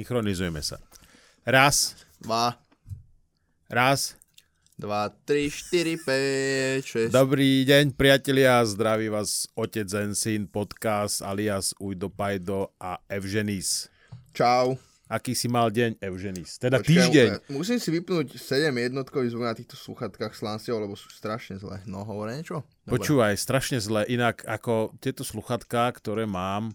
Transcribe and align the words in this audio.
Synchronizujeme 0.00 0.64
sa. 0.64 0.80
Raz, 1.44 1.92
Dva, 2.16 2.56
raz. 3.68 4.16
dva, 4.72 5.12
tri, 5.28 5.52
štyri, 5.52 6.00
päť, 6.00 6.80
šesť. 6.80 7.12
Dobrý 7.12 7.68
deň, 7.68 7.92
priatelia, 7.92 8.64
zdraví 8.64 9.12
vás 9.12 9.44
Otec 9.52 9.84
Zen 9.84 10.16
Syn, 10.16 10.48
podcast 10.48 11.20
alias 11.20 11.76
Ujdo 11.76 12.08
Pajdo 12.08 12.72
a 12.80 12.96
Evženis. 13.12 13.92
Čau. 14.32 14.80
Aký 15.04 15.36
si 15.36 15.52
mal 15.52 15.68
deň, 15.68 16.00
Evženis? 16.00 16.56
Teda 16.56 16.80
Počkaj, 16.80 16.88
týždeň. 16.88 17.28
mu- 17.52 17.60
Musím 17.60 17.76
si 17.76 17.92
vypnúť 17.92 18.40
7 18.40 18.72
jednotkový 18.72 19.28
zvuk 19.28 19.44
na 19.44 19.52
týchto 19.52 19.76
sluchatkách 19.76 20.32
s 20.32 20.40
Lanciou, 20.40 20.80
lebo 20.80 20.96
sú 20.96 21.12
strašne 21.12 21.60
zlé. 21.60 21.84
No, 21.84 22.08
hovorí 22.08 22.40
niečo? 22.40 22.64
Dobre. 22.88 22.96
Počúvaj, 22.96 23.36
strašne 23.36 23.76
zle. 23.76 24.08
Inak 24.08 24.48
ako 24.48 24.96
tieto 24.96 25.20
sluchatka, 25.20 25.92
ktoré 25.92 26.24
mám, 26.24 26.72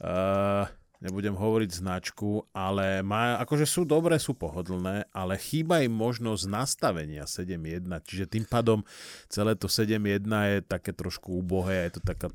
uh, 0.00 0.64
nebudem 1.00 1.36
hovoriť 1.36 1.70
značku, 1.82 2.48
ale 2.56 3.04
má, 3.04 3.36
akože 3.44 3.68
sú 3.68 3.82
dobré, 3.84 4.16
sú 4.16 4.32
pohodlné, 4.32 5.08
ale 5.12 5.36
chýba 5.36 5.84
im 5.84 5.92
možnosť 5.92 6.44
nastavenia 6.48 7.28
7.1, 7.28 7.84
čiže 8.04 8.24
tým 8.30 8.44
pádom 8.48 8.80
celé 9.28 9.52
to 9.56 9.68
7.1 9.68 10.24
je 10.24 10.58
také 10.64 10.96
trošku 10.96 11.36
ubohé, 11.44 11.90
je 11.90 12.00
to 12.00 12.02
taká, 12.04 12.28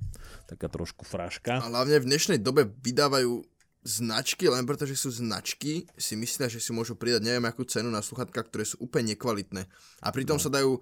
taká 0.46 0.68
trošku 0.70 1.04
fraška. 1.04 1.62
A 1.62 1.70
hlavne 1.70 2.02
v 2.02 2.10
dnešnej 2.10 2.40
dobe 2.42 2.70
vydávajú 2.70 3.42
značky, 3.82 4.46
len 4.46 4.62
preto, 4.70 4.86
že 4.86 4.94
sú 4.94 5.10
značky, 5.10 5.90
si 5.98 6.14
myslia, 6.14 6.46
že 6.46 6.62
si 6.62 6.70
môžu 6.70 6.94
pridať 6.94 7.26
neviem 7.26 7.50
akú 7.50 7.66
cenu 7.66 7.90
na 7.90 8.06
sluchatka, 8.06 8.46
ktoré 8.46 8.62
sú 8.62 8.78
úplne 8.78 9.18
nekvalitné. 9.18 9.66
A 10.06 10.14
pritom 10.14 10.38
no. 10.38 10.42
sa 10.42 10.54
dajú 10.54 10.78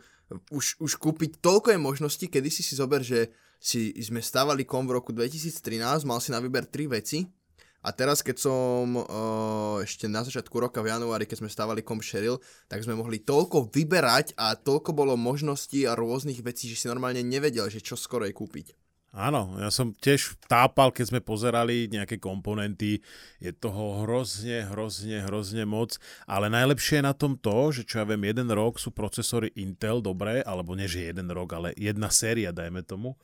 už, 0.52 0.84
už 0.84 1.00
kúpiť 1.00 1.40
toľko 1.40 1.74
je 1.74 1.80
možností, 1.80 2.26
kedy 2.28 2.52
si 2.52 2.62
si 2.62 2.76
zober, 2.76 3.00
že 3.00 3.32
si 3.60 3.92
sme 4.04 4.20
stávali 4.20 4.68
kom 4.68 4.88
v 4.88 5.00
roku 5.00 5.16
2013, 5.16 6.04
mal 6.04 6.20
si 6.20 6.36
na 6.36 6.44
výber 6.44 6.68
tri 6.68 6.92
veci 6.92 7.39
a 7.80 7.96
teraz, 7.96 8.20
keď 8.20 8.38
som 8.44 9.00
uh, 9.00 9.80
ešte 9.80 10.12
na 10.12 10.20
začiatku 10.20 10.52
roka 10.60 10.84
v 10.84 10.92
januári, 10.92 11.24
keď 11.24 11.44
sme 11.44 11.50
stávali 11.52 11.80
kom 11.80 12.04
Sheryl, 12.04 12.44
tak 12.68 12.84
sme 12.84 13.00
mohli 13.00 13.24
toľko 13.24 13.72
vyberať 13.72 14.36
a 14.36 14.60
toľko 14.60 14.92
bolo 14.92 15.16
možností 15.16 15.88
a 15.88 15.96
rôznych 15.96 16.44
vecí, 16.44 16.68
že 16.68 16.76
si 16.76 16.86
normálne 16.92 17.24
nevedel, 17.24 17.72
že 17.72 17.80
čo 17.80 17.96
skoro 17.96 18.28
je 18.28 18.36
kúpiť. 18.36 18.76
Áno, 19.10 19.58
ja 19.58 19.74
som 19.74 19.90
tiež 19.90 20.38
tápal, 20.46 20.94
keď 20.94 21.06
sme 21.10 21.22
pozerali 21.26 21.90
nejaké 21.90 22.22
komponenty, 22.22 23.02
je 23.42 23.50
toho 23.50 24.06
hrozne, 24.06 24.70
hrozne, 24.70 25.26
hrozne 25.26 25.66
moc, 25.66 25.98
ale 26.30 26.46
najlepšie 26.46 27.02
je 27.02 27.08
na 27.10 27.18
tom 27.18 27.34
to, 27.34 27.74
že 27.74 27.90
čo 27.90 28.04
ja 28.04 28.06
viem, 28.06 28.22
jeden 28.30 28.54
rok 28.54 28.78
sú 28.78 28.94
procesory 28.94 29.50
Intel 29.58 30.06
dobré, 30.06 30.46
alebo 30.46 30.78
nie, 30.78 30.86
že 30.86 31.10
jeden 31.10 31.26
rok, 31.34 31.58
ale 31.58 31.74
jedna 31.74 32.14
séria, 32.14 32.54
dajme 32.54 32.86
tomu, 32.86 33.18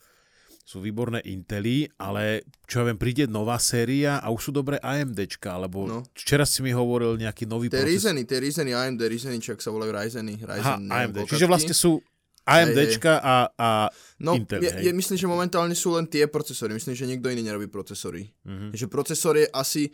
sú 0.66 0.82
výborné 0.82 1.22
Intely, 1.30 1.86
ale 2.02 2.42
čo 2.66 2.82
ja 2.82 2.90
viem, 2.90 2.98
príde 2.98 3.30
nová 3.30 3.62
séria 3.62 4.18
a 4.18 4.34
už 4.34 4.50
sú 4.50 4.52
dobré 4.52 4.82
AMDčka, 4.82 5.54
alebo 5.54 5.86
no. 5.86 6.02
Včera 6.18 6.42
si 6.42 6.66
mi 6.66 6.74
hovoril 6.74 7.22
nejaký 7.22 7.46
nový 7.46 7.70
Tie 7.70 7.78
procesor. 7.78 8.18
Ryzeny, 8.18 8.22
tie 8.26 8.42
Ryzeny, 8.42 8.72
AMD 8.74 9.02
Ryzeny, 9.06 9.38
čo 9.38 9.54
ak 9.54 9.62
sa 9.62 9.70
volajú 9.70 9.94
Ryzeny. 9.94 10.42
Aha, 10.42 10.50
Ryzen, 10.58 10.82
neviem, 10.90 11.06
AMD. 11.14 11.18
Čiže 11.30 11.46
vlastne 11.46 11.76
sú 11.78 12.02
AMDčka 12.50 13.14
a, 13.22 13.36
a 13.54 13.70
No, 14.18 14.34
Intel, 14.34 14.66
je, 14.66 14.90
je, 14.90 14.92
myslím, 14.96 15.18
že 15.22 15.28
momentálne 15.30 15.78
sú 15.78 15.94
len 15.94 16.10
tie 16.10 16.26
procesory. 16.26 16.74
Myslím, 16.74 16.98
že 16.98 17.06
nikto 17.06 17.30
iný 17.30 17.46
nerobí 17.46 17.70
procesory. 17.70 18.34
Mhm. 18.42 18.74
Že 18.74 18.86
procesor 18.90 19.38
je 19.38 19.46
asi, 19.54 19.94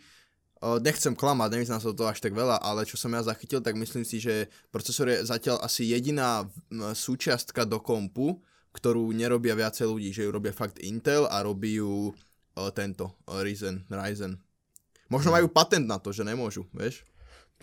uh, 0.64 0.80
nechcem 0.80 1.12
klamať, 1.12 1.52
nevyznám 1.52 1.84
sa 1.84 1.92
toho 1.92 2.08
až 2.08 2.24
tak 2.24 2.32
veľa, 2.32 2.64
ale 2.64 2.88
čo 2.88 2.96
som 2.96 3.12
ja 3.12 3.20
zachytil, 3.20 3.60
tak 3.60 3.76
myslím 3.76 4.08
si, 4.08 4.24
že 4.24 4.48
procesor 4.72 5.12
je 5.12 5.20
zatiaľ 5.20 5.60
asi 5.60 5.90
jediná 5.92 6.48
súčiastka 6.96 7.68
do 7.68 7.76
kompu, 7.76 8.40
ktorú 8.72 9.12
nerobia 9.12 9.52
viacej 9.52 9.86
ľudí, 9.86 10.10
že 10.12 10.24
ju 10.24 10.30
robia 10.32 10.52
fakt 10.52 10.80
Intel 10.80 11.28
a 11.28 11.44
robí 11.44 11.76
ju 11.78 12.10
uh, 12.10 12.70
tento, 12.72 13.16
uh, 13.28 13.44
Ryzen, 13.44 13.84
Ryzen. 13.88 14.40
Možno 15.12 15.28
Mhm. 15.28 15.34
majú 15.36 15.46
patent 15.52 15.86
na 15.86 16.00
to, 16.00 16.08
že 16.12 16.24
nemôžu, 16.24 16.64
vieš? 16.72 17.04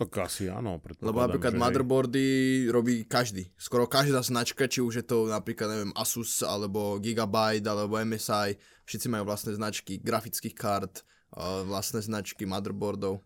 tak 0.00 0.16
asi 0.24 0.48
áno. 0.48 0.80
Lebo 0.80 1.20
napríklad 1.20 1.52
že 1.52 1.60
motherboardy 1.60 2.24
robí 2.72 3.04
každý. 3.04 3.52
Skoro 3.60 3.84
každá 3.84 4.24
značka, 4.24 4.64
či 4.64 4.80
už 4.80 4.96
je 4.96 5.04
to 5.04 5.28
napríklad, 5.28 5.68
neviem, 5.68 5.92
Asus, 5.92 6.40
alebo 6.40 6.96
Gigabyte, 6.96 7.68
alebo 7.68 8.00
MSI, 8.00 8.56
všetci 8.88 9.12
majú 9.12 9.28
vlastné 9.28 9.60
značky 9.60 10.00
grafických 10.00 10.56
kart, 10.56 11.04
uh, 11.36 11.68
vlastné 11.68 12.00
značky 12.00 12.48
motherboardov. 12.48 13.20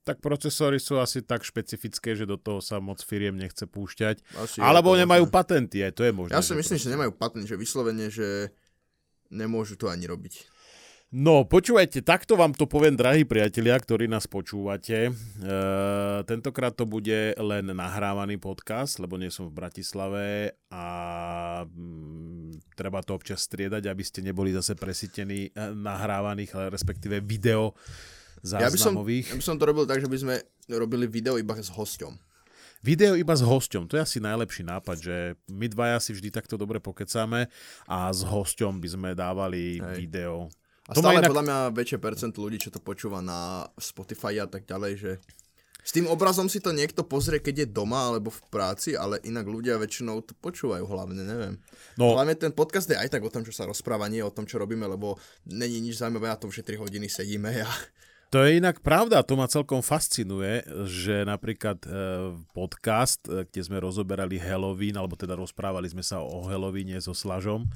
Tak 0.00 0.24
procesory 0.24 0.80
sú 0.80 0.96
asi 0.96 1.20
tak 1.20 1.44
špecifické, 1.44 2.16
že 2.16 2.24
do 2.24 2.40
toho 2.40 2.64
sa 2.64 2.80
moc 2.80 3.04
firiem 3.04 3.36
nechce 3.36 3.68
púšťať. 3.68 4.24
Asi 4.40 4.56
Alebo 4.58 4.96
to 4.96 5.00
nemajú 5.04 5.28
možné. 5.28 5.36
patenty, 5.36 5.78
aj 5.84 5.92
to 5.92 6.02
je 6.08 6.12
možné. 6.16 6.32
Ja 6.32 6.40
si 6.40 6.56
myslím, 6.56 6.80
proste- 6.80 6.88
že 6.88 6.94
nemajú 6.96 7.12
patent, 7.14 7.44
že 7.44 7.56
vyslovene, 7.60 8.08
že 8.08 8.48
nemôžu 9.28 9.76
to 9.76 9.92
ani 9.92 10.08
robiť. 10.08 10.48
No, 11.10 11.42
počúvajte, 11.42 12.06
takto 12.06 12.38
vám 12.38 12.54
to 12.54 12.70
poviem, 12.70 12.94
drahí 12.94 13.26
priatelia, 13.26 13.74
ktorí 13.74 14.06
nás 14.06 14.30
počúvate. 14.30 15.10
E, 15.10 15.12
tentokrát 16.22 16.70
to 16.70 16.86
bude 16.86 17.34
len 17.34 17.66
nahrávaný 17.66 18.38
podcast, 18.38 19.02
lebo 19.02 19.18
nie 19.18 19.26
som 19.26 19.50
v 19.50 19.58
Bratislave 19.58 20.54
a 20.70 20.86
mm, 21.66 22.62
treba 22.78 23.02
to 23.02 23.18
občas 23.18 23.42
striedať, 23.42 23.90
aby 23.90 24.06
ste 24.06 24.22
neboli 24.22 24.54
zase 24.54 24.78
presytení 24.78 25.50
e, 25.50 25.74
nahrávaných, 25.74 26.54
ale 26.54 26.70
respektíve 26.70 27.18
video 27.26 27.74
Ja 28.42 28.66
by, 28.66 28.78
som, 28.78 28.96
záznamových. 28.96 29.26
ja 29.28 29.36
by 29.36 29.44
som 29.44 29.56
to 29.56 29.64
robil 29.64 29.84
tak, 29.84 30.00
že 30.00 30.08
by 30.08 30.18
sme 30.18 30.34
robili 30.72 31.04
video 31.04 31.36
iba 31.36 31.52
s 31.52 31.68
hosťom. 31.68 32.16
Video 32.80 33.12
iba 33.12 33.36
s 33.36 33.44
hosťom, 33.44 33.84
to 33.84 34.00
je 34.00 34.02
asi 34.02 34.18
najlepší 34.24 34.64
nápad, 34.64 34.96
že 34.96 35.16
my 35.52 35.68
dvaja 35.68 36.00
si 36.00 36.16
vždy 36.16 36.32
takto 36.32 36.56
dobre 36.56 36.80
pokecáme 36.80 37.44
a 37.84 38.08
s 38.08 38.24
hosťom 38.24 38.80
by 38.80 38.88
sme 38.88 39.08
dávali 39.12 39.76
Hej. 39.76 39.96
video. 40.00 40.48
A 40.88 40.96
To 40.96 41.04
stále 41.04 41.20
inak- 41.20 41.28
podľa 41.28 41.44
mňa 41.44 41.58
väčšie 41.76 41.98
percent 42.00 42.32
ľudí, 42.32 42.56
čo 42.56 42.72
to 42.72 42.80
počúva 42.80 43.20
na 43.20 43.68
Spotify 43.76 44.40
a 44.40 44.48
tak 44.48 44.64
ďalej, 44.64 44.92
že 44.96 45.10
s 45.80 45.92
tým 45.92 46.08
obrazom 46.08 46.48
si 46.48 46.60
to 46.60 46.72
niekto 46.72 47.04
pozrie, 47.04 47.40
keď 47.40 47.64
je 47.64 47.72
doma 47.72 48.12
alebo 48.12 48.28
v 48.32 48.40
práci, 48.48 48.92
ale 48.96 49.20
inak 49.24 49.48
ľudia 49.48 49.80
väčšinou 49.80 50.20
to 50.24 50.32
počúvajú 50.40 50.84
hlavne, 50.84 51.20
neviem. 51.24 51.54
No, 51.96 52.16
Hlavne 52.16 52.36
ten 52.36 52.52
podcast 52.52 52.88
je 52.88 52.96
aj 52.96 53.12
tak 53.12 53.24
o 53.24 53.32
tom, 53.32 53.44
čo 53.44 53.52
sa 53.52 53.64
rozpráva, 53.64 54.08
nie 54.08 54.20
o 54.24 54.32
tom, 54.32 54.44
čo 54.44 54.60
robíme, 54.60 54.84
lebo 54.84 55.16
není 55.48 55.80
nič 55.80 56.00
zaujímavé 56.00 56.32
na 56.32 56.40
tom, 56.40 56.48
že 56.48 56.64
3 56.64 56.80
hodiny 56.80 57.08
sedíme 57.08 57.64
a 57.64 57.68
To 58.30 58.46
je 58.46 58.62
inak 58.62 58.78
pravda, 58.86 59.26
to 59.26 59.34
ma 59.34 59.50
celkom 59.50 59.82
fascinuje, 59.82 60.62
že 60.86 61.26
napríklad 61.26 61.82
e, 61.82 61.90
podcast, 62.54 63.26
e, 63.26 63.42
kde 63.42 63.60
sme 63.66 63.82
rozoberali 63.82 64.38
Halloween, 64.38 64.94
alebo 64.94 65.18
teda 65.18 65.34
rozprávali 65.34 65.90
sme 65.90 66.06
sa 66.06 66.22
o 66.22 66.46
Halloweene 66.46 67.02
so 67.02 67.10
Slažom, 67.10 67.66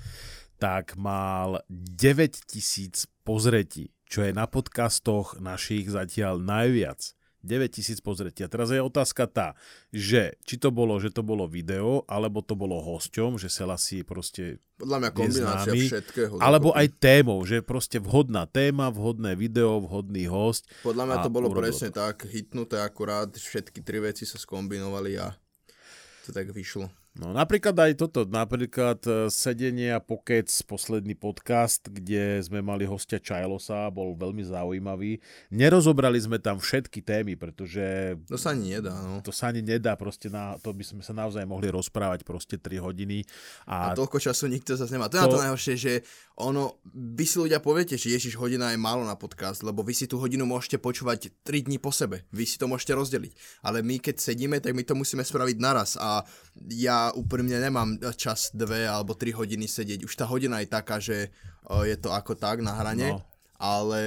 tak 0.63 0.95
mal 0.95 1.59
9000 1.67 3.11
pozretí, 3.27 3.91
čo 4.07 4.23
je 4.23 4.31
na 4.31 4.47
podcastoch 4.47 5.43
našich 5.43 5.91
zatiaľ 5.91 6.39
najviac. 6.39 7.03
9000 7.45 8.01
pozretí. 8.01 8.41
A 8.43 8.49
teraz 8.49 8.73
je 8.73 8.81
otázka 8.81 9.29
tá, 9.29 9.49
že 9.93 10.41
či 10.49 10.57
to 10.57 10.73
bolo, 10.73 10.97
že 10.97 11.13
to 11.13 11.21
bolo 11.21 11.45
video, 11.45 12.03
alebo 12.09 12.41
to 12.41 12.57
bolo 12.57 12.81
hosťom, 12.81 13.37
že 13.37 13.53
Sela 13.53 13.77
si 13.77 14.01
proste 14.03 14.65
podľa 14.81 14.99
mňa 14.99 15.11
kombinácia 15.15 15.71
Neznámy, 15.71 15.83
všetkého. 15.87 16.35
alebo 16.43 16.75
dokopy. 16.75 16.81
aj 16.81 16.89
témou, 16.99 17.39
že 17.47 17.57
proste 17.63 18.03
vhodná 18.03 18.49
téma, 18.49 18.91
vhodné 18.91 19.39
video, 19.39 19.79
vhodný 19.79 20.27
host. 20.27 20.67
Podľa 20.83 21.05
mňa 21.07 21.17
to 21.23 21.31
bolo 21.31 21.47
presne 21.55 21.95
tak, 21.95 22.27
hitnuté 22.27 22.83
akurát, 22.83 23.31
všetky 23.31 23.85
tri 23.85 24.03
veci 24.03 24.27
sa 24.27 24.41
skombinovali 24.41 25.21
a 25.21 25.31
to 26.27 26.33
tak 26.33 26.51
vyšlo. 26.51 27.04
No 27.15 27.31
napríklad 27.31 27.79
aj 27.79 27.95
toto, 27.95 28.27
napríklad 28.27 28.99
e, 29.07 29.31
sedenie 29.31 29.95
a 29.95 30.03
pokec, 30.03 30.51
posledný 30.67 31.15
podcast, 31.15 31.87
kde 31.87 32.43
sme 32.43 32.59
mali 32.59 32.83
hostia 32.83 33.23
Čajlosa, 33.23 33.87
bol 33.89 34.19
veľmi 34.19 34.43
zaujímavý. 34.43 35.23
Nerozobrali 35.49 36.19
sme 36.19 36.43
tam 36.43 36.59
všetky 36.59 36.99
témy, 36.99 37.39
pretože 37.39 38.19
To 38.27 38.35
sa 38.35 38.51
ani 38.51 38.75
nedá, 38.75 38.91
no. 38.99 39.23
to 39.23 39.31
sa 39.31 39.55
ani 39.55 39.63
nedá, 39.63 39.95
proste 39.95 40.27
na, 40.27 40.59
to 40.59 40.75
by 40.75 40.83
sme 40.83 41.01
sa 41.01 41.15
naozaj 41.15 41.47
mohli 41.47 41.71
rozprávať 41.71 42.27
proste 42.27 42.59
3 42.59 42.83
hodiny. 42.83 43.23
A 43.63 43.95
A, 43.95 43.95
toľko 43.95 44.19
času 44.19 44.51
nikto 44.51 44.75
zase 44.75 44.91
nemá. 44.91 45.07
To 45.07 45.15
je 45.15 45.23
na 45.23 45.31
To- 45.31 45.39
to 45.39 45.43
najhoršie, 45.47 45.75
že 45.79 45.93
ono, 46.35 46.83
vy 46.91 47.23
si 47.23 47.39
ľudia 47.39 47.63
poviete, 47.63 47.95
že 47.95 48.11
Ježiš 48.11 48.35
hodina 48.35 48.75
je 48.75 48.79
málo 48.79 49.03
na 49.03 49.15
podcast, 49.15 49.63
lebo 49.63 49.87
vy 49.87 49.95
si 49.95 50.11
tú 50.11 50.19
hodinu 50.19 50.43
môžete 50.43 50.83
počúvať 50.83 51.31
3 51.47 51.67
dní 51.67 51.79
po 51.79 51.95
sebe. 51.95 52.27
Vy 52.35 52.43
si 52.43 52.59
to 52.59 52.67
môžete 52.67 52.91
rozdeliť. 52.91 53.63
Ale 53.63 53.87
my 53.87 54.03
keď 54.03 54.19
sedíme, 54.19 54.59
tak 54.59 54.75
my 54.75 54.83
to 54.83 54.99
musíme 54.99 55.23
spraviť 55.23 55.57
naraz 55.63 55.95
a 55.95 56.27
ja 56.75 57.15
úprimne 57.15 57.55
nemám 57.55 57.95
čas 58.19 58.51
2 58.51 58.67
alebo 58.83 59.15
3 59.15 59.31
hodiny 59.31 59.71
sedieť. 59.71 60.03
Už 60.03 60.15
tá 60.15 60.27
hodina 60.27 60.59
je 60.59 60.69
taká, 60.69 60.99
že 60.99 61.31
o, 61.71 61.87
je 61.87 61.95
to 61.95 62.11
ako 62.11 62.35
tak 62.35 62.59
na 62.61 62.75
hrane, 62.75 63.15
No. 63.15 63.23
ale 63.55 64.03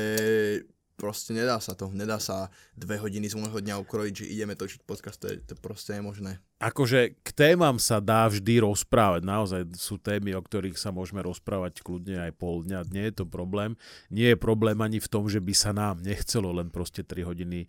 proste 0.97 1.31
nedá 1.31 1.61
sa 1.61 1.77
to. 1.77 1.93
Nedá 1.93 2.17
sa 2.17 2.49
dve 2.73 2.97
hodiny 2.97 3.29
z 3.29 3.37
môjho 3.37 3.61
dňa 3.61 3.77
ukrojiť, 3.85 4.13
že 4.17 4.25
ideme 4.33 4.57
točiť 4.57 4.81
podcast, 4.81 5.21
to 5.21 5.29
je, 5.29 5.37
to 5.45 5.53
proste 5.53 5.93
nemožné. 5.93 6.41
akože 6.57 7.21
k 7.21 7.29
témam 7.37 7.77
sa 7.77 8.01
dá 8.01 8.25
vždy 8.25 8.65
rozprávať. 8.65 9.21
Naozaj 9.21 9.61
sú 9.77 10.01
témy, 10.01 10.33
o 10.33 10.41
ktorých 10.41 10.75
sa 10.75 10.89
môžeme 10.89 11.21
rozprávať 11.21 11.85
kľudne 11.85 12.17
aj 12.25 12.33
pol 12.33 12.65
dňa. 12.65 12.89
Nie 12.89 13.13
je 13.13 13.21
to 13.21 13.25
problém. 13.29 13.77
Nie 14.09 14.33
je 14.33 14.41
problém 14.41 14.81
ani 14.81 14.97
v 14.97 15.07
tom, 15.07 15.29
že 15.29 15.37
by 15.37 15.53
sa 15.53 15.71
nám 15.71 16.01
nechcelo 16.01 16.49
len 16.49 16.73
proste 16.73 17.05
3 17.05 17.29
hodiny 17.29 17.63
e, 17.63 17.67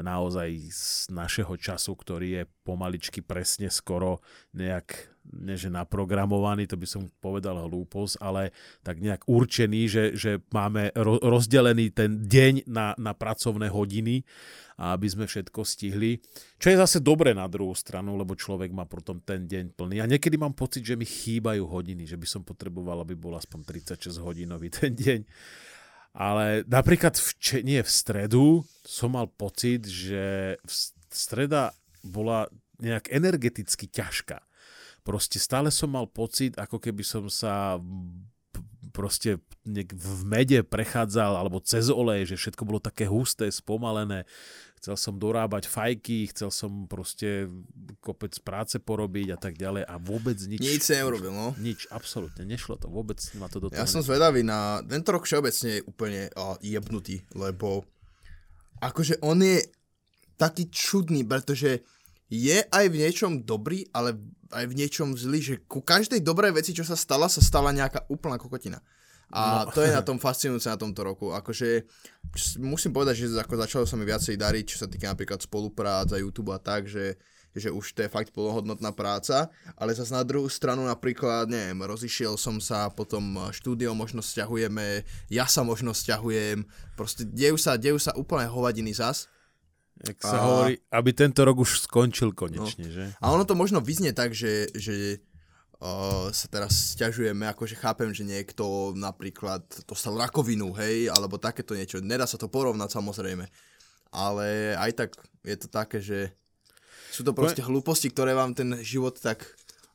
naozaj 0.00 0.48
z 0.72 1.12
našeho 1.12 1.52
času, 1.60 1.92
ktorý 1.92 2.28
je 2.40 2.42
pomaličky 2.64 3.20
presne 3.20 3.68
skoro 3.68 4.24
nejak 4.56 5.13
nie 5.32 5.56
že 5.56 5.72
naprogramovaný, 5.72 6.68
to 6.68 6.76
by 6.76 6.84
som 6.84 7.08
povedal 7.20 7.56
hlúposť, 7.64 8.20
ale 8.20 8.52
tak 8.84 9.00
nejak 9.00 9.24
určený, 9.24 9.80
že, 9.88 10.04
že 10.14 10.44
máme 10.52 10.92
ro- 10.92 11.20
rozdelený 11.20 11.96
ten 11.96 12.20
deň 12.20 12.68
na, 12.68 12.92
na 13.00 13.16
pracovné 13.16 13.72
hodiny 13.72 14.20
a 14.76 14.98
aby 14.98 15.06
sme 15.06 15.24
všetko 15.24 15.64
stihli. 15.64 16.20
Čo 16.58 16.74
je 16.74 16.80
zase 16.80 16.98
dobre 17.00 17.32
na 17.32 17.46
druhú 17.46 17.72
stranu, 17.72 18.18
lebo 18.18 18.36
človek 18.36 18.74
má 18.74 18.84
potom 18.84 19.22
ten 19.22 19.46
deň 19.46 19.72
plný. 19.78 20.02
A 20.02 20.10
niekedy 20.10 20.36
mám 20.36 20.52
pocit, 20.52 20.84
že 20.84 20.98
mi 20.98 21.06
chýbajú 21.06 21.64
hodiny, 21.64 22.04
že 22.04 22.18
by 22.18 22.26
som 22.26 22.42
potreboval, 22.42 23.00
aby 23.00 23.16
bol 23.16 23.38
aspoň 23.38 23.64
36 23.96 24.20
hodinový 24.20 24.68
ten 24.74 24.92
deň. 24.92 25.20
Ale 26.14 26.62
napríklad 26.70 27.18
v, 27.18 27.28
nie 27.66 27.80
v 27.82 27.90
stredu 27.90 28.62
som 28.86 29.18
mal 29.18 29.26
pocit, 29.26 29.82
že 29.86 30.54
v 30.62 30.72
streda 31.10 31.74
bola 32.06 32.46
nejak 32.78 33.10
energeticky 33.10 33.90
ťažká. 33.90 34.38
Proste 35.04 35.36
stále 35.36 35.68
som 35.68 35.92
mal 35.92 36.08
pocit, 36.08 36.56
ako 36.56 36.80
keby 36.80 37.04
som 37.04 37.28
sa 37.28 37.76
proste 38.94 39.42
v 39.90 40.20
mede 40.22 40.62
prechádzal 40.62 41.34
alebo 41.34 41.58
cez 41.58 41.90
olej, 41.90 42.30
že 42.30 42.40
všetko 42.40 42.62
bolo 42.62 42.78
také 42.78 43.10
husté, 43.10 43.50
spomalené. 43.50 44.22
Chcel 44.78 45.00
som 45.00 45.16
dorábať 45.16 45.64
fajky, 45.66 46.28
chcel 46.30 46.52
som 46.52 46.84
proste 46.84 47.48
kopec 48.04 48.36
práce 48.44 48.76
porobiť 48.76 49.32
a 49.32 49.38
tak 49.40 49.56
ďalej 49.56 49.82
a 49.88 49.96
vôbec 49.96 50.36
nič. 50.44 50.60
Nič 50.60 50.82
sa 50.84 51.00
neurobil, 51.00 51.32
no. 51.32 51.56
Nič, 51.56 51.88
absolútne, 51.88 52.44
nešlo 52.44 52.76
to, 52.76 52.92
vôbec 52.92 53.16
ma 53.40 53.48
to 53.48 53.64
do 53.64 53.72
toho 53.72 53.80
Ja 53.80 53.88
som 53.88 54.04
zvedavý 54.04 54.44
na, 54.44 54.84
tento 54.84 55.16
rok 55.16 55.24
všeobecne 55.24 55.80
je 55.80 55.84
úplne 55.88 56.28
uh, 56.36 56.60
jebnutý, 56.60 57.24
lebo 57.32 57.88
akože 58.84 59.24
on 59.24 59.40
je 59.40 59.64
taký 60.36 60.68
čudný, 60.68 61.24
pretože 61.24 61.80
je 62.32 62.58
aj 62.64 62.84
v 62.88 62.96
niečom 63.04 63.32
dobrý, 63.44 63.84
ale 63.92 64.16
aj 64.54 64.64
v 64.70 64.76
niečom 64.78 65.08
zlý, 65.18 65.40
že 65.42 65.54
ku 65.66 65.82
každej 65.82 66.22
dobrej 66.22 66.54
veci, 66.54 66.72
čo 66.72 66.86
sa 66.86 66.94
stala, 66.94 67.26
sa 67.26 67.42
stala 67.42 67.74
nejaká 67.74 68.06
úplná 68.08 68.38
kokotina. 68.38 68.80
A 69.34 69.66
no. 69.66 69.74
to 69.74 69.82
je 69.82 69.90
na 69.90 70.04
tom 70.04 70.20
fascinujúce 70.20 70.70
na 70.70 70.78
tomto 70.78 71.02
roku. 71.02 71.34
Akože 71.34 71.88
musím 72.62 72.94
povedať, 72.94 73.26
že 73.26 73.34
ako 73.34 73.54
začalo 73.66 73.84
sa 73.88 73.98
mi 73.98 74.06
viacej 74.06 74.38
dariť, 74.38 74.64
čo 74.68 74.76
sa 74.84 74.86
týka 74.86 75.10
napríklad 75.10 75.42
spolupráca, 75.42 76.20
YouTube 76.20 76.54
a 76.54 76.60
tak, 76.62 76.86
že, 76.86 77.18
že 77.50 77.72
už 77.72 77.98
to 77.98 78.06
je 78.06 78.12
fakt 78.12 78.30
plnohodnotná 78.30 78.94
práca, 78.94 79.50
ale 79.74 79.96
zase 79.96 80.14
na 80.14 80.22
druhú 80.22 80.46
stranu 80.46 80.86
napríklad, 80.86 81.50
neviem, 81.50 81.82
rozišiel 81.82 82.38
som 82.38 82.62
sa, 82.62 82.92
potom 82.94 83.50
štúdio 83.50 83.90
možno 83.96 84.22
stiahujeme, 84.22 85.02
ja 85.32 85.50
sa 85.50 85.66
možno 85.66 85.90
stiahujem, 85.90 86.62
proste 86.94 87.26
dejú 87.26 87.58
sa, 87.58 87.74
dejú 87.74 87.98
sa 87.98 88.14
úplne 88.14 88.46
hovadiny 88.46 88.94
zas 88.94 89.26
Jak 90.02 90.18
sa 90.18 90.36
a... 90.36 90.42
hovorí, 90.42 90.74
aby 90.90 91.10
tento 91.14 91.46
rok 91.46 91.62
už 91.62 91.86
skončil 91.86 92.34
konečne, 92.34 92.86
no. 92.90 92.94
že? 92.94 93.04
A 93.22 93.30
ono 93.30 93.46
to 93.46 93.54
možno 93.54 93.78
vyznie 93.78 94.10
tak, 94.10 94.34
že, 94.34 94.66
že 94.74 95.22
uh, 95.78 96.34
sa 96.34 96.46
teraz 96.50 96.98
stiažujeme, 96.98 97.46
akože 97.46 97.78
chápem, 97.78 98.10
že 98.10 98.26
niekto 98.26 98.92
napríklad 98.98 99.62
dostal 99.86 100.18
rakovinu, 100.18 100.74
hej, 100.74 101.08
alebo 101.14 101.38
takéto 101.38 101.78
niečo. 101.78 102.02
Nedá 102.02 102.26
sa 102.26 102.36
to 102.36 102.50
porovnať 102.50 102.90
samozrejme. 102.90 103.46
Ale 104.14 104.78
aj 104.78 104.90
tak 104.94 105.10
je 105.46 105.56
to 105.58 105.68
také, 105.70 105.98
že 106.02 106.34
sú 107.14 107.22
to 107.22 107.30
proste 107.30 107.62
hlúposti, 107.62 108.10
ktoré 108.10 108.34
vám 108.34 108.58
ten 108.58 108.74
život 108.82 109.14
tak 109.22 109.46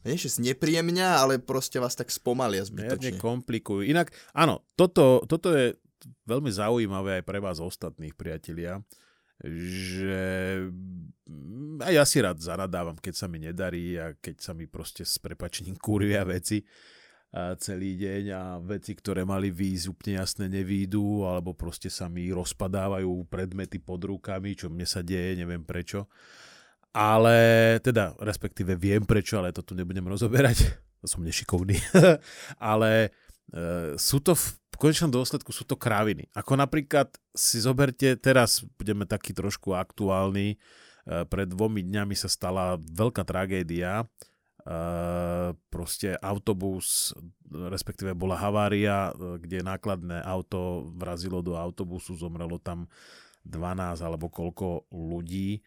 nie 0.07 0.15
že 0.15 0.31
znepríjemňa, 0.39 1.19
ale 1.19 1.43
proste 1.43 1.75
vás 1.75 1.91
tak 1.91 2.07
spomalia 2.07 2.63
zbytočne. 2.63 3.19
komplikujú. 3.19 3.83
Inak, 3.83 4.15
áno, 4.31 4.63
toto, 4.79 5.27
toto 5.27 5.51
je 5.51 5.75
veľmi 6.23 6.47
zaujímavé 6.47 7.19
aj 7.19 7.23
pre 7.27 7.43
vás 7.43 7.59
ostatných 7.59 8.15
priatelia, 8.15 8.79
že 9.47 10.19
mm, 11.27 11.79
aj 11.79 11.93
ja 11.95 12.03
si 12.03 12.17
rád 12.19 12.43
zanadávam, 12.43 12.99
keď 12.99 13.13
sa 13.15 13.27
mi 13.31 13.39
nedarí 13.39 13.95
a 13.95 14.11
keď 14.19 14.35
sa 14.43 14.51
mi 14.51 14.67
proste 14.67 15.07
s 15.07 15.15
prepačením 15.15 15.79
kurvia 15.79 16.27
veci 16.27 16.59
a 17.29 17.53
celý 17.61 17.93
deň 17.93 18.23
a 18.33 18.41
veci, 18.57 18.97
ktoré 18.97 19.21
mali 19.21 19.53
výjsť 19.53 19.85
úplne 19.85 20.13
jasne 20.17 20.49
nevídu 20.49 21.29
alebo 21.29 21.53
proste 21.53 21.85
sa 21.85 22.09
mi 22.09 22.25
rozpadávajú 22.33 23.29
predmety 23.29 23.77
pod 23.77 24.01
rukami, 24.01 24.57
čo 24.57 24.73
mne 24.73 24.89
sa 24.89 25.05
deje, 25.05 25.37
neviem 25.37 25.61
prečo. 25.61 26.09
Ale 26.89 27.77
teda, 27.85 28.17
respektíve 28.17 28.73
viem 28.73 29.05
prečo, 29.05 29.37
ale 29.37 29.53
to 29.53 29.61
tu 29.61 29.77
nebudem 29.77 30.09
rozoberať, 30.09 30.73
som 31.11 31.21
nešikovný. 31.21 31.77
ale 32.73 33.13
e, 33.53 33.93
sú 33.93 34.25
to 34.25 34.33
v 34.33 34.58
konečnom 34.79 35.11
dôsledku 35.11 35.51
sú 35.51 35.67
to 35.67 35.75
kraviny. 35.75 36.31
Ako 36.31 36.55
napríklad 36.55 37.11
si 37.35 37.59
zoberte, 37.59 38.15
teraz 38.15 38.63
budeme 38.79 39.03
taký 39.03 39.35
trošku 39.35 39.75
aktuálny, 39.75 40.55
e, 40.55 40.57
pred 41.27 41.51
dvomi 41.51 41.83
dňami 41.83 42.15
sa 42.15 42.31
stala 42.31 42.79
veľká 42.79 43.27
tragédia, 43.27 44.01
e, 44.01 44.05
proste 45.67 46.15
autobus, 46.23 47.11
respektíve 47.51 48.15
bola 48.15 48.39
havária, 48.39 49.11
e, 49.11 49.43
kde 49.43 49.67
nákladné 49.67 50.23
auto 50.23 50.87
vrazilo 50.95 51.43
do 51.43 51.59
autobusu, 51.59 52.15
zomrelo 52.15 52.55
tam 52.55 52.87
12 53.43 53.99
alebo 53.99 54.31
koľko 54.31 54.87
ľudí 54.95 55.59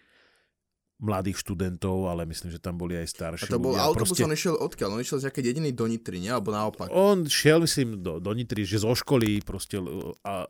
mladých 1.02 1.43
študentov, 1.43 2.06
ale 2.06 2.22
myslím, 2.31 2.54
že 2.54 2.62
tam 2.62 2.78
boli 2.78 2.94
aj 2.94 3.10
starší 3.10 3.50
A 3.50 3.52
to 3.52 3.58
bol 3.58 3.75
ľudia. 3.75 3.90
autobus, 3.90 4.14
proste... 4.14 4.22
on 4.22 4.32
išiel 4.32 4.54
odkiaľ? 4.54 4.88
On 4.94 5.02
išiel 5.02 5.19
z 5.19 5.25
nejakej 5.26 5.44
dediny 5.50 5.69
do 5.75 5.84
Nitry, 5.90 6.22
nie? 6.22 6.31
Alebo 6.31 6.54
naopak? 6.54 6.94
On 6.94 7.26
šiel, 7.26 7.58
myslím, 7.66 7.99
do, 7.99 8.22
do 8.22 8.31
Nitry, 8.31 8.62
že 8.62 8.78
zo 8.78 8.94
školy 8.94 9.43
proste, 9.43 9.82
a, 10.22 10.46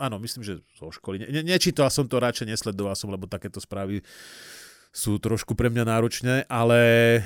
áno, 0.00 0.16
myslím, 0.16 0.40
že 0.40 0.64
zo 0.72 0.88
školy. 0.88 1.28
Ne, 1.28 1.44
nečítal 1.44 1.92
som 1.92 2.08
to, 2.08 2.16
radšej 2.16 2.48
nesledoval 2.48 2.96
som, 2.96 3.12
lebo 3.12 3.28
takéto 3.28 3.60
správy 3.60 4.00
sú 4.92 5.20
trošku 5.20 5.52
pre 5.52 5.68
mňa 5.68 5.84
náročné, 5.88 6.34
ale 6.48 6.80
e, 7.16 7.20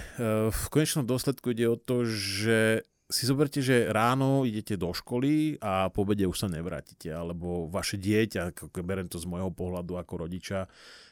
v 0.50 0.64
konečnom 0.70 1.02
dôsledku 1.02 1.50
ide 1.54 1.66
o 1.66 1.78
to, 1.78 2.06
že 2.06 2.86
si 3.06 3.22
zoberte, 3.26 3.62
že 3.62 3.86
ráno 3.90 4.42
idete 4.42 4.74
do 4.74 4.90
školy 4.90 5.62
a 5.62 5.86
po 5.94 6.02
obede 6.02 6.26
už 6.26 6.46
sa 6.46 6.48
nevrátite, 6.50 7.06
alebo 7.14 7.70
vaše 7.70 7.94
dieťa, 7.94 8.54
berem 8.82 9.06
to 9.06 9.22
z 9.22 9.30
môjho 9.30 9.54
pohľadu 9.54 9.94
ako 9.94 10.26
rodiča, 10.26 10.66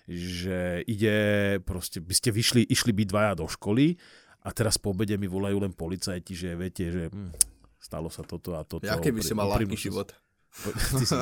že 0.04 0.84
ide, 0.84 1.16
proste 1.64 2.00
by 2.00 2.12
ste 2.12 2.28
vyšli, 2.28 2.62
išli 2.68 2.92
byť 2.92 3.06
dvaja 3.08 3.32
do 3.40 3.48
školy 3.48 3.96
a 4.44 4.52
teraz 4.52 4.76
po 4.76 4.92
obede 4.92 5.16
mi 5.16 5.24
volajú 5.24 5.56
len 5.64 5.72
policajti, 5.72 6.32
že 6.36 6.48
viete, 6.52 6.84
že 6.92 7.02
hm, 7.08 7.32
stalo 7.80 8.12
sa 8.12 8.20
toto 8.20 8.52
a 8.52 8.62
toto. 8.68 8.84
Ja 8.84 9.00
keby 9.00 9.24
si 9.24 9.32
mal 9.32 9.48
ľahký 9.48 9.76
život. 9.76 10.12
Ty 10.94 11.02
si, 11.02 11.16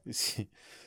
ty 0.00 0.12
si, 0.16 0.40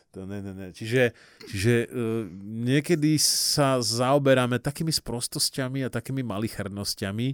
to 0.10 0.26
ne, 0.26 0.42
ne, 0.42 0.58
ne. 0.58 0.68
Čiže, 0.74 1.14
čiže 1.54 1.86
uh, 1.86 2.26
niekedy 2.42 3.22
sa 3.22 3.78
zaoberáme 3.78 4.58
takými 4.58 4.90
sprostosťami 4.90 5.86
a 5.86 5.94
takými 5.94 6.26
malichernosťami 6.26 7.28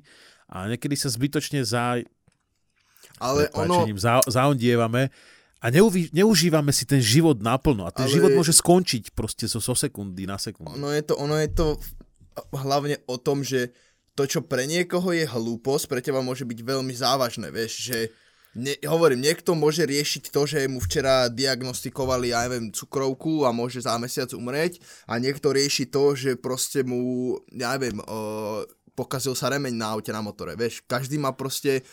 a 0.52 0.68
niekedy 0.76 0.96
sa 1.00 1.08
zbytočne 1.08 1.64
za, 1.64 2.04
ale 3.20 3.42
ono... 3.56 3.88
za, 3.96 4.20
zaondievame 4.28 5.08
a 5.60 5.68
neuví, 5.68 6.08
neužívame 6.16 6.72
si 6.72 6.88
ten 6.88 7.04
život 7.04 7.36
naplno. 7.44 7.84
A 7.84 7.92
ten 7.92 8.08
Ale... 8.08 8.16
život 8.16 8.32
môže 8.32 8.56
skončiť 8.56 9.12
proste 9.12 9.44
zo 9.46 9.60
so, 9.60 9.76
so 9.76 9.84
sekundy 9.84 10.24
na 10.24 10.40
sekundu. 10.40 10.72
Ono 10.80 10.90
je, 10.96 11.04
to, 11.04 11.14
ono 11.20 11.36
je 11.36 11.50
to 11.52 11.76
hlavne 12.56 12.96
o 13.12 13.20
tom, 13.20 13.44
že 13.44 13.76
to, 14.16 14.28
čo 14.28 14.40
pre 14.44 14.68
niekoho 14.68 15.16
je 15.16 15.28
hlúposť, 15.28 15.88
pre 15.88 16.04
teba 16.04 16.20
môže 16.20 16.44
byť 16.44 16.60
veľmi 16.60 16.92
závažné, 16.92 17.56
vieš, 17.56 17.88
že 17.88 17.98
ne, 18.56 18.76
hovorím, 18.84 19.24
niekto 19.24 19.56
môže 19.56 19.88
riešiť 19.88 20.32
to, 20.32 20.42
že 20.44 20.68
mu 20.68 20.84
včera 20.84 21.32
diagnostikovali, 21.32 22.36
ja 22.36 22.44
neviem, 22.44 22.68
cukrovku 22.72 23.48
a 23.48 23.56
môže 23.56 23.80
za 23.80 23.96
mesiac 23.96 24.28
umrieť 24.36 24.84
a 25.08 25.16
niekto 25.24 25.56
rieši 25.56 25.88
to, 25.88 26.20
že 26.20 26.36
proste 26.36 26.84
mu, 26.84 27.36
ja 27.56 27.80
neviem, 27.80 28.04
uh, 28.04 28.68
pokazil 28.92 29.40
sa 29.40 29.48
remeň 29.56 29.72
na 29.72 29.96
aute 29.96 30.12
na 30.12 30.20
motore, 30.20 30.60
vieš, 30.60 30.84
každý 30.84 31.16
má 31.16 31.32
proste 31.32 31.88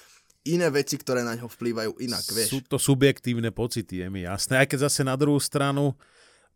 iné 0.49 0.71
veci, 0.71 0.95
ktoré 0.95 1.27
na 1.27 1.35
ňo 1.35 1.51
vplývajú 1.51 1.99
inak, 2.03 2.25
vieš. 2.31 2.49
Sú 2.55 2.61
to 2.63 2.79
subjektívne 2.79 3.51
pocity, 3.51 4.05
je 4.05 4.09
mi 4.11 4.23
jasné. 4.23 4.63
Aj 4.63 4.67
keď 4.69 4.87
zase 4.87 5.03
na 5.03 5.19
druhú 5.19 5.43
stranu 5.43 5.99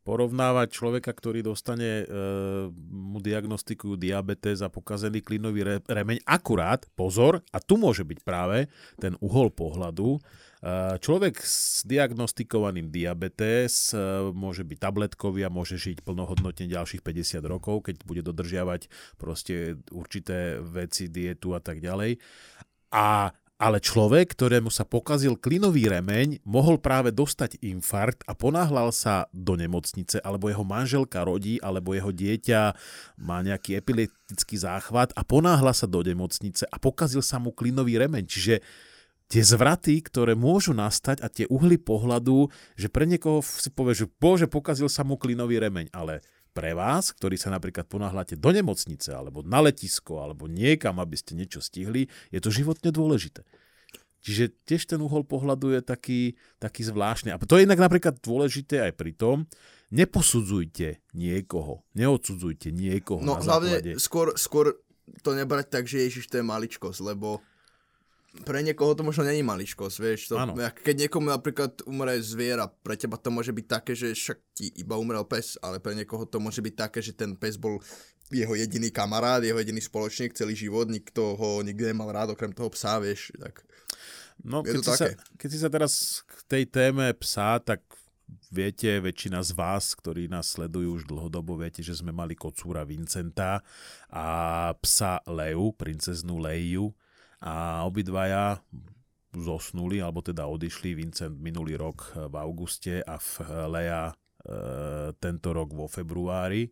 porovnávať 0.01 0.73
človeka, 0.73 1.13
ktorý 1.13 1.45
dostane, 1.45 2.03
e, 2.03 2.05
mu 2.89 3.21
diagnostikujú 3.21 4.01
diabetes 4.01 4.65
a 4.65 4.73
pokazený 4.73 5.21
klinový 5.21 5.61
re, 5.63 5.77
remeň, 5.85 6.25
akurát, 6.25 6.89
pozor, 6.97 7.45
a 7.53 7.59
tu 7.61 7.77
môže 7.77 8.03
byť 8.09 8.19
práve 8.25 8.73
ten 8.97 9.13
uhol 9.21 9.53
pohľadu, 9.53 10.17
e, 10.17 10.21
Človek 11.01 11.41
s 11.45 11.85
diagnostikovaným 11.85 12.89
diabetes 12.89 13.93
e, 13.93 14.33
môže 14.33 14.65
byť 14.65 14.79
tabletkový 14.81 15.45
a 15.45 15.53
môže 15.53 15.77
žiť 15.77 16.01
plnohodnotne 16.01 16.65
ďalších 16.65 17.05
50 17.05 17.45
rokov, 17.45 17.93
keď 17.93 18.01
bude 18.09 18.25
dodržiavať 18.25 18.89
proste 19.21 19.77
určité 19.93 20.65
veci, 20.65 21.13
dietu 21.13 21.53
a 21.53 21.61
tak 21.61 21.85
ďalej. 21.85 22.17
A 22.91 23.37
ale 23.61 23.77
človek, 23.77 24.33
ktorému 24.33 24.73
sa 24.73 24.89
pokazil 24.89 25.37
klinový 25.37 25.93
remeň, 25.93 26.41
mohol 26.49 26.81
práve 26.81 27.13
dostať 27.13 27.61
infarkt 27.61 28.25
a 28.25 28.33
ponáhľal 28.33 28.89
sa 28.89 29.29
do 29.37 29.53
nemocnice, 29.53 30.17
alebo 30.25 30.49
jeho 30.49 30.65
manželka 30.65 31.21
rodí, 31.21 31.61
alebo 31.61 31.93
jeho 31.93 32.09
dieťa 32.09 32.73
má 33.21 33.45
nejaký 33.45 33.77
epileptický 33.77 34.57
záchvat 34.57 35.13
a 35.13 35.21
ponáhľa 35.29 35.77
sa 35.77 35.85
do 35.85 36.01
nemocnice 36.01 36.65
a 36.65 36.81
pokazil 36.81 37.21
sa 37.21 37.37
mu 37.37 37.53
klinový 37.53 38.01
remeň. 38.01 38.25
Čiže 38.25 38.55
tie 39.29 39.43
zvraty, 39.45 40.01
ktoré 40.01 40.33
môžu 40.33 40.73
nastať 40.73 41.21
a 41.21 41.29
tie 41.29 41.45
uhly 41.53 41.77
pohľadu, 41.77 42.49
že 42.81 42.89
pre 42.89 43.05
niekoho 43.05 43.45
si 43.45 43.69
povie, 43.69 43.93
že 43.93 44.09
bože, 44.09 44.49
pokazil 44.49 44.89
sa 44.89 45.05
mu 45.05 45.21
klinový 45.21 45.61
remeň, 45.61 45.93
ale 45.93 46.25
pre 46.51 46.75
vás, 46.75 47.15
ktorí 47.15 47.39
sa 47.39 47.51
napríklad 47.55 47.87
ponáhľate 47.87 48.37
do 48.37 48.51
nemocnice, 48.51 49.15
alebo 49.15 49.41
na 49.47 49.63
letisko, 49.63 50.23
alebo 50.23 50.51
niekam, 50.51 50.99
aby 50.99 51.17
ste 51.17 51.39
niečo 51.39 51.63
stihli, 51.63 52.11
je 52.35 52.41
to 52.43 52.51
životne 52.51 52.91
dôležité. 52.91 53.47
Čiže 54.21 54.53
tiež 54.69 54.83
ten 54.85 55.01
uhol 55.01 55.25
pohľadu 55.25 55.73
je 55.73 55.81
taký, 55.81 56.21
taký 56.61 56.85
zvláštny. 56.85 57.33
A 57.33 57.41
to 57.41 57.57
je 57.57 57.65
inak 57.65 57.81
napríklad 57.81 58.21
dôležité 58.21 58.85
aj 58.85 58.93
pri 58.93 59.17
tom, 59.17 59.49
neposudzujte 59.89 61.01
niekoho, 61.17 61.83
neodsudzujte 61.97 62.69
niekoho 62.71 63.25
No 63.25 63.41
na 63.41 63.43
hlavne 63.43 63.97
skôr, 63.97 64.37
skôr 64.37 64.77
to 65.25 65.35
nebrať 65.35 65.67
tak, 65.73 65.85
že 65.91 66.07
Ježiš 66.07 66.31
to 66.31 66.39
je 66.39 66.45
maličkosť, 66.47 67.01
lebo 67.03 67.43
pre 68.47 68.63
niekoho 68.63 68.95
to 68.95 69.03
možno 69.03 69.27
není 69.27 69.43
maličkosť, 69.43 69.97
vieš. 69.99 70.21
To, 70.31 70.39
keď 70.55 71.07
niekomu 71.07 71.35
napríklad 71.35 71.83
umre 71.87 72.15
zviera, 72.23 72.71
pre 72.71 72.95
teba 72.95 73.19
to 73.19 73.35
môže 73.35 73.51
byť 73.51 73.67
také, 73.67 73.93
že 73.99 74.15
však 74.15 74.39
ti 74.55 74.71
iba 74.79 74.95
umrel 74.95 75.27
pes, 75.27 75.59
ale 75.59 75.83
pre 75.83 75.99
niekoho 75.99 76.23
to 76.31 76.39
môže 76.39 76.63
byť 76.63 76.75
také, 76.79 77.03
že 77.03 77.11
ten 77.11 77.35
pes 77.35 77.59
bol 77.59 77.83
jeho 78.31 78.55
jediný 78.55 78.95
kamarát, 78.95 79.43
jeho 79.43 79.59
jediný 79.59 79.83
spoločník 79.83 80.39
celý 80.39 80.55
život, 80.55 80.87
nikto 80.87 81.35
ho 81.35 81.59
nikdy 81.67 81.91
nemal 81.91 82.15
rád 82.15 82.39
okrem 82.39 82.55
toho 82.55 82.71
psa, 82.71 83.03
vieš, 83.03 83.35
tak 83.35 83.67
No, 84.41 84.65
keď, 84.65 84.81
si 84.81 84.93
sa, 84.97 85.07
keď 85.37 85.49
si 85.53 85.59
sa 85.61 85.69
teraz 85.69 85.93
k 86.25 86.39
tej 86.49 86.65
téme 86.65 87.13
psa, 87.21 87.61
tak 87.61 87.85
viete, 88.49 88.89
väčšina 89.03 89.45
z 89.45 89.53
vás, 89.53 89.93
ktorí 89.93 90.33
nás 90.33 90.57
sledujú 90.57 90.97
už 90.97 91.05
dlhodobo, 91.05 91.61
viete, 91.61 91.85
že 91.85 91.99
sme 91.99 92.15
mali 92.15 92.33
kocúra 92.33 92.87
Vincenta 92.89 93.61
a 94.09 94.27
psa 94.81 95.21
Leu, 95.29 95.77
princeznú 95.77 96.41
Leiu 96.41 96.97
a 97.41 97.85
obidvaja 97.89 98.61
zosnuli, 99.33 100.03
alebo 100.03 100.21
teda 100.21 100.45
odišli. 100.47 100.99
Vincent 100.99 101.39
minulý 101.39 101.79
rok 101.79 102.13
v 102.15 102.35
auguste 102.35 103.01
a 103.01 103.17
v 103.17 103.31
Lea 103.71 104.11
e, 104.11 104.15
tento 105.17 105.49
rok 105.55 105.71
vo 105.71 105.87
februári. 105.87 106.69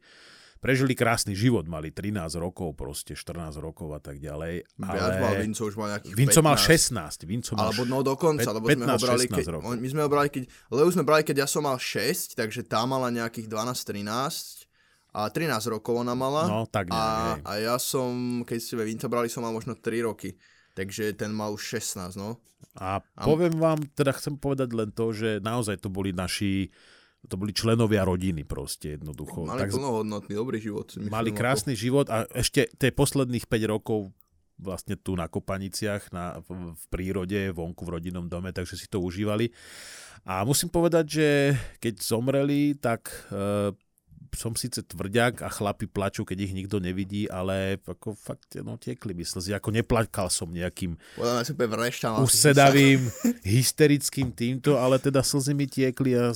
Prežili 0.59 0.99
krásny 0.99 1.39
život, 1.39 1.71
mali 1.71 1.95
13 1.95 2.35
rokov, 2.43 2.75
proste 2.75 3.15
14 3.15 3.63
rokov 3.63 3.95
a 3.95 4.03
tak 4.03 4.19
ďalej. 4.19 4.67
viac 4.75 5.15
mal, 5.23 5.39
Ale... 5.39 5.47
Vinco 5.47 5.71
už 5.71 5.79
mal 5.79 5.95
nejakých 5.95 6.19
Vinco 6.19 6.41
mal 6.43 6.59
15. 6.59 7.23
16. 7.23 7.31
Vinco 7.31 7.53
mal 7.55 7.71
Alebo 7.71 7.83
no 7.87 8.03
dokonca, 8.03 8.51
Pe- 8.51 8.57
lebo 8.59 8.67
sme 8.67 8.85
ho 8.91 8.99
15, 8.99 9.07
brali, 9.07 9.25
16 9.31 9.39
keď, 9.39 9.47
rokov. 9.55 9.69
my 9.79 9.89
sme 9.95 10.01
ho 10.03 10.09
brali, 10.11 10.29
keď, 10.35 10.43
Leu 10.75 10.89
sme 10.91 11.05
brali, 11.07 11.23
keď 11.23 11.37
ja 11.39 11.49
som 11.49 11.63
mal 11.63 11.79
6, 11.79 12.35
takže 12.35 12.67
tá 12.67 12.83
mala 12.91 13.07
nejakých 13.15 13.47
12-13 13.47 14.67
a 15.15 15.31
13 15.31 15.75
rokov 15.79 15.95
ona 15.95 16.19
mala. 16.19 16.51
No, 16.51 16.67
tak 16.67 16.91
nejak, 16.91 16.99
a, 16.99 17.07
hej. 17.39 17.43
a 17.47 17.53
ja 17.63 17.77
som, 17.79 18.43
keď 18.43 18.59
sme 18.59 18.83
Vinca 18.83 19.07
brali, 19.07 19.31
som 19.31 19.47
mal 19.47 19.55
možno 19.55 19.79
3 19.79 20.11
roky. 20.11 20.35
Takže 20.78 21.11
ten 21.18 21.35
mal 21.35 21.50
už 21.50 21.82
16, 21.82 22.14
no. 22.14 22.38
A 22.78 23.02
poviem 23.26 23.58
vám, 23.58 23.82
teda 23.99 24.14
chcem 24.14 24.38
povedať 24.38 24.70
len 24.70 24.94
to, 24.94 25.11
že 25.11 25.42
naozaj 25.42 25.82
to 25.82 25.90
boli 25.90 26.14
naši, 26.14 26.70
to 27.26 27.35
boli 27.35 27.50
členovia 27.50 28.06
rodiny 28.06 28.47
proste 28.47 28.94
jednoducho. 28.94 29.50
Mali 29.50 29.66
tak 29.66 29.75
plnohodnotný, 29.75 30.32
dobrý 30.38 30.62
život. 30.62 30.87
myslím, 30.94 31.11
mali 31.11 31.35
ako- 31.35 31.38
krásny 31.42 31.75
život 31.75 32.06
a 32.06 32.30
ešte 32.30 32.70
tie 32.78 32.94
posledných 32.94 33.50
5 33.50 33.75
rokov 33.75 34.14
vlastne 34.58 34.99
tu 34.99 35.14
na 35.14 35.30
Kopaniciach, 35.30 36.11
na, 36.11 36.42
v, 36.42 36.75
v 36.75 36.85
prírode, 36.90 37.54
vonku 37.54 37.87
v 37.87 37.99
rodinnom 37.99 38.26
dome, 38.26 38.50
takže 38.50 38.75
si 38.75 38.87
to 38.90 38.99
užívali. 38.99 39.54
A 40.26 40.42
musím 40.42 40.70
povedať, 40.70 41.04
že 41.06 41.28
keď 41.78 41.94
zomreli, 42.02 42.75
tak 42.75 43.06
e, 43.30 43.70
som 44.35 44.52
síce 44.52 44.85
tvrďak 44.85 45.44
a 45.44 45.49
chlapi 45.49 45.88
plačú, 45.88 46.26
keď 46.26 46.38
ich 46.49 46.52
nikto 46.56 46.82
nevidí, 46.82 47.28
ale 47.28 47.80
ako 47.85 48.12
fakt 48.18 48.58
no, 48.61 48.76
tiekli 48.76 49.14
mi 49.14 49.25
slzy. 49.25 49.54
Ako 49.54 49.73
neplakal 49.73 50.28
som 50.28 50.50
nejakým 50.50 50.99
usedavým, 52.25 53.00
hysterickým 53.56 54.35
týmto, 54.35 54.76
ale 54.76 54.99
teda 54.99 55.25
slzy 55.25 55.52
mi 55.54 55.64
tiekli 55.70 56.18
a 56.18 56.32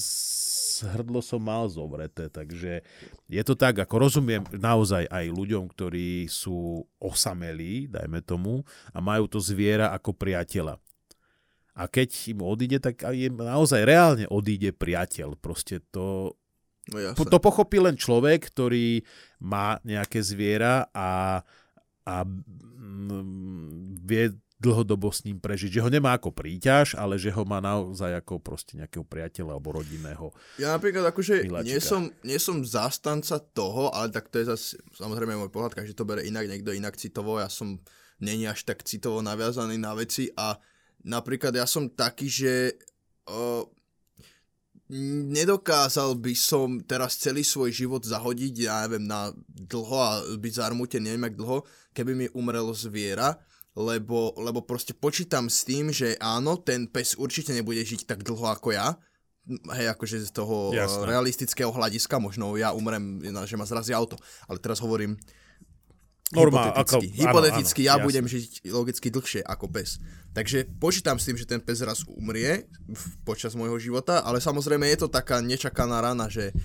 hrdlo 0.83 1.23
som 1.23 1.39
mal 1.39 1.71
zovreté, 1.71 2.27
takže 2.27 2.83
je 3.31 3.43
to 3.47 3.55
tak, 3.55 3.79
ako 3.79 4.09
rozumiem 4.09 4.43
naozaj 4.51 5.07
aj 5.07 5.31
ľuďom, 5.31 5.71
ktorí 5.71 6.27
sú 6.27 6.83
osamelí, 6.99 7.87
dajme 7.87 8.19
tomu, 8.27 8.67
a 8.91 8.99
majú 8.99 9.31
to 9.31 9.39
zviera 9.39 9.95
ako 9.95 10.11
priateľa. 10.17 10.83
A 11.73 11.89
keď 11.89 12.37
im 12.37 12.45
odíde, 12.45 12.79
tak 12.85 13.01
im 13.01 13.41
naozaj 13.41 13.89
reálne 13.89 14.29
odíde 14.29 14.77
priateľ. 14.77 15.41
Proste 15.41 15.81
to, 15.89 16.37
No 16.91 17.15
to 17.15 17.39
pochopí 17.39 17.79
len 17.79 17.95
človek, 17.95 18.51
ktorý 18.51 19.07
má 19.39 19.79
nejaké 19.87 20.19
zviera 20.19 20.91
a, 20.91 21.43
a 22.03 22.15
mm, 22.27 24.03
vie 24.03 24.35
dlhodobo 24.63 25.11
s 25.11 25.27
ním 25.27 25.43
prežiť. 25.43 25.79
Že 25.79 25.83
ho 25.83 25.91
nemá 25.91 26.15
ako 26.15 26.31
príťaž, 26.31 26.95
ale 26.95 27.19
že 27.19 27.35
ho 27.35 27.43
má 27.43 27.59
naozaj 27.59 28.15
ako 28.23 28.39
proste 28.39 28.79
nejakého 28.79 29.03
priateľa 29.03 29.59
alebo 29.59 29.75
rodinného. 29.75 30.31
Ja 30.63 30.71
napríklad 30.75 31.03
akože 31.11 31.51
Miláčika. 31.51 31.67
nie 31.67 31.81
som, 31.83 32.03
nie 32.23 32.39
som 32.39 32.63
zastanca 32.63 33.43
toho, 33.43 33.91
ale 33.91 34.15
tak 34.15 34.31
to 34.31 34.39
je 34.39 34.47
zase 34.47 34.79
samozrejme 34.95 35.35
môj 35.35 35.51
pohľad, 35.51 35.75
každý 35.75 35.99
to 35.99 36.07
bere 36.07 36.23
inak, 36.23 36.47
niekto 36.47 36.71
inak 36.71 36.95
citovo, 36.95 37.43
ja 37.43 37.51
som 37.51 37.83
není 38.23 38.47
až 38.47 38.63
tak 38.63 38.87
citovo 38.87 39.19
naviazaný 39.19 39.83
na 39.83 39.99
veci 39.99 40.31
a 40.39 40.55
napríklad 41.03 41.59
ja 41.59 41.67
som 41.67 41.91
taký, 41.91 42.31
že 42.31 42.79
o, 43.27 43.67
nedokázal 45.33 46.19
by 46.19 46.35
som 46.35 46.83
teraz 46.83 47.17
celý 47.17 47.47
svoj 47.47 47.71
život 47.71 48.03
zahodiť, 48.03 48.55
ja 48.67 48.85
neviem, 48.85 49.07
na 49.07 49.31
dlho 49.49 49.97
a 49.97 50.11
byť 50.37 50.53
zarmútený 50.53 51.15
neviem 51.15 51.31
jak 51.31 51.39
dlho, 51.39 51.59
keby 51.95 52.13
mi 52.13 52.27
umrelo 52.35 52.75
zviera, 52.75 53.39
lebo, 53.73 54.37
lebo 54.37 54.61
proste 54.65 54.93
počítam 54.93 55.49
s 55.49 55.65
tým, 55.65 55.89
že 55.95 56.19
áno, 56.21 56.61
ten 56.61 56.85
pes 56.91 57.17
určite 57.17 57.57
nebude 57.57 57.81
žiť 57.81 58.05
tak 58.05 58.21
dlho 58.21 58.53
ako 58.53 58.77
ja, 58.77 58.99
hej, 59.49 59.87
akože 59.97 60.23
z 60.29 60.33
toho. 60.35 60.71
Jasne. 60.71 61.09
realistického 61.09 61.73
hľadiska, 61.73 62.21
možno 62.23 62.55
ja 62.55 62.71
umrem, 62.77 63.23
že 63.49 63.59
ma 63.59 63.67
zrazí 63.67 63.91
auto, 63.97 64.21
ale 64.47 64.61
teraz 64.61 64.79
hovorím 64.79 65.17
Normál, 66.33 66.73
hypoteticky. 66.73 66.81
ako- 66.81 66.99
áno, 66.99 67.21
hypoteticky 67.21 67.81
áno, 67.81 67.87
ja 67.87 67.95
jasné. 67.95 68.05
budem 68.05 68.25
žiť 68.27 68.45
logicky 68.67 69.09
dlhšie 69.09 69.41
ako 69.45 69.65
pes. 69.69 69.91
Takže 70.33 70.59
počítam 70.77 71.17
s 71.17 71.25
tým, 71.25 71.37
že 71.37 71.45
ten 71.45 71.61
pes 71.61 71.79
raz 71.79 72.03
umrie 72.09 72.65
v- 72.83 73.09
počas 73.23 73.53
môjho 73.53 73.77
života, 73.77 74.21
ale 74.21 74.39
samozrejme 74.39 74.89
je 74.89 74.99
to 74.99 75.09
taká 75.09 75.39
nečakaná 75.39 76.01
rana, 76.01 76.27
že 76.27 76.57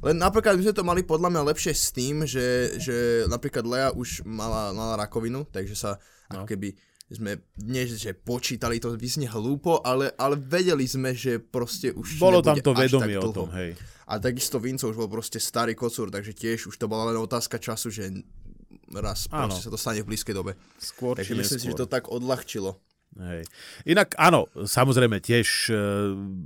len 0.00 0.16
napríklad 0.16 0.52
my 0.54 0.62
sme 0.62 0.74
to 0.74 0.82
mali 0.82 1.00
podľa 1.00 1.28
mňa 1.30 1.42
lepšie 1.46 1.72
s 1.72 1.88
tým, 1.88 2.24
že, 2.24 2.46
že 2.76 2.96
napríklad 3.24 3.64
Lea 3.64 3.88
už 3.90 4.20
mala, 4.22 4.68
mala 4.70 4.96
rakovinu, 4.98 5.44
takže 5.46 5.72
sa 5.74 5.96
No. 6.24 6.40
ako 6.40 6.56
keby 6.56 6.72
sme, 7.06 7.36
nie 7.60 7.84
že 7.84 8.16
počítali, 8.16 8.80
to 8.80 8.96
vyznie 8.96 9.28
hlúpo, 9.28 9.84
ale, 9.84 10.08
ale 10.16 10.34
vedeli 10.34 10.88
sme, 10.88 11.12
že 11.12 11.36
proste 11.36 11.92
už 11.92 12.16
Bolo 12.16 12.40
tam 12.40 12.56
to 12.56 12.72
vedomie 12.72 13.20
o 13.20 13.28
tom, 13.28 13.52
hej. 13.52 13.76
A 14.04 14.16
takisto 14.16 14.56
Vinco 14.56 14.88
už 14.88 14.96
bol 14.96 15.08
proste 15.08 15.36
starý 15.36 15.72
kocúr, 15.72 16.08
takže 16.08 16.32
tiež 16.32 16.66
už 16.66 16.76
to 16.76 16.84
bola 16.84 17.08
len 17.08 17.16
otázka 17.16 17.56
času, 17.56 17.88
že 17.88 18.08
raz 19.00 19.26
Áno. 19.30 19.50
proste 19.50 19.66
sa 19.66 19.72
to 19.72 19.80
stane 19.80 20.02
v 20.02 20.10
blízkej 20.12 20.34
dobe. 20.34 20.58
Skôr 20.78 21.18
Takže 21.18 21.34
myslím 21.34 21.60
si, 21.60 21.70
že 21.70 21.80
to 21.80 21.88
tak 21.90 22.10
odľahčilo. 22.10 22.76
Hej. 23.14 23.46
Inak 23.86 24.18
áno, 24.18 24.50
samozrejme 24.54 25.22
tiež 25.22 25.70
e, 25.70 25.74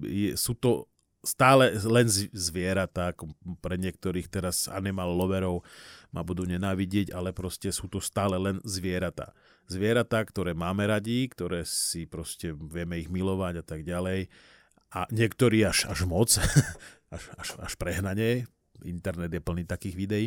je, 0.05 0.31
sú 0.37 0.53
to 0.53 0.85
stále 1.25 1.75
len 1.81 2.07
zvieratá, 2.33 3.17
ako 3.17 3.35
pre 3.59 3.81
niektorých 3.81 4.31
teraz 4.31 4.71
animal 4.71 5.11
loverov 5.17 5.67
ma 6.15 6.23
budú 6.23 6.47
nenávidieť, 6.47 7.13
ale 7.13 7.35
proste 7.35 7.69
sú 7.75 7.91
to 7.91 7.99
stále 7.99 8.39
len 8.39 8.63
zvieratá. 8.65 9.35
Zvieratá, 9.69 10.25
ktoré 10.25 10.57
máme 10.57 10.89
radi, 10.89 11.29
ktoré 11.29 11.67
si 11.69 12.09
proste 12.09 12.55
vieme 12.57 12.97
ich 12.97 13.13
milovať 13.13 13.55
a 13.61 13.65
tak 13.65 13.85
ďalej. 13.85 14.33
A 14.97 15.05
niektorí 15.13 15.61
až, 15.69 15.85
až 15.93 16.09
moc, 16.09 16.33
až, 17.15 17.23
až, 17.37 17.49
až 17.61 17.73
prehnanie. 17.77 18.49
Internet 18.85 19.33
je 19.33 19.41
plný 19.41 19.65
takých 19.65 19.95
videí. 19.95 20.27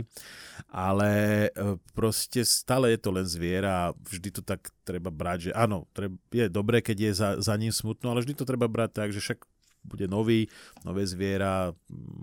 Ale 0.67 1.09
e, 1.47 1.49
proste 1.93 2.43
stále 2.43 2.91
je 2.91 2.99
to 2.99 3.09
len 3.11 3.23
zviera 3.23 3.89
a 3.89 3.93
vždy 3.95 4.29
to 4.29 4.41
tak 4.41 4.67
treba 4.83 5.07
brať, 5.07 5.49
že 5.49 5.51
áno, 5.53 5.87
je 6.31 6.47
dobré, 6.47 6.83
keď 6.83 6.97
je 6.99 7.11
za, 7.13 7.29
za 7.39 7.55
ním 7.55 7.71
smutno, 7.71 8.11
ale 8.11 8.23
vždy 8.23 8.33
to 8.35 8.43
treba 8.43 8.67
brať 8.67 8.91
tak, 8.91 9.09
že 9.15 9.23
však 9.23 9.39
bude 9.81 10.05
nový, 10.05 10.45
nové 10.85 11.09
zviera 11.09 11.73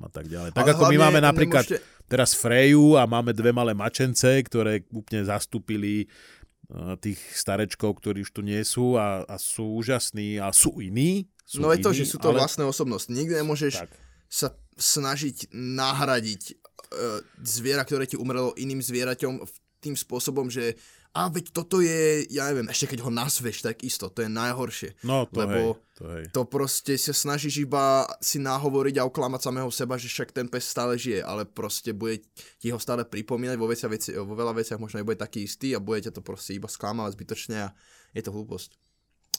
a 0.02 0.08
tak 0.14 0.30
ďalej. 0.30 0.54
Tak 0.54 0.62
Ale 0.62 0.72
ako 0.78 0.84
my 0.94 0.96
máme 0.98 1.18
napríklad 1.18 1.66
nemôžete- 1.66 2.06
teraz 2.06 2.30
Freju 2.32 2.94
a 2.94 3.02
máme 3.02 3.34
dve 3.34 3.50
malé 3.50 3.74
mačence, 3.74 4.30
ktoré 4.46 4.86
úplne 4.94 5.26
zastúpili 5.26 6.06
eh, 6.06 6.94
tých 7.02 7.18
starečkov, 7.34 7.98
ktorí 7.98 8.22
už 8.22 8.30
tu 8.30 8.46
nie 8.46 8.62
sú 8.62 8.94
a, 8.94 9.26
a 9.26 9.34
sú 9.42 9.74
úžasní 9.74 10.38
a 10.38 10.54
sú 10.54 10.78
iní. 10.78 11.26
Sú 11.42 11.58
No 11.58 11.74
je 11.74 11.82
to, 11.82 11.90
iní, 11.90 11.98
že 11.98 12.14
sú 12.14 12.22
to 12.22 12.30
ale... 12.30 12.38
vlastné 12.38 12.62
osobnosti. 12.62 13.10
Nikdy 13.10 13.42
nemôžeš 13.42 13.74
Tak. 13.82 13.90
sa 14.30 14.54
snažiť 14.78 15.50
nahradiť 15.52 16.42
uh, 16.54 17.20
zviera, 17.42 17.82
ktoré 17.82 18.06
ti 18.06 18.14
umrelo 18.14 18.54
iným 18.54 18.80
zvieraťom 18.80 19.42
tým 19.78 19.94
spôsobom, 19.94 20.50
že 20.50 20.78
a 21.16 21.26
veď 21.32 21.50
toto 21.50 21.80
je, 21.80 22.28
ja 22.28 22.46
neviem, 22.52 22.68
ešte 22.68 22.94
keď 22.94 23.08
ho 23.08 23.10
nazveš, 23.10 23.64
tak 23.64 23.80
isto, 23.82 24.12
to 24.12 24.22
je 24.22 24.30
najhoršie. 24.30 25.02
No 25.02 25.24
to 25.26 25.40
Lebo 25.40 25.58
hej, 25.74 25.96
to 25.96 26.02
hej. 26.14 26.24
To 26.36 26.40
proste 26.44 26.94
sa 27.00 27.16
snažíš 27.16 27.64
iba 27.64 28.04
si 28.20 28.36
nahovoriť 28.38 29.00
a 29.00 29.06
oklamať 29.08 29.40
samého 29.40 29.70
seba, 29.72 29.96
že 29.96 30.12
však 30.12 30.36
ten 30.36 30.46
pes 30.46 30.68
stále 30.68 31.00
žije, 31.00 31.24
ale 31.24 31.48
proste 31.48 31.96
bude 31.96 32.22
ti 32.60 32.68
ho 32.68 32.78
stále 32.78 33.08
pripomínať, 33.08 33.56
vo, 33.56 33.66
veci, 33.66 34.14
vo 34.14 34.34
veľa 34.36 34.52
veciach 34.62 34.78
možno 34.78 35.00
nebude 35.00 35.18
taký 35.18 35.48
istý 35.48 35.72
a 35.72 35.82
budete 35.82 36.12
to 36.12 36.20
proste 36.20 36.54
iba 36.54 36.68
sklamávať 36.68 37.16
zbytočne 37.16 37.56
a 37.66 37.68
je 38.12 38.22
to 38.22 38.30
hlúposť. 38.30 38.76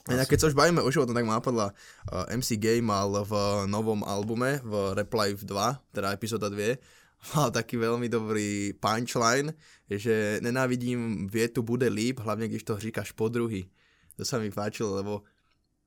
Inak 0.09 0.25
keď 0.25 0.37
sa 0.41 0.49
už 0.49 0.57
bavíme 0.57 0.81
o 0.81 0.89
životom, 0.89 1.13
tak 1.13 1.25
ma 1.25 1.37
napadla 1.37 1.69
uh, 1.69 2.25
MC 2.33 2.57
Gay 2.57 2.81
mal 2.81 3.13
v 3.21 3.33
novom 3.69 4.01
albume, 4.01 4.57
v 4.65 4.97
Reply 4.97 5.37
2, 5.37 5.45
teda 5.93 6.13
epizóda 6.13 6.49
2, 6.49 6.81
mal 7.37 7.53
taký 7.53 7.77
veľmi 7.77 8.09
dobrý 8.09 8.73
punchline, 8.81 9.53
že 9.85 10.41
nenávidím 10.41 11.29
vietu 11.29 11.61
bude 11.61 11.85
líp, 11.87 12.25
hlavne 12.25 12.49
když 12.49 12.63
to 12.63 12.81
říkáš 12.81 13.13
po 13.13 13.29
druhý. 13.29 13.69
To 14.17 14.25
sa 14.25 14.41
mi 14.41 14.51
páčilo, 14.51 14.99
lebo 14.99 15.23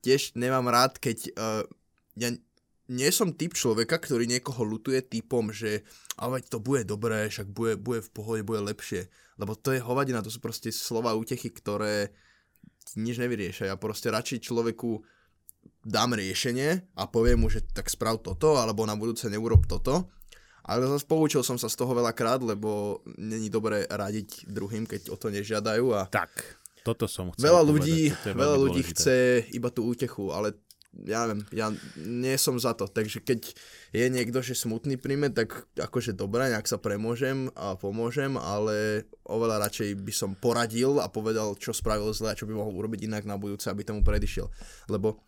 tiež 0.00 0.38
nemám 0.38 0.71
rád, 0.71 0.97
keď 0.97 1.35
uh, 1.37 1.62
ja 2.17 2.31
nie 2.93 3.11
som 3.14 3.33
typ 3.33 3.57
človeka, 3.57 3.97
ktorý 3.97 4.29
niekoho 4.29 4.67
lutuje 4.67 5.00
typom, 5.00 5.49
že 5.55 5.87
ale 6.21 6.45
to 6.45 6.61
bude 6.61 6.85
dobré, 6.85 7.31
však 7.31 7.49
bude, 7.49 7.81
bude 7.81 8.05
v 8.05 8.11
pohode, 8.12 8.43
bude 8.45 8.61
lepšie. 8.61 9.09
Lebo 9.41 9.57
to 9.57 9.73
je 9.73 9.81
hovadina, 9.81 10.21
to 10.21 10.29
sú 10.29 10.43
proste 10.43 10.69
slova 10.75 11.17
útechy, 11.17 11.49
ktoré 11.49 12.12
nič 12.99 13.17
nevyriešia. 13.19 13.73
Ja 13.73 13.77
proste 13.81 14.12
radšej 14.12 14.45
človeku 14.47 15.03
dám 15.83 16.15
riešenie 16.15 16.95
a 16.99 17.03
poviem 17.07 17.43
mu, 17.43 17.49
že 17.51 17.62
tak 17.62 17.91
sprav 17.91 18.23
toto, 18.23 18.59
alebo 18.59 18.87
na 18.87 18.95
budúce 18.99 19.27
neurob 19.31 19.67
toto. 19.67 20.11
Ale 20.62 20.87
zase 20.87 21.03
poučil 21.11 21.43
som 21.43 21.59
sa 21.59 21.67
z 21.67 21.75
toho 21.75 21.91
veľakrát, 21.91 22.39
lebo 22.39 23.03
není 23.19 23.51
dobré 23.51 23.83
radiť 23.91 24.47
druhým, 24.47 24.87
keď 24.87 25.11
o 25.11 25.19
to 25.19 25.27
nežiadajú. 25.27 25.91
A 25.91 26.07
tak, 26.07 26.31
toto 26.87 27.11
som 27.11 27.35
chcel 27.35 27.51
Veľa 27.51 27.62
povedať, 27.67 27.71
ľudí, 27.75 27.99
veľa 28.31 28.57
ľudí 28.59 28.83
dôležité. 28.87 28.95
chce 28.95 29.17
iba 29.59 29.69
tú 29.75 29.91
útechu, 29.91 30.31
ale 30.31 30.55
ja 30.93 31.25
neviem, 31.25 31.41
ja 31.57 31.67
nie 31.97 32.37
som 32.37 32.61
za 32.61 32.77
to, 32.77 32.85
takže 32.85 33.25
keď 33.25 33.57
je 33.93 34.07
niekto, 34.13 34.45
že 34.45 34.53
smutný 34.53 35.01
príjme, 35.01 35.33
tak 35.33 35.65
akože 35.75 36.13
dobré, 36.13 36.53
nejak 36.53 36.69
sa 36.69 36.77
premôžem 36.77 37.49
a 37.57 37.75
pomôžem, 37.81 38.37
ale 38.37 39.09
oveľa 39.25 39.69
radšej 39.69 39.97
by 40.05 40.13
som 40.13 40.31
poradil 40.37 41.01
a 41.01 41.09
povedal, 41.09 41.57
čo 41.57 41.73
spravil 41.73 42.13
zle 42.13 42.33
a 42.33 42.39
čo 42.39 42.45
by 42.45 42.53
mohol 42.53 42.77
urobiť 42.77 43.09
inak 43.09 43.25
na 43.25 43.41
budúce, 43.41 43.73
aby 43.73 43.83
tomu 43.83 44.05
predišiel. 44.05 44.53
Lebo 44.93 45.21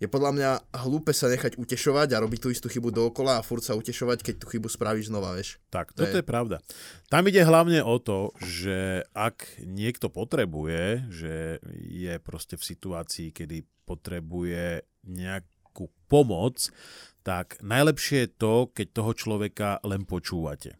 je 0.00 0.08
podľa 0.08 0.32
mňa 0.32 0.50
hlúpe 0.88 1.12
sa 1.12 1.28
nechať 1.28 1.60
utešovať 1.60 2.16
a 2.16 2.22
robiť 2.24 2.40
tú 2.40 2.48
istú 2.48 2.72
chybu 2.72 2.88
dookola 2.88 3.36
a 3.36 3.44
furt 3.44 3.60
sa 3.60 3.76
utešovať, 3.76 4.24
keď 4.24 4.34
tú 4.40 4.46
chybu 4.48 4.72
spravíš 4.72 5.12
znova, 5.12 5.36
vieš. 5.36 5.60
Tak, 5.68 5.92
To 5.92 6.08
toto 6.08 6.16
je- 6.16 6.24
je 6.24 6.26
pravda. 6.26 6.56
Tam 7.12 7.28
ide 7.28 7.44
hlavne 7.44 7.84
o 7.84 8.00
to, 8.00 8.32
že 8.40 9.04
ak 9.12 9.60
niekto 9.60 10.08
potrebuje, 10.08 11.04
že 11.12 11.60
je 11.84 12.16
proste 12.16 12.56
v 12.56 12.64
situácii, 12.64 13.28
kedy 13.28 13.68
potrebuje 13.90 14.86
nejakú 15.02 15.90
pomoc, 16.06 16.70
tak 17.26 17.58
najlepšie 17.58 18.26
je 18.26 18.34
to, 18.38 18.54
keď 18.70 18.86
toho 18.94 19.12
človeka 19.12 19.68
len 19.82 20.06
počúvate. 20.06 20.78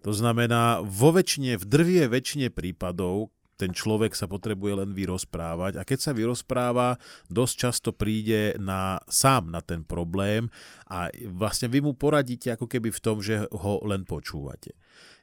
To 0.00 0.16
znamená, 0.16 0.80
vo 0.80 1.12
väčšine, 1.12 1.60
v 1.60 1.64
drvie 1.68 2.04
väčšine 2.08 2.48
prípadov, 2.48 3.28
ten 3.60 3.76
človek 3.76 4.16
sa 4.16 4.24
potrebuje 4.24 4.72
len 4.80 4.90
vyrozprávať 4.96 5.76
a 5.76 5.84
keď 5.84 5.98
sa 6.00 6.12
vyrozpráva, 6.16 6.96
dosť 7.28 7.54
často 7.60 7.90
príde 7.92 8.56
na, 8.56 8.96
sám 9.04 9.52
na 9.52 9.60
ten 9.60 9.84
problém 9.84 10.48
a 10.88 11.12
vlastne 11.28 11.68
vy 11.68 11.84
mu 11.84 11.92
poradíte 11.92 12.56
ako 12.56 12.64
keby 12.64 12.88
v 12.88 13.02
tom, 13.04 13.20
že 13.20 13.44
ho 13.52 13.84
len 13.84 14.08
počúvate. 14.08 14.72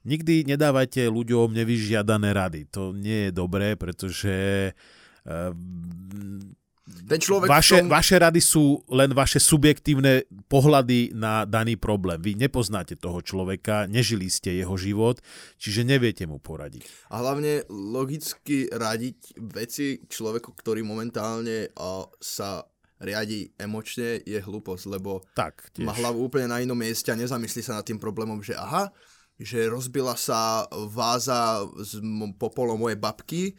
Nikdy 0.06 0.54
nedávajte 0.54 1.10
ľuďom 1.10 1.50
nevyžiadané 1.58 2.30
rady. 2.38 2.70
To 2.78 2.94
nie 2.94 3.28
je 3.28 3.32
dobré, 3.34 3.74
pretože 3.74 4.38
eh, 4.72 5.52
Ten 6.88 7.20
človek 7.20 7.52
vaše, 7.52 7.84
tom... 7.84 7.92
vaše 7.92 8.16
rady 8.16 8.40
sú 8.40 8.80
len 8.88 9.12
vaše 9.12 9.44
subjektívne 9.44 10.24
pohľady 10.48 11.12
na 11.12 11.44
daný 11.44 11.76
problém. 11.76 12.16
Vy 12.24 12.40
nepoznáte 12.40 12.96
toho 12.96 13.20
človeka, 13.20 13.92
nežili 13.92 14.32
ste 14.32 14.56
jeho 14.56 14.80
život, 14.80 15.20
čiže 15.60 15.84
neviete 15.84 16.24
mu 16.24 16.40
poradiť. 16.40 16.88
A 17.12 17.20
hlavne 17.20 17.68
logicky 17.68 18.72
radiť 18.72 19.36
veci 19.52 20.00
človeku, 20.08 20.56
ktorý 20.56 20.88
momentálne 20.88 21.68
uh, 21.76 22.08
sa 22.24 22.64
riadi 23.04 23.52
emočne, 23.60 24.24
je 24.26 24.40
hlúposť, 24.42 24.84
lebo 24.90 25.22
Tak, 25.36 25.76
tiež. 25.76 25.86
má 25.86 25.94
hlavu 25.94 26.24
úplne 26.24 26.50
na 26.50 26.64
inom 26.64 26.74
mieste 26.74 27.12
a 27.14 27.20
nezamyslí 27.20 27.62
sa 27.62 27.78
nad 27.78 27.86
tým 27.86 28.02
problémom, 28.02 28.42
že 28.42 28.58
aha, 28.58 28.90
že 29.38 29.70
rozbila 29.70 30.18
sa 30.18 30.66
váza 30.90 31.62
m- 32.02 32.34
popolom 32.34 32.80
mojej 32.82 32.98
babky, 32.98 33.54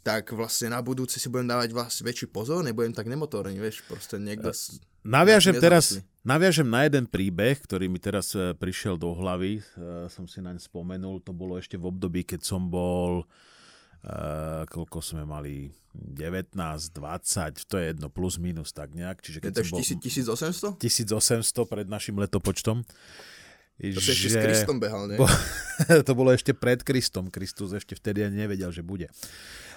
tak 0.00 0.30
vlastne 0.30 0.70
na 0.70 0.80
budúce 0.80 1.18
si 1.18 1.28
budem 1.28 1.46
dávať 1.46 1.70
vás 1.70 2.00
väčší 2.00 2.26
pozor, 2.26 2.62
nebudem 2.62 2.90
tak 2.90 3.06
nemotorný, 3.06 3.58
vieš, 3.58 3.82
proste 3.84 4.16
niekto... 4.16 4.50
s- 4.50 4.80
Naviažem 5.00 5.56
teraz, 5.56 6.02
naviažem 6.20 6.66
na 6.66 6.84
jeden 6.84 7.06
príbeh, 7.06 7.56
ktorý 7.56 7.88
mi 7.88 7.96
teraz 7.96 8.34
e, 8.34 8.52
prišiel 8.52 8.96
do 8.96 9.14
hlavy, 9.14 9.58
e, 9.58 9.62
som 10.08 10.28
si 10.28 10.38
naň 10.38 10.60
spomenul, 10.60 11.20
to 11.20 11.32
bolo 11.32 11.56
ešte 11.56 11.76
v 11.76 11.88
období, 11.88 12.28
keď 12.28 12.44
som 12.44 12.68
bol, 12.68 13.24
e, 14.02 14.14
koľko 14.66 14.98
sme 15.00 15.24
mali, 15.24 15.72
19, 15.96 16.52
20, 16.54 17.64
to 17.64 17.74
je 17.74 17.84
jedno, 17.90 18.06
plus 18.06 18.36
minus 18.36 18.70
tak 18.70 18.92
nejak, 18.92 19.18
čiže 19.18 19.40
Je 19.40 19.44
keď 19.44 19.52
som 19.64 19.70
bol 19.70 19.80
1800? 19.80 20.76
1800 20.76 21.64
pred 21.64 21.86
našim 21.88 22.14
letopočtom. 22.14 22.84
To 23.78 24.00
si 24.02 24.10
ešte 24.10 24.34
s 24.34 24.36
Kristom 24.36 24.82
behal, 24.82 25.06
ne? 25.06 25.14
Bo- 25.14 25.30
to 26.06 26.12
bolo 26.12 26.34
ešte 26.34 26.50
pred 26.50 26.82
Kristom. 26.82 27.30
Kristus 27.30 27.70
ešte 27.70 27.94
vtedy 27.94 28.26
ani 28.26 28.42
nevedel, 28.42 28.74
že 28.74 28.82
bude. 28.82 29.06
Uh, 29.06 29.67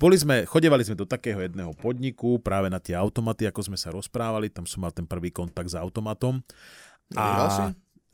boli 0.00 0.16
sme, 0.16 0.48
chodevali 0.48 0.80
sme 0.80 0.96
do 0.96 1.04
takého 1.04 1.44
jedného 1.44 1.76
podniku, 1.76 2.40
práve 2.40 2.72
na 2.72 2.80
tie 2.80 2.96
automaty, 2.96 3.44
ako 3.44 3.72
sme 3.72 3.78
sa 3.78 3.92
rozprávali, 3.92 4.48
tam 4.48 4.64
som 4.64 4.80
mal 4.80 4.92
ten 4.92 5.04
prvý 5.04 5.28
kontakt 5.28 5.68
s 5.68 5.76
automatom. 5.76 6.40
Si? 7.12 7.64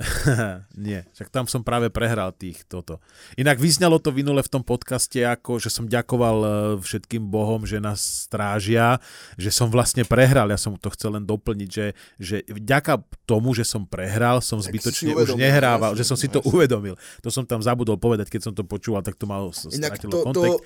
Nie, 0.76 1.06
však 1.14 1.30
tam 1.30 1.46
som 1.46 1.62
práve 1.62 1.88
prehral 1.88 2.34
tých 2.34 2.66
toto. 2.66 2.98
Inak 3.38 3.62
vyznalo 3.62 4.02
to 4.02 4.10
minule 4.10 4.42
v 4.42 4.50
tom 4.50 4.62
podcaste, 4.66 5.22
ako 5.22 5.62
že 5.62 5.70
som 5.70 5.86
ďakoval 5.86 6.36
e, 6.42 6.48
všetkým 6.82 7.22
bohom, 7.30 7.62
že 7.64 7.78
nás 7.78 8.28
strážia, 8.28 8.98
že 9.38 9.48
som 9.54 9.70
vlastne 9.70 10.02
prehral. 10.02 10.50
Ja 10.50 10.58
som 10.58 10.74
to 10.76 10.90
chcel 10.92 11.16
len 11.16 11.24
doplniť, 11.24 11.70
že, 11.70 11.86
že 12.18 12.36
vďaka 12.46 13.00
tomu, 13.24 13.54
že 13.54 13.62
som 13.62 13.86
prehral, 13.86 14.42
som 14.42 14.58
zbytočne 14.58 15.12
si 15.12 15.14
už 15.14 15.34
uvedomil, 15.34 15.42
nehrával, 15.46 15.92
že 15.94 16.04
som 16.04 16.18
si 16.18 16.26
to 16.26 16.42
uvedomil. 16.44 16.98
To 17.22 17.30
som 17.30 17.46
tam 17.46 17.62
zabudol 17.62 17.96
povedať, 17.96 18.28
keď 18.28 18.50
som 18.50 18.52
to 18.52 18.66
počúval, 18.66 19.00
tak 19.06 19.14
to 19.14 19.24
malo 19.24 19.54
Inak 19.72 20.00
to, 20.02 20.10
to, 20.10 20.18
kontext. 20.26 20.60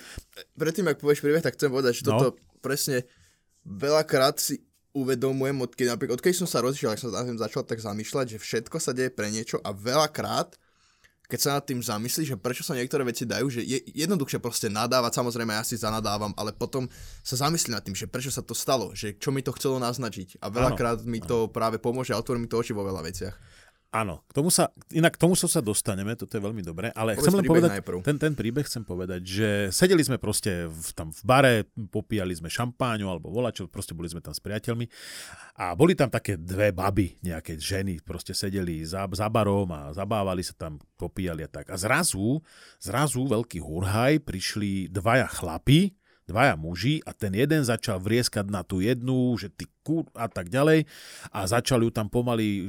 predtým, 0.57 0.87
ak 0.88 0.99
povieš 0.99 1.20
príbeh, 1.20 1.44
tak 1.44 1.55
chcem 1.55 1.68
povedať, 1.68 1.92
že 2.01 2.03
No. 2.07 2.18
toto 2.18 2.29
presne 2.62 3.05
veľakrát 3.66 4.38
si 4.38 4.62
uvedomujem, 4.96 5.61
odkedy, 5.61 5.92
napríklad, 5.92 6.16
odkedy 6.16 6.32
som 6.32 6.48
sa 6.48 6.64
rozišiel, 6.64 6.96
ak 6.96 7.02
som 7.04 7.12
sa 7.12 7.28
tým 7.28 7.37
začal 7.37 7.68
tak 7.68 7.85
zamýšľať, 7.85 8.37
že 8.37 8.38
všetko 8.40 8.76
sa 8.80 8.96
deje 8.96 9.12
pre 9.12 9.28
niečo 9.28 9.61
a 9.61 9.76
veľakrát, 9.76 10.56
keď 11.26 11.38
sa 11.42 11.50
nad 11.59 11.64
tým 11.66 11.82
zamyslíš, 11.82 12.32
že 12.32 12.38
prečo 12.38 12.62
sa 12.62 12.78
niektoré 12.78 13.02
veci 13.02 13.26
dajú, 13.26 13.50
že 13.50 13.61
je 13.66 13.82
jednoduchšie 13.92 14.38
proste 14.38 14.70
nadávať, 14.70 15.18
samozrejme 15.18 15.59
ja 15.59 15.66
si 15.66 15.74
zanadávam, 15.74 16.30
ale 16.38 16.54
potom 16.54 16.87
sa 17.20 17.35
zamyslím 17.35 17.74
nad 17.74 17.82
tým, 17.82 17.98
že 17.98 18.06
prečo 18.06 18.30
sa 18.30 18.46
to 18.46 18.54
stalo, 18.54 18.94
že 18.94 19.18
čo 19.18 19.35
mi 19.35 19.42
to 19.42 19.50
chcelo 19.59 19.82
naznačiť 19.82 20.38
a 20.38 20.46
veľakrát 20.48 21.02
mi 21.02 21.18
to 21.18 21.50
práve 21.50 21.82
pomôže 21.82 22.14
a 22.14 22.20
otvorí 22.22 22.38
mi 22.38 22.48
to 22.48 22.56
oči 22.56 22.72
vo 22.72 22.87
veľa 22.87 23.02
veciach. 23.02 23.35
Áno, 23.96 24.20
k 24.28 24.32
tomu 24.37 24.52
sa, 24.52 24.68
inak 24.92 25.16
k 25.16 25.20
tomu 25.24 25.32
sa 25.32 25.48
dostaneme, 25.64 26.12
toto 26.12 26.37
je 26.37 26.42
veľmi 26.44 26.61
dobré, 26.61 26.92
ale 26.92 27.16
Povedz 27.16 27.32
chcem 27.32 27.37
len 27.40 27.44
povedať, 27.48 27.70
najprv. 27.80 27.98
ten, 28.04 28.16
ten 28.20 28.37
príbeh 28.37 28.68
chcem 28.68 28.85
povedať, 28.85 29.20
že 29.24 29.48
sedeli 29.72 30.04
sme 30.04 30.20
proste 30.20 30.68
v, 30.68 30.88
tam 30.92 31.09
v 31.09 31.22
bare, 31.24 31.52
popíjali 31.88 32.37
sme 32.37 32.52
šampáňu 32.52 33.09
alebo 33.09 33.32
volačo, 33.32 33.64
proste 33.72 33.96
boli 33.96 34.12
sme 34.12 34.20
tam 34.20 34.37
s 34.37 34.40
priateľmi 34.44 34.85
a 35.56 35.72
boli 35.72 35.96
tam 35.96 36.12
také 36.12 36.37
dve 36.37 36.76
baby, 36.76 37.16
nejaké 37.24 37.56
ženy, 37.56 38.04
proste 38.04 38.37
sedeli 38.37 38.85
za, 38.85 39.09
za 39.09 39.32
barom 39.32 39.72
a 39.72 39.96
zabávali 39.96 40.44
sa 40.44 40.52
tam, 40.52 40.76
popíjali 41.00 41.46
a 41.46 41.48
tak. 41.48 41.72
A 41.72 41.80
zrazu, 41.80 42.44
zrazu 42.76 43.24
veľký 43.24 43.64
hurhaj, 43.64 44.20
prišli 44.28 44.92
dvaja 44.92 45.24
chlapi, 45.32 45.96
dvaja 46.26 46.58
muži 46.58 47.00
a 47.06 47.14
ten 47.14 47.30
jeden 47.32 47.62
začal 47.62 48.02
vrieskať 48.02 48.50
na 48.50 48.66
tú 48.66 48.82
jednu, 48.82 49.38
že 49.38 49.46
ty 49.48 49.70
kur 49.86 50.10
a 50.18 50.26
tak 50.26 50.50
ďalej 50.50 50.90
a 51.30 51.46
začal 51.46 51.86
ju 51.86 51.90
tam 51.94 52.10
pomaly 52.10 52.66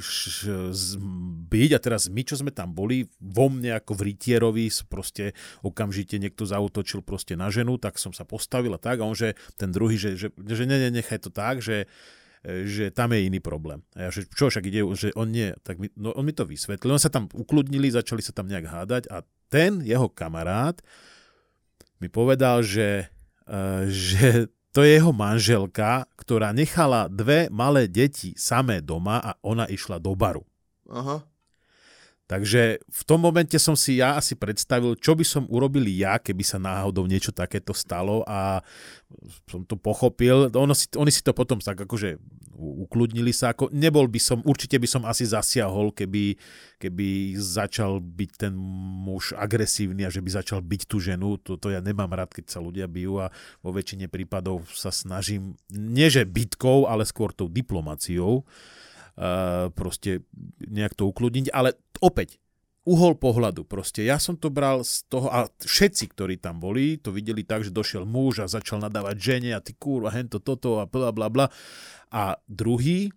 byť 1.50 1.72
a 1.74 1.80
teraz 1.82 2.06
my, 2.08 2.22
čo 2.22 2.38
sme 2.38 2.54
tam 2.54 2.72
boli, 2.72 3.10
vo 3.18 3.50
mne 3.50 3.82
ako 3.82 3.98
v 3.98 4.14
rytierovi 4.14 4.70
proste 4.86 5.34
okamžite 5.66 6.22
niekto 6.22 6.46
zautočil 6.46 7.02
proste 7.02 7.34
na 7.34 7.50
ženu, 7.50 7.82
tak 7.82 7.98
som 7.98 8.14
sa 8.14 8.24
postavil 8.24 8.78
a 8.78 8.80
tak 8.80 9.02
a 9.02 9.10
on, 9.10 9.18
že 9.18 9.34
ten 9.58 9.74
druhý, 9.74 9.98
že, 9.98 10.14
že, 10.14 10.30
že 10.38 10.64
ne, 10.70 10.78
ne, 10.78 10.90
nechaj 10.94 11.26
to 11.26 11.34
tak, 11.34 11.60
že 11.60 11.90
že 12.48 12.96
tam 12.96 13.12
je 13.12 13.28
iný 13.28 13.44
problém. 13.44 13.84
A 13.98 14.08
ja, 14.08 14.10
že 14.14 14.24
čo 14.30 14.48
však 14.48 14.64
ide, 14.72 14.86
že 14.96 15.12
on 15.20 15.28
nie, 15.36 15.52
tak 15.68 15.82
mi, 15.82 15.92
no, 16.00 16.16
on 16.16 16.24
mi 16.24 16.32
to 16.32 16.48
vysvetlil. 16.48 16.96
On 16.96 17.02
sa 17.02 17.12
tam 17.12 17.28
ukludnili, 17.36 17.92
začali 17.92 18.24
sa 18.24 18.32
tam 18.32 18.48
nejak 18.48 18.72
hádať 18.72 19.04
a 19.12 19.26
ten 19.52 19.84
jeho 19.84 20.08
kamarát 20.08 20.80
mi 21.98 22.08
povedal, 22.08 22.62
že, 22.62 23.10
že 23.88 24.52
to 24.76 24.86
je 24.86 25.00
jeho 25.02 25.10
manželka, 25.10 26.06
ktorá 26.20 26.54
nechala 26.54 27.10
dve 27.10 27.50
malé 27.50 27.90
deti 27.90 28.38
samé 28.38 28.84
doma 28.84 29.18
a 29.18 29.34
ona 29.42 29.66
išla 29.66 29.98
do 29.98 30.14
baru. 30.14 30.46
Aha. 30.92 31.24
Takže 32.28 32.84
v 32.84 33.02
tom 33.08 33.24
momente 33.24 33.56
som 33.56 33.80
si 33.80 34.04
ja 34.04 34.20
asi 34.20 34.36
predstavil, 34.36 35.00
čo 35.00 35.16
by 35.16 35.24
som 35.24 35.48
urobil 35.48 35.88
ja, 35.88 36.20
keby 36.20 36.44
sa 36.44 36.60
náhodou 36.60 37.08
niečo 37.08 37.32
takéto 37.32 37.72
stalo 37.72 38.28
a 38.28 38.60
som 39.48 39.64
to 39.64 39.80
pochopil. 39.80 40.52
Ono 40.52 40.76
si, 40.76 40.92
oni 41.00 41.08
si 41.08 41.24
to 41.24 41.32
potom 41.32 41.64
tak 41.64 41.80
akože 41.88 42.20
ukludnili 42.60 43.32
sa. 43.32 43.56
Ako, 43.56 43.72
nebol 43.72 44.12
by 44.12 44.20
som, 44.20 44.44
určite 44.44 44.76
by 44.76 44.88
som 44.92 45.08
asi 45.08 45.24
zasiahol, 45.24 45.96
keby, 45.96 46.36
keby 46.76 47.40
začal 47.40 48.04
byť 48.04 48.32
ten 48.36 48.54
muž 49.08 49.32
agresívny 49.32 50.04
a 50.04 50.12
že 50.12 50.20
by 50.20 50.44
začal 50.44 50.60
byť 50.60 50.82
tú 50.84 51.00
ženu. 51.00 51.40
To, 51.48 51.56
to 51.56 51.72
ja 51.72 51.80
nemám 51.80 52.12
rád, 52.12 52.36
keď 52.36 52.52
sa 52.52 52.60
ľudia 52.60 52.92
bijú 52.92 53.24
a 53.24 53.32
vo 53.64 53.72
väčšine 53.72 54.12
prípadov 54.12 54.68
sa 54.76 54.92
snažím, 54.92 55.56
nie 55.72 56.12
že 56.12 56.28
bitkou, 56.28 56.92
ale 56.92 57.08
skôr 57.08 57.32
tou 57.32 57.48
diplomáciou 57.48 58.44
proste 59.74 60.22
nejak 60.62 60.94
to 60.94 61.10
ukludniť, 61.10 61.50
ale 61.50 61.74
opäť, 62.00 62.38
uhol 62.88 63.20
pohľadu 63.20 63.68
proste. 63.68 64.08
Ja 64.08 64.16
som 64.16 64.40
to 64.40 64.48
bral 64.48 64.80
z 64.88 65.04
toho, 65.12 65.28
a 65.28 65.52
všetci, 65.60 66.16
ktorí 66.16 66.40
tam 66.40 66.64
boli, 66.64 66.96
to 66.96 67.12
videli 67.12 67.44
tak, 67.44 67.68
že 67.68 67.76
došiel 67.76 68.08
muž 68.08 68.40
a 68.40 68.48
začal 68.48 68.80
nadávať 68.80 69.20
žene 69.20 69.52
a 69.52 69.60
ty 69.60 69.76
kurva, 69.76 70.16
hento, 70.16 70.40
toto 70.40 70.80
a 70.80 70.88
bla 70.88 71.12
bla 71.12 71.28
bla. 71.28 71.52
A 72.08 72.40
druhý 72.48 73.12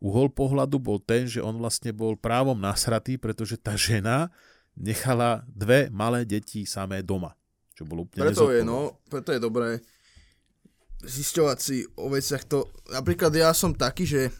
uhol 0.00 0.32
pohľadu 0.32 0.80
bol 0.80 0.96
ten, 1.04 1.28
že 1.28 1.44
on 1.44 1.60
vlastne 1.60 1.92
bol 1.92 2.16
právom 2.16 2.56
nasratý, 2.56 3.20
pretože 3.20 3.60
tá 3.60 3.76
žena 3.76 4.32
nechala 4.72 5.44
dve 5.52 5.92
malé 5.92 6.24
deti 6.24 6.64
samé 6.64 7.04
doma. 7.04 7.36
Čo 7.76 7.84
bolo 7.84 8.08
úplne 8.08 8.24
Preto 8.24 8.48
je, 8.48 8.64
no, 8.64 8.96
preto 9.12 9.36
je 9.36 9.40
dobré 9.40 9.84
zisťovať 11.04 11.58
si 11.60 11.84
o 12.00 12.08
veciach 12.08 12.48
to. 12.48 12.72
Napríklad 12.88 13.32
ja 13.36 13.52
som 13.52 13.76
taký, 13.76 14.08
že 14.08 14.32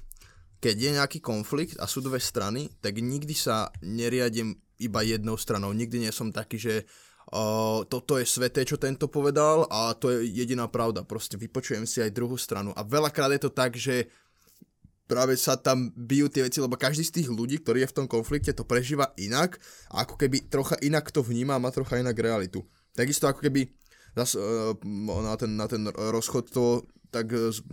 keď 0.60 0.76
je 0.76 0.90
nejaký 1.00 1.18
konflikt 1.24 1.80
a 1.80 1.88
sú 1.88 2.04
dve 2.04 2.20
strany, 2.20 2.68
tak 2.84 3.00
nikdy 3.00 3.32
sa 3.32 3.72
neriadím 3.80 4.60
iba 4.76 5.00
jednou 5.00 5.40
stranou. 5.40 5.72
Nikdy 5.72 6.04
nie 6.04 6.12
som 6.12 6.28
taký, 6.28 6.60
že 6.60 6.74
uh, 7.32 7.80
toto 7.88 8.20
je 8.20 8.28
sveté, 8.28 8.68
čo 8.68 8.76
tento 8.76 9.08
povedal 9.08 9.64
a 9.72 9.96
to 9.96 10.12
je 10.12 10.28
jediná 10.28 10.68
pravda. 10.68 11.04
Proste 11.04 11.40
vypočujem 11.40 11.88
si 11.88 12.04
aj 12.04 12.12
druhú 12.12 12.36
stranu. 12.36 12.76
A 12.76 12.84
veľakrát 12.84 13.32
je 13.32 13.42
to 13.48 13.52
tak, 13.52 13.72
že 13.76 14.12
práve 15.08 15.34
sa 15.40 15.56
tam 15.56 15.90
bijú 15.96 16.28
tie 16.28 16.44
veci, 16.44 16.60
lebo 16.60 16.76
každý 16.76 17.08
z 17.08 17.24
tých 17.24 17.28
ľudí, 17.32 17.64
ktorý 17.64 17.82
je 17.82 17.90
v 17.90 17.96
tom 17.96 18.06
konflikte, 18.06 18.52
to 18.52 18.68
prežíva 18.68 19.16
inak 19.16 19.58
a 19.90 20.04
ako 20.04 20.20
keby 20.20 20.44
trocha 20.46 20.76
inak 20.84 21.08
to 21.08 21.24
vníma 21.24 21.56
a 21.56 21.62
má 21.62 21.72
trocha 21.72 21.98
inak 21.98 22.14
realitu. 22.20 22.62
Takisto 22.92 23.26
ako 23.26 23.40
keby 23.42 23.64
zas, 24.12 24.36
uh, 24.36 24.76
na, 25.24 25.34
ten, 25.40 25.56
na 25.56 25.66
ten 25.66 25.88
rozchod 25.88 26.52
to 26.52 26.84
tak 27.10 27.26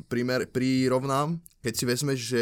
primer, 0.10 0.50
prirovnám, 0.50 1.38
keď 1.62 1.74
si 1.78 1.84
vezmeš, 1.86 2.20
že 2.26 2.42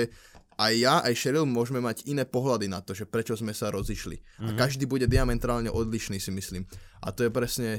aj 0.55 0.73
ja, 0.79 0.95
aj 1.03 1.13
Cheryl 1.19 1.43
môžeme 1.43 1.83
mať 1.83 2.07
iné 2.07 2.23
pohľady 2.23 2.71
na 2.71 2.79
to, 2.79 2.95
že 2.95 3.03
prečo 3.03 3.35
sme 3.35 3.51
sa 3.51 3.71
rozišli. 3.71 4.17
Mm-hmm. 4.17 4.47
A 4.47 4.49
mhm. 4.51 4.57
každý 4.57 4.85
bude 4.87 5.05
diametrálne 5.05 5.67
odlišný, 5.67 6.19
si 6.19 6.31
myslím. 6.31 6.63
A 7.03 7.11
to 7.11 7.27
je 7.27 7.31
presne 7.31 7.69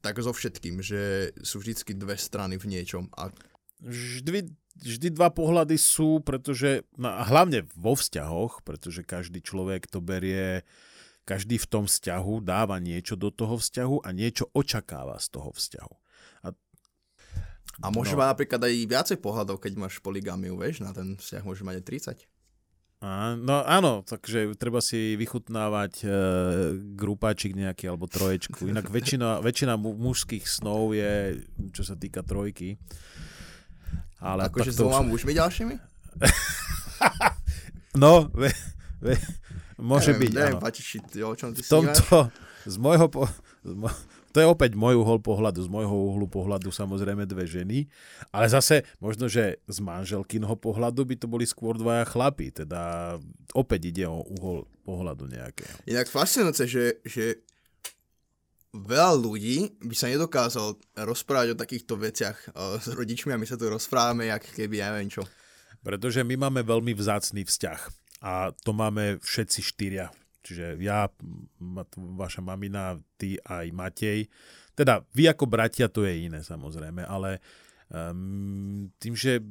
tak 0.00 0.22
so 0.22 0.30
všetkým, 0.30 0.80
že 0.80 1.32
sú 1.42 1.58
vždycky 1.58 1.96
dve 1.96 2.14
strany 2.14 2.56
v 2.60 2.78
niečom. 2.78 3.10
A... 3.18 3.34
Vždy, 3.82 4.48
vždy 4.80 5.08
dva 5.12 5.28
pohľady 5.34 5.76
sú, 5.76 6.22
pretože, 6.22 6.86
no, 6.96 7.10
hlavne 7.10 7.68
vo 7.74 7.98
vzťahoch, 7.98 8.64
pretože 8.64 9.04
každý 9.04 9.42
človek 9.42 9.90
to 9.90 10.00
berie, 10.00 10.62
každý 11.26 11.58
v 11.58 11.66
tom 11.66 11.84
vzťahu 11.90 12.40
dáva 12.46 12.78
niečo 12.78 13.18
do 13.18 13.34
toho 13.34 13.58
vzťahu 13.58 14.06
a 14.06 14.08
niečo 14.14 14.46
očakáva 14.54 15.18
z 15.18 15.26
toho 15.34 15.50
vzťahu. 15.50 15.94
A 17.84 17.92
môže 17.92 18.16
no. 18.16 18.24
mať 18.24 18.28
napríklad 18.32 18.60
aj 18.64 18.74
viacej 18.88 19.18
pohľadov, 19.20 19.60
keď 19.60 19.72
máš 19.76 20.00
poligamiu, 20.00 20.56
vieš, 20.56 20.80
na 20.80 20.96
ten 20.96 21.20
vzťah 21.20 21.42
môže 21.44 21.60
mať 21.60 21.84
aj 21.84 21.84
30. 22.24 22.36
A, 23.04 23.36
no 23.36 23.60
áno, 23.60 24.00
takže 24.08 24.56
treba 24.56 24.80
si 24.80 25.20
vychutnávať 25.20 26.00
e, 26.00 26.08
grupáčik 26.96 27.52
nejaký 27.52 27.92
alebo 27.92 28.08
troječku. 28.08 28.64
Inak 28.64 28.88
väčšina, 28.88 29.38
väčšina 29.46 29.76
mužských 29.76 30.48
snov 30.48 30.96
je, 30.96 31.44
čo 31.76 31.84
sa 31.84 31.92
týka 31.92 32.24
trojky. 32.24 32.80
Ale 34.16 34.48
akože 34.48 34.72
s 34.72 34.80
dvoma 34.80 35.04
mužmi 35.04 35.36
ďalšími? 35.36 35.74
no, 38.02 38.32
ve, 38.32 38.48
ve, 39.04 39.20
môže 39.76 40.16
neviem, 40.16 40.20
byť, 40.24 40.32
neviem, 40.32 40.56
áno. 40.56 40.64
Pači, 40.64 40.82
o 41.20 41.34
čom 41.36 41.52
ty 41.52 41.60
v 41.60 41.68
tomto, 41.68 42.32
z 42.64 42.76
môjho, 42.80 43.12
po, 43.12 43.28
z 43.60 43.76
môjho 43.76 44.15
to 44.36 44.44
je 44.44 44.52
opäť 44.52 44.76
môj 44.76 45.00
uhol 45.00 45.16
pohľadu, 45.24 45.64
z 45.64 45.72
môjho 45.72 45.96
uhlu 45.96 46.28
pohľadu 46.28 46.68
samozrejme 46.68 47.24
dve 47.24 47.48
ženy, 47.48 47.88
ale 48.28 48.52
zase 48.52 48.84
možno, 49.00 49.32
že 49.32 49.64
z 49.64 49.78
manželkinho 49.80 50.52
pohľadu 50.60 51.08
by 51.08 51.16
to 51.16 51.24
boli 51.24 51.48
skôr 51.48 51.80
dvaja 51.80 52.04
chlapí, 52.04 52.52
teda 52.52 53.16
opäť 53.56 53.96
ide 53.96 54.04
o 54.04 54.20
uhol 54.20 54.68
pohľadu 54.84 55.32
nejakého. 55.32 55.88
Inak 55.88 56.12
fascinujúce, 56.12 56.68
že, 56.68 57.00
že 57.08 57.40
veľa 58.76 59.16
ľudí 59.16 59.80
by 59.80 59.96
sa 59.96 60.12
nedokázal 60.12 60.76
rozprávať 61.00 61.56
o 61.56 61.60
takýchto 61.64 61.96
veciach 61.96 62.36
s 62.84 62.92
rodičmi 62.92 63.32
a 63.32 63.40
my 63.40 63.48
sa 63.48 63.56
tu 63.56 63.72
rozprávame, 63.72 64.28
jak 64.28 64.52
keby 64.52 64.84
ja 64.84 64.92
neviem 64.92 65.08
čo. 65.08 65.24
Pretože 65.80 66.20
my 66.28 66.36
máme 66.36 66.60
veľmi 66.60 66.92
vzácný 66.92 67.48
vzťah 67.48 67.80
a 68.20 68.52
to 68.52 68.76
máme 68.76 69.16
všetci 69.24 69.64
štyria 69.64 70.12
Čiže 70.46 70.78
ja, 70.78 71.10
vaša 71.98 72.38
mamina, 72.38 72.94
ty 73.18 73.34
aj 73.42 73.66
Matej. 73.74 74.30
Teda 74.78 75.02
vy 75.10 75.26
ako 75.26 75.50
bratia 75.50 75.90
to 75.90 76.06
je 76.06 76.30
iné 76.30 76.46
samozrejme, 76.46 77.02
ale 77.02 77.42
um, 77.90 78.86
tým, 79.02 79.18
že 79.18 79.42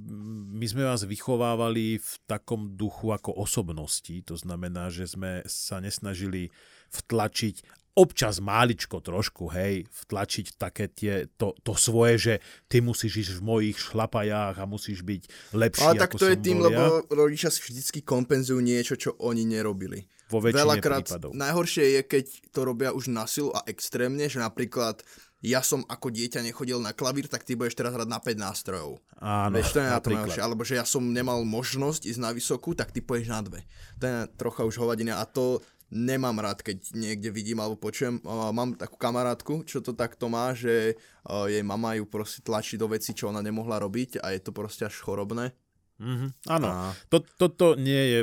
my 0.55 0.63
sme 0.63 0.87
vás 0.87 1.03
vychovávali 1.03 1.99
v 1.99 2.11
takom 2.23 2.71
duchu 2.79 3.11
ako 3.11 3.35
osobnosti, 3.35 4.15
to 4.23 4.39
znamená, 4.39 4.87
že 4.87 5.11
sme 5.11 5.43
sa 5.43 5.83
nesnažili 5.83 6.55
vtlačiť 6.95 7.84
občas 7.95 8.43
máličko 8.43 8.99
trošku, 8.99 9.47
hej, 9.55 9.87
vtlačiť 9.87 10.59
také 10.59 10.91
tie, 10.91 11.31
to, 11.39 11.55
to 11.63 11.73
svoje, 11.79 12.15
že 12.19 12.33
ty 12.67 12.83
musíš 12.83 13.27
ísť 13.27 13.31
v 13.39 13.41
mojich 13.41 13.77
šlapajách 13.79 14.59
a 14.59 14.67
musíš 14.67 15.01
byť 15.01 15.55
lepší 15.55 15.87
Ale 15.87 16.03
tak 16.03 16.19
to 16.19 16.27
je 16.27 16.37
tým, 16.37 16.59
lebo 16.59 17.07
rodičia 17.07 17.47
si 17.47 17.63
vždycky 17.63 18.03
kompenzujú 18.03 18.59
niečo, 18.59 18.99
čo 18.99 19.15
oni 19.23 19.47
nerobili. 19.47 20.03
Vo 20.27 20.41
väčšine 20.41 20.57
Veľakrát 20.57 21.05
prípadov. 21.05 21.31
najhoršie 21.37 21.85
je, 21.95 22.01
keď 22.03 22.25
to 22.49 22.59
robia 22.65 22.89
už 22.91 23.13
na 23.13 23.29
silu 23.29 23.53
a 23.53 23.61
extrémne, 23.69 24.25
že 24.25 24.41
napríklad 24.41 25.05
ja 25.45 25.61
som 25.61 25.85
ako 25.85 26.09
dieťa 26.09 26.41
nechodil 26.41 26.81
na 26.81 26.97
klavír, 26.97 27.29
tak 27.29 27.45
ty 27.45 27.53
budeš 27.53 27.77
teraz 27.77 27.93
hrať 27.93 28.09
na 28.09 28.17
5 28.17 28.33
nástrojov. 28.33 28.97
Áno, 29.21 29.53
Vieš, 29.53 29.77
to 29.77 29.79
je 29.79 29.87
na 29.87 30.01
to 30.01 30.09
najhoršie. 30.09 30.41
Alebo 30.41 30.65
že 30.65 30.81
ja 30.81 30.85
som 30.89 31.05
nemal 31.05 31.45
možnosť 31.45 32.09
ísť 32.09 32.19
na 32.19 32.33
vysokú, 32.33 32.73
tak 32.73 32.89
ty 32.89 33.05
pôjdeš 33.05 33.29
na 33.29 33.45
dve. 33.45 33.61
To 34.01 34.03
je 34.09 34.15
trocha 34.41 34.65
už 34.65 34.81
hovadina 34.81 35.21
a 35.21 35.29
to 35.29 35.61
nemám 35.93 36.37
rád, 36.41 36.65
keď 36.65 36.93
niekde 36.97 37.29
vidím 37.29 37.61
alebo 37.61 37.77
počujem. 37.77 38.21
Uh, 38.25 38.49
mám 38.49 38.73
takú 38.75 38.97
kamarátku, 38.97 39.65
čo 39.67 39.81
to 39.81 39.93
takto 39.93 40.29
má, 40.29 40.51
že 40.55 40.97
uh, 41.27 41.45
jej 41.45 41.61
mama 41.61 41.97
ju 41.97 42.05
proste 42.09 42.41
tlačí 42.41 42.75
do 42.75 42.89
veci, 42.89 43.13
čo 43.13 43.29
ona 43.29 43.41
nemohla 43.41 43.81
robiť 43.81 44.21
a 44.21 44.33
je 44.33 44.41
to 44.41 44.51
proste 44.51 44.89
až 44.89 44.95
chorobné. 45.01 45.53
Mm-hmm, 45.95 46.51
áno, 46.51 46.67
a... 46.67 46.91
to, 47.07 47.23
toto 47.23 47.79
nie 47.79 48.03
je, 48.11 48.21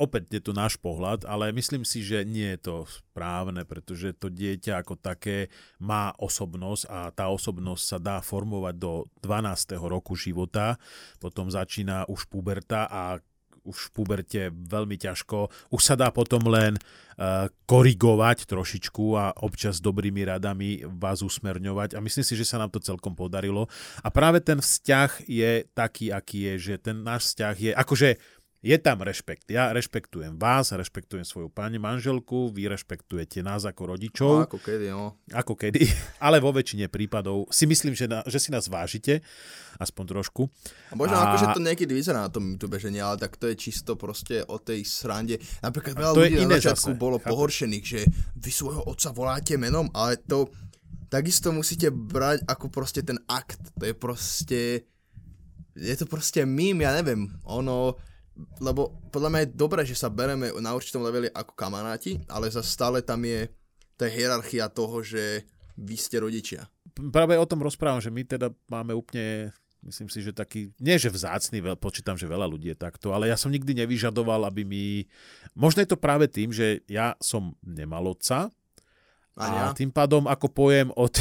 opäť 0.00 0.40
je 0.40 0.42
to 0.48 0.56
náš 0.56 0.80
pohľad, 0.80 1.28
ale 1.28 1.52
myslím 1.52 1.84
si, 1.84 2.00
že 2.00 2.24
nie 2.24 2.56
je 2.56 2.72
to 2.72 2.76
správne, 2.88 3.68
pretože 3.68 4.16
to 4.16 4.32
dieťa 4.32 4.80
ako 4.80 4.96
také 4.96 5.52
má 5.76 6.16
osobnosť 6.16 6.88
a 6.88 7.12
tá 7.12 7.28
osobnosť 7.28 7.84
sa 7.84 7.98
dá 8.00 8.16
formovať 8.24 8.80
do 8.80 9.12
12. 9.20 9.76
roku 9.76 10.16
života, 10.16 10.80
potom 11.20 11.52
začína 11.52 12.08
už 12.08 12.32
puberta 12.32 12.88
a 12.88 13.20
už 13.70 13.88
v 13.88 13.92
puberte 13.94 14.42
veľmi 14.50 14.98
ťažko. 14.98 15.70
Už 15.70 15.82
sa 15.82 15.94
dá 15.94 16.10
potom 16.10 16.42
len 16.50 16.74
uh, 16.74 17.46
korigovať 17.70 18.50
trošičku 18.50 19.04
a 19.14 19.30
občas 19.46 19.78
dobrými 19.78 20.26
radami 20.26 20.82
vás 20.84 21.22
usmerňovať 21.22 21.94
a 21.94 22.02
myslím 22.02 22.26
si, 22.26 22.34
že 22.34 22.44
sa 22.44 22.58
nám 22.58 22.74
to 22.74 22.82
celkom 22.82 23.14
podarilo. 23.14 23.70
A 24.02 24.10
práve 24.10 24.42
ten 24.42 24.58
vzťah 24.58 25.30
je 25.30 25.64
taký, 25.70 26.10
aký 26.10 26.50
je, 26.50 26.54
že 26.58 26.74
ten 26.82 27.06
náš 27.06 27.30
vzťah 27.30 27.54
je, 27.56 27.72
akože 27.72 28.08
je 28.60 28.76
tam 28.76 29.00
rešpekt. 29.00 29.48
Ja 29.48 29.72
rešpektujem 29.72 30.36
vás, 30.36 30.68
rešpektujem 30.76 31.24
svoju 31.24 31.48
pani 31.48 31.80
manželku, 31.80 32.52
vy 32.52 32.68
rešpektujete 32.68 33.40
nás 33.40 33.64
ako 33.64 33.96
rodičov. 33.96 34.32
No, 34.36 34.44
ako 34.44 34.60
kedy, 34.60 34.86
no. 34.92 35.16
Ako 35.32 35.56
kedy, 35.56 35.88
ale 36.24 36.44
vo 36.44 36.52
väčšine 36.52 36.92
prípadov 36.92 37.48
si 37.48 37.64
myslím, 37.64 37.96
že, 37.96 38.04
na, 38.04 38.20
že 38.28 38.36
si 38.36 38.52
nás 38.52 38.68
vážite, 38.68 39.24
aspoň 39.80 40.04
trošku. 40.12 40.52
A 40.92 40.94
možno 40.94 41.16
a... 41.16 41.32
akože 41.32 41.56
to 41.56 41.64
niekedy 41.64 41.92
vyzerá 41.96 42.28
na 42.28 42.30
tom 42.32 42.52
YouTube, 42.52 42.76
že 42.76 42.92
nie, 42.92 43.00
ale 43.00 43.16
tak 43.16 43.40
to 43.40 43.48
je 43.48 43.56
čisto 43.56 43.96
proste 43.96 44.44
o 44.44 44.60
tej 44.60 44.84
srande. 44.84 45.40
Napríklad 45.64 45.96
veľa 45.96 46.12
ľudí 46.20 46.44
na 46.44 46.60
začiatku 46.60 46.92
zase. 46.92 47.00
bolo 47.00 47.16
chápem. 47.16 47.30
pohoršených, 47.32 47.84
že 47.88 48.00
vy 48.36 48.50
svojho 48.52 48.84
otca 48.84 49.08
voláte 49.16 49.56
menom, 49.56 49.88
ale 49.96 50.20
to 50.20 50.52
takisto 51.08 51.48
musíte 51.48 51.88
brať 51.88 52.44
ako 52.44 52.68
proste 52.68 53.00
ten 53.00 53.16
akt. 53.24 53.72
To 53.80 53.88
je 53.88 53.96
proste... 53.96 54.60
Je 55.80 55.96
to 55.96 56.04
proste 56.04 56.44
mím, 56.44 56.84
ja 56.84 56.92
neviem. 56.92 57.40
Ono 57.48 57.96
lebo 58.60 58.94
podľa 59.10 59.30
mňa 59.30 59.40
je 59.44 59.54
dobré, 59.54 59.82
že 59.84 59.98
sa 59.98 60.12
bereme 60.12 60.52
na 60.60 60.72
určitom 60.76 61.02
leveli 61.02 61.28
ako 61.32 61.52
kamaráti, 61.56 62.20
ale 62.28 62.52
za 62.52 62.64
stále 62.64 63.00
tam 63.04 63.22
je 63.24 63.48
tá 63.96 64.08
hierarchia 64.08 64.72
toho, 64.72 65.04
že 65.04 65.44
vy 65.76 65.96
ste 65.96 66.20
rodičia. 66.20 66.68
Práve 66.92 67.36
o 67.36 67.48
tom 67.48 67.64
rozprávam, 67.64 68.00
že 68.00 68.12
my 68.12 68.22
teda 68.24 68.52
máme 68.68 68.92
úplne 68.96 69.52
myslím 69.80 70.12
si, 70.12 70.20
že 70.20 70.36
taký, 70.36 70.76
nie 70.76 71.00
že 71.00 71.08
vzácný, 71.08 71.64
počítam, 71.80 72.12
že 72.12 72.28
veľa 72.28 72.44
ľudí 72.44 72.68
je 72.68 72.76
takto, 72.76 73.16
ale 73.16 73.32
ja 73.32 73.36
som 73.40 73.48
nikdy 73.48 73.72
nevyžadoval, 73.72 74.44
aby 74.44 74.60
mi, 74.60 75.08
možno 75.56 75.80
je 75.80 75.88
to 75.88 75.96
práve 75.96 76.28
tým, 76.28 76.52
že 76.52 76.84
ja 76.84 77.16
som 77.16 77.56
nemal 77.64 78.04
otca, 78.04 78.52
a, 79.40 79.72
a 79.72 79.72
tým 79.72 79.88
pádom, 79.88 80.28
ako 80.28 80.52
pojem 80.52 80.92
od... 80.92 81.16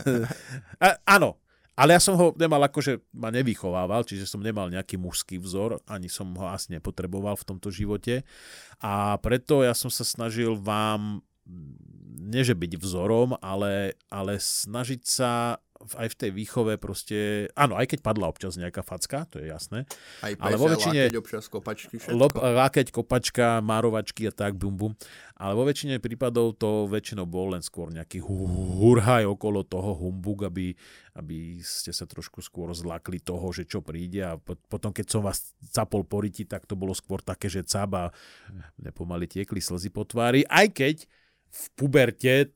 a, 0.84 0.96
áno, 1.04 1.36
ale 1.74 1.98
ja 1.98 2.00
som 2.00 2.14
ho 2.14 2.30
nemal 2.38 2.62
akože 2.62 3.02
ma 3.14 3.34
nevychovával, 3.34 4.06
čiže 4.06 4.30
som 4.30 4.38
nemal 4.38 4.70
nejaký 4.70 4.94
mužský 4.94 5.42
vzor, 5.42 5.82
ani 5.90 6.06
som 6.06 6.30
ho 6.38 6.46
asi 6.50 6.74
nepotreboval 6.74 7.34
v 7.34 7.46
tomto 7.50 7.74
živote. 7.74 8.22
A 8.78 9.18
preto 9.18 9.66
ja 9.66 9.74
som 9.74 9.90
sa 9.90 10.06
snažil 10.06 10.54
vám, 10.54 11.22
neže 12.14 12.54
byť 12.54 12.72
vzorom, 12.78 13.36
ale, 13.42 13.98
ale 14.08 14.38
snažiť 14.38 15.02
sa 15.02 15.58
aj 15.84 16.16
v 16.16 16.16
tej 16.16 16.30
výchove 16.32 16.80
proste, 16.80 17.50
áno, 17.52 17.76
aj 17.76 17.92
keď 17.92 17.98
padla 18.00 18.32
občas 18.32 18.56
nejaká 18.56 18.80
facka, 18.80 19.28
to 19.28 19.36
je 19.36 19.52
jasné. 19.52 19.84
Aj 20.24 20.32
Ale 20.40 20.56
vo 20.56 20.72
väčšine- 20.72 21.12
lákeť, 21.12 21.20
občas 21.20 21.44
kopačky, 21.52 22.00
všetko. 22.00 22.40
Lákeť, 22.40 22.86
kopačka, 22.88 23.60
márovačky 23.60 24.24
a 24.24 24.32
tak, 24.32 24.56
bum 24.56 24.72
bum. 24.80 24.92
Ale 25.36 25.52
vo 25.52 25.68
väčšine 25.68 26.00
prípadov 26.00 26.56
to 26.56 26.88
väčšinou 26.88 27.28
bol 27.28 27.52
len 27.52 27.60
skôr 27.60 27.92
nejaký 27.92 28.22
hu- 28.24 28.48
hurhaj 28.80 29.28
okolo 29.28 29.60
toho 29.60 29.92
humbug, 29.92 30.48
aby, 30.48 30.72
aby 31.14 31.62
ste 31.62 31.94
sa 31.94 32.10
trošku 32.10 32.42
skôr 32.42 32.74
zlakli 32.74 33.22
toho, 33.22 33.54
že 33.54 33.64
čo 33.70 33.78
príde 33.80 34.22
a 34.26 34.34
po- 34.34 34.58
potom, 34.66 34.90
keď 34.90 35.06
som 35.06 35.22
vás 35.22 35.54
capol 35.70 36.02
po 36.02 36.18
riti, 36.18 36.42
tak 36.42 36.66
to 36.66 36.74
bolo 36.74 36.90
skôr 36.90 37.22
také, 37.22 37.46
že 37.46 37.62
cap 37.62 37.94
a 37.94 38.10
nepomaly 38.82 39.30
tiekli 39.30 39.62
slzy 39.62 39.94
po 39.94 40.02
tvári. 40.02 40.42
Aj 40.50 40.66
keď 40.66 41.06
v 41.54 41.64
puberte 41.78 42.50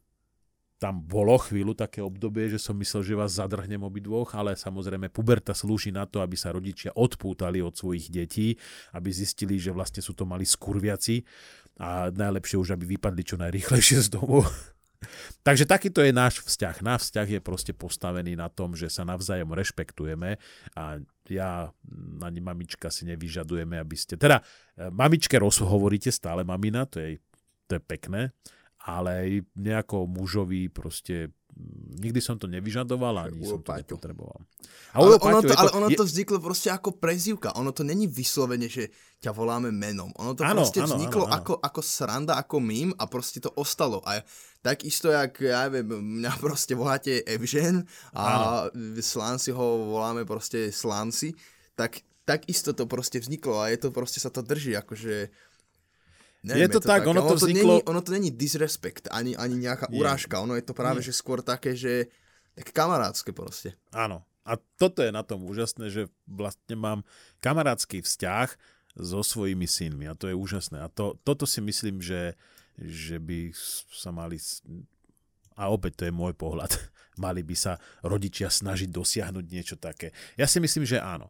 tam 0.78 1.02
bolo 1.02 1.34
chvíľu 1.42 1.74
také 1.74 1.98
obdobie, 1.98 2.46
že 2.46 2.62
som 2.62 2.78
myslel, 2.78 3.02
že 3.02 3.18
vás 3.18 3.34
zadrhnem 3.34 3.82
obidvoch, 3.82 4.30
ale 4.38 4.54
samozrejme 4.54 5.10
puberta 5.10 5.50
slúži 5.50 5.90
na 5.90 6.06
to, 6.06 6.22
aby 6.22 6.38
sa 6.38 6.54
rodičia 6.54 6.94
odpútali 6.94 7.58
od 7.58 7.74
svojich 7.74 8.14
detí, 8.14 8.54
aby 8.94 9.10
zistili, 9.10 9.58
že 9.58 9.74
vlastne 9.74 9.98
sú 9.98 10.14
to 10.14 10.22
mali 10.22 10.46
skurviaci 10.46 11.26
a 11.82 12.14
najlepšie 12.14 12.62
už, 12.62 12.78
aby 12.78 12.94
vypadli 12.94 13.22
čo 13.26 13.34
najrýchlejšie 13.42 14.06
z 14.06 14.08
domu. 14.14 14.46
Takže 15.46 15.64
takýto 15.64 16.02
je 16.02 16.10
náš 16.10 16.42
vzťah. 16.42 16.82
Náš 16.82 17.10
vzťah 17.10 17.38
je 17.38 17.40
proste 17.40 17.72
postavený 17.72 18.34
na 18.34 18.50
tom, 18.50 18.74
že 18.74 18.90
sa 18.90 19.06
navzájom 19.06 19.54
rešpektujeme 19.54 20.36
a 20.74 20.98
ja 21.30 21.70
ani 22.22 22.40
mamička 22.42 22.90
si 22.90 23.06
nevyžadujeme, 23.06 23.78
aby 23.78 23.96
ste... 23.96 24.18
Teda 24.18 24.42
e, 24.74 24.90
mamičke 24.90 25.38
rozhovoríte 25.38 26.10
stále 26.10 26.42
mamina, 26.42 26.84
to 26.88 26.98
je, 26.98 27.22
to 27.70 27.78
je 27.78 27.82
pekné, 27.82 28.34
ale 28.82 29.44
nejako 29.54 30.10
mužovi 30.10 30.66
proste 30.72 31.30
nikdy 31.98 32.20
som 32.22 32.38
to 32.38 32.46
nevyžadoval 32.46 33.26
ani 33.26 33.42
som 33.42 33.58
to 33.58 33.74
nepotreboval. 33.74 34.38
A 34.94 35.02
Ale 35.02 35.18
ono, 35.18 35.40
to, 35.42 35.52
ale 35.52 35.70
ono 35.74 35.88
to 35.90 36.06
vzniklo 36.06 36.38
proste 36.38 36.70
ako 36.70 36.96
prezivka. 36.96 37.52
Ono 37.58 37.74
to 37.74 37.82
není 37.82 38.06
vyslovene, 38.06 38.70
že 38.70 38.88
ťa 39.18 39.34
voláme 39.34 39.74
menom. 39.74 40.14
Ono 40.16 40.32
to 40.32 40.46
Áno, 40.46 40.62
proste 40.62 40.80
áno, 40.80 40.94
vzniklo 40.94 41.26
áno, 41.26 41.34
áno. 41.34 41.36
Ako, 41.42 41.52
ako 41.58 41.80
sranda, 41.82 42.32
ako 42.38 42.56
mím 42.62 42.90
a 42.96 43.04
proste 43.10 43.42
to 43.42 43.50
ostalo. 43.58 44.00
A 44.06 44.22
takisto, 44.62 45.10
jak 45.10 45.42
ja 45.42 45.66
neviem, 45.66 46.22
mňa 46.22 46.32
proste 46.44 46.78
voláte 46.78 47.20
Evžen 47.26 47.84
a 48.14 48.66
Slansi 49.02 49.50
ho 49.50 49.92
voláme 49.92 50.22
proste 50.22 50.70
Slansi, 50.70 51.34
tak 51.74 52.00
takisto 52.22 52.72
to 52.72 52.86
proste 52.86 53.18
vzniklo 53.18 53.60
a 53.60 53.72
je 53.74 53.78
to 53.82 53.88
proste 53.90 54.22
sa 54.22 54.30
to 54.30 54.40
drží, 54.40 54.78
akože... 54.78 55.47
Je 56.56 56.68
to 56.68 56.80
tak, 56.80 57.04
také. 57.04 57.10
ono 57.12 57.20
to 57.26 57.36
to 57.36 57.44
vzniklo- 57.44 57.82
Není, 57.82 57.88
ono 57.90 58.00
to 58.00 58.10
není 58.12 58.30
disrespekt, 58.32 59.08
ani, 59.12 59.36
ani 59.36 59.60
nejaká 59.60 59.92
Nie. 59.92 60.00
urážka, 60.00 60.40
ono 60.40 60.56
je 60.56 60.64
to 60.64 60.72
práve, 60.72 61.04
že 61.04 61.12
skôr 61.12 61.44
také, 61.44 61.76
že 61.76 62.08
tak 62.56 62.72
kamarádske 62.72 63.30
proste. 63.36 63.76
Áno. 63.92 64.24
A 64.48 64.56
toto 64.80 65.04
je 65.04 65.12
na 65.12 65.20
tom 65.20 65.44
úžasné, 65.44 65.92
že 65.92 66.08
vlastne 66.24 66.72
mám 66.72 67.04
kamarátsky 67.44 68.00
vzťah 68.00 68.48
so 68.96 69.20
svojimi 69.20 69.68
synmi 69.68 70.08
a 70.08 70.16
to 70.16 70.26
je 70.26 70.34
úžasné. 70.34 70.80
A 70.80 70.88
to, 70.88 71.20
toto 71.20 71.44
si 71.44 71.60
myslím, 71.60 72.00
že, 72.00 72.32
že 72.80 73.20
by 73.20 73.52
sa 73.92 74.08
mali, 74.08 74.40
a 75.52 75.68
opäť 75.68 76.00
to 76.00 76.04
je 76.08 76.12
môj 76.16 76.32
pohľad, 76.32 76.72
mali 77.24 77.44
by 77.44 77.54
sa 77.54 77.76
rodičia 78.00 78.48
snažiť 78.48 78.88
dosiahnuť 78.88 79.44
niečo 79.46 79.76
také. 79.76 80.16
Ja 80.40 80.48
si 80.48 80.58
myslím, 80.58 80.88
že 80.88 80.96
áno. 80.98 81.28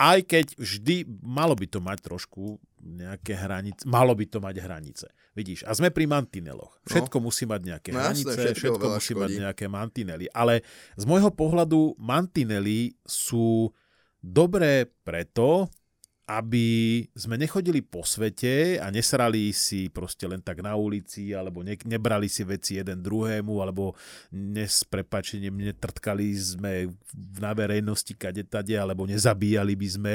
Aj 0.00 0.18
keď 0.18 0.56
vždy 0.58 1.06
malo 1.22 1.54
by 1.54 1.66
to 1.68 1.78
mať 1.78 1.98
trošku 2.02 2.58
nejaké 2.82 3.38
hranice, 3.38 3.86
malo 3.86 4.12
by 4.18 4.26
to 4.26 4.42
mať 4.42 4.56
hranice. 4.58 5.06
Vidíš, 5.32 5.64
a 5.64 5.72
sme 5.72 5.88
pri 5.94 6.04
mantineloch. 6.10 6.76
Všetko 6.84 7.16
musí 7.22 7.46
mať 7.46 7.60
nejaké 7.62 7.88
No 7.94 8.02
hranice, 8.04 8.34
všetko 8.34 8.58
všetko 8.58 8.86
musí 8.98 9.12
škodí. 9.14 9.20
mať 9.22 9.30
nejaké 9.46 9.64
mantinely. 9.70 10.26
Ale 10.34 10.60
z 10.98 11.04
môjho 11.06 11.30
pohľadu 11.32 11.96
mantinely 11.96 12.92
sú 13.06 13.70
dobré 14.20 14.90
preto, 15.06 15.70
aby 16.32 17.02
sme 17.12 17.36
nechodili 17.36 17.84
po 17.84 18.08
svete 18.08 18.80
a 18.80 18.88
nesrali 18.88 19.52
si 19.52 19.92
proste 19.92 20.24
len 20.24 20.40
tak 20.40 20.64
na 20.64 20.72
ulici, 20.72 21.36
alebo 21.36 21.60
ne, 21.60 21.76
nebrali 21.84 22.24
si 22.32 22.40
veci 22.40 22.80
jeden 22.80 23.04
druhému, 23.04 23.60
alebo 23.60 23.92
nes, 24.32 24.80
prepačením 24.88 25.60
netrtkali 25.60 26.32
sme 26.32 26.88
na 27.36 27.52
verejnosti 27.52 28.16
kade 28.16 28.48
tade, 28.48 28.72
alebo 28.72 29.04
nezabíjali 29.04 29.76
by 29.76 29.88
sme 29.92 30.12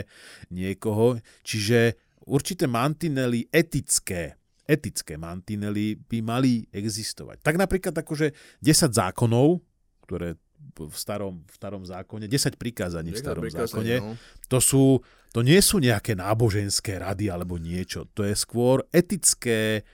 niekoho. 0.50 1.22
Čiže 1.46 1.94
určité 2.26 2.66
mantinely 2.66 3.46
etické, 3.54 4.42
etické 4.66 5.22
mantinely 5.22 6.02
by 6.02 6.18
mali 6.26 6.66
existovať. 6.74 7.46
Tak 7.46 7.62
napríklad 7.62 7.94
akože 7.94 8.34
10 8.66 8.90
zákonov, 8.90 9.62
ktoré 10.02 10.34
v 10.76 10.98
starom, 10.98 11.44
v 11.48 11.54
starom 11.56 11.84
zákone, 11.86 12.28
10 12.28 12.60
prikázaní 12.60 13.16
v 13.16 13.20
starom 13.20 13.44
zákone, 13.48 13.96
no. 14.02 14.14
to 14.52 14.60
sú, 14.60 15.00
to 15.32 15.40
nie 15.46 15.60
sú 15.64 15.80
nejaké 15.80 16.18
náboženské 16.18 17.00
rady 17.00 17.32
alebo 17.32 17.56
niečo. 17.62 18.10
To 18.18 18.26
je 18.26 18.36
skôr 18.36 18.84
etické, 18.92 19.88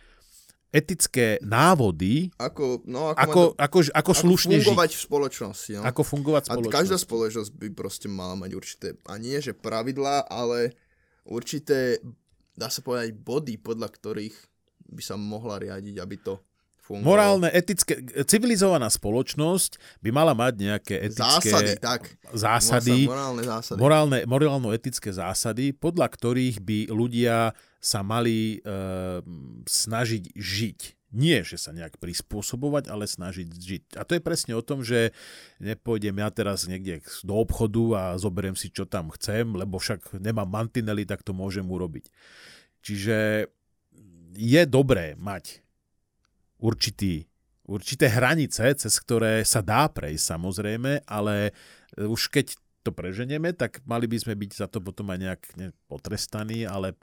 etické 0.74 1.38
návody, 1.46 2.34
Ako, 2.42 2.82
no, 2.90 3.14
ako, 3.14 3.22
ako, 3.22 3.42
to- 3.46 3.54
ako, 3.58 3.80
ako, 3.94 4.12
slušne 4.14 4.56
fungovať 4.60 4.90
žiť. 4.90 4.98
v 4.98 5.04
spoločnosti. 5.06 5.72
No. 5.78 5.84
Ako 5.86 6.02
fungovať 6.02 6.42
a 6.42 6.48
spoločnosť. 6.58 6.74
každá 6.74 6.98
spoločnosť 6.98 7.52
by 7.54 7.68
proste 7.78 8.08
mala 8.10 8.34
mať 8.34 8.52
určité, 8.58 8.88
a 9.06 9.14
nie 9.22 9.38
že 9.38 9.54
pravidlá, 9.54 10.26
ale 10.26 10.74
určité, 11.30 12.02
dá 12.58 12.74
sa 12.74 12.82
povedať, 12.82 13.14
body, 13.14 13.62
podľa 13.62 13.90
ktorých 13.94 14.36
by 14.94 15.02
sa 15.02 15.16
mohla 15.18 15.62
riadiť, 15.62 16.02
aby 16.02 16.16
to 16.22 16.42
fungovalo. 16.84 17.08
Morálne, 17.08 17.50
etické, 17.56 18.04
civilizovaná 18.28 18.92
spoločnosť 18.92 20.04
by 20.04 20.10
mala 20.12 20.36
mať 20.36 20.54
nejaké 20.60 20.96
etické 21.00 21.50
Zásady, 21.50 21.74
tak. 21.80 22.20
zásady 22.36 23.08
Morálne 23.08 23.44
zásady. 23.48 23.80
morálne, 23.80 24.20
morálno-etické 24.28 25.10
zásady, 25.16 25.72
podľa 25.72 26.12
ktorých 26.12 26.60
by 26.60 26.78
ľudia 26.92 27.56
sa 27.80 28.00
mali 28.04 28.60
e, 28.60 28.70
snažiť 29.64 30.36
žiť. 30.36 30.80
Nie, 31.14 31.46
že 31.46 31.62
sa 31.62 31.70
nejak 31.70 32.02
prispôsobovať, 32.02 32.90
ale 32.90 33.06
snažiť 33.06 33.46
žiť. 33.46 33.84
A 34.02 34.04
to 34.04 34.18
je 34.18 34.22
presne 34.26 34.58
o 34.58 34.66
tom, 34.66 34.82
že 34.82 35.14
nepôjdem 35.62 36.18
ja 36.18 36.34
teraz 36.34 36.66
niekde 36.66 37.06
do 37.22 37.38
obchodu 37.38 37.84
a 37.94 38.04
zoberiem 38.18 38.58
si, 38.58 38.74
čo 38.74 38.90
tam 38.90 39.14
chcem, 39.14 39.46
lebo 39.54 39.78
však 39.78 40.18
nemám 40.18 40.50
mantinely, 40.50 41.06
tak 41.06 41.22
to 41.22 41.38
môžem 41.38 41.70
urobiť. 41.70 42.10
Čiže 42.82 43.46
je 44.34 44.62
dobré 44.66 45.14
mať 45.14 45.63
určitý, 46.64 47.28
určité 47.68 48.08
hranice, 48.08 48.64
cez 48.80 48.94
ktoré 49.04 49.44
sa 49.44 49.60
dá 49.60 49.92
prejsť 49.92 50.24
samozrejme, 50.40 51.04
ale 51.04 51.52
e, 52.00 52.08
už 52.08 52.32
keď 52.32 52.56
to 52.84 52.96
preženieme, 52.96 53.52
tak 53.52 53.84
mali 53.84 54.08
by 54.08 54.18
sme 54.20 54.40
byť 54.40 54.52
za 54.56 54.68
to 54.72 54.80
potom 54.80 55.12
aj 55.12 55.20
nejak 55.20 55.42
ne, 55.60 55.68
potrestaní, 55.92 56.64
ale 56.64 56.96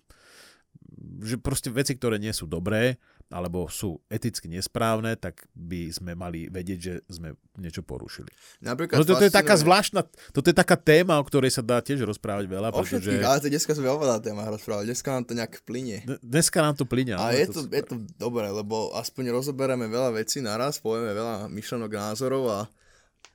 že 1.20 1.36
proste 1.40 1.68
veci, 1.72 1.96
ktoré 1.96 2.16
nie 2.16 2.32
sú 2.32 2.48
dobré, 2.48 2.96
alebo 3.30 3.64
sú 3.66 4.02
eticky 4.06 4.50
nesprávne, 4.50 5.14
tak 5.14 5.46
by 5.52 5.86
sme 5.88 6.12
mali 6.12 6.46
vedieť, 6.46 6.78
že 6.78 6.94
sme 7.06 7.30
niečo 7.54 7.80
porušili. 7.80 8.26
Napríklad 8.60 8.98
No 8.98 9.06
toto 9.06 9.22
je 9.22 9.30
taká 9.30 9.54
fascinuje- 9.54 9.62
zvláštna, 9.64 10.00
toto 10.34 10.46
je 10.46 10.56
taká 10.56 10.74
téma, 10.74 11.14
o 11.14 11.22
ktorej 11.22 11.48
sa 11.48 11.62
dá 11.62 11.78
tiež 11.78 12.02
rozprávať 12.02 12.44
veľa, 12.44 12.68
O 12.68 12.82
pretože 12.82 13.06
všetkých, 13.06 13.22
ale 13.22 13.38
to 13.38 13.46
dneska 13.46 13.72
sme 13.72 13.86
oveľa 13.86 14.18
témach 14.18 14.50
rozprávali, 14.50 14.84
dneska 14.84 15.08
nám 15.08 15.24
to 15.24 15.32
nejak 15.32 15.62
plynie. 15.62 16.02
d- 16.02 16.18
dneska 16.20 16.58
nám 16.58 16.74
to 16.74 16.82
plyne. 16.84 17.14
A 17.14 17.30
je 17.30 17.46
to, 17.46 17.62
super. 17.64 17.70
je 17.72 17.82
to 17.86 17.94
dobré, 18.16 18.50
lebo 18.50 18.90
aspoň 18.92 19.30
rozoberieme 19.32 19.86
veľa 19.86 20.10
vecí 20.12 20.42
naraz, 20.42 20.76
povieme 20.76 21.14
veľa 21.14 21.46
myšlenok, 21.46 21.86
názorov 21.88 22.44
a 22.44 22.58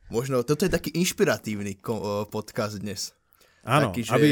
možno 0.08 0.43
toto 0.43 0.62
je 0.62 0.71
taký 0.71 0.91
inšpiratívny 0.93 1.79
podcast 2.27 2.77
dnes. 2.77 3.15
Áno, 3.63 3.89
taký, 3.89 4.03
že 4.03 4.12
aby, 4.12 4.29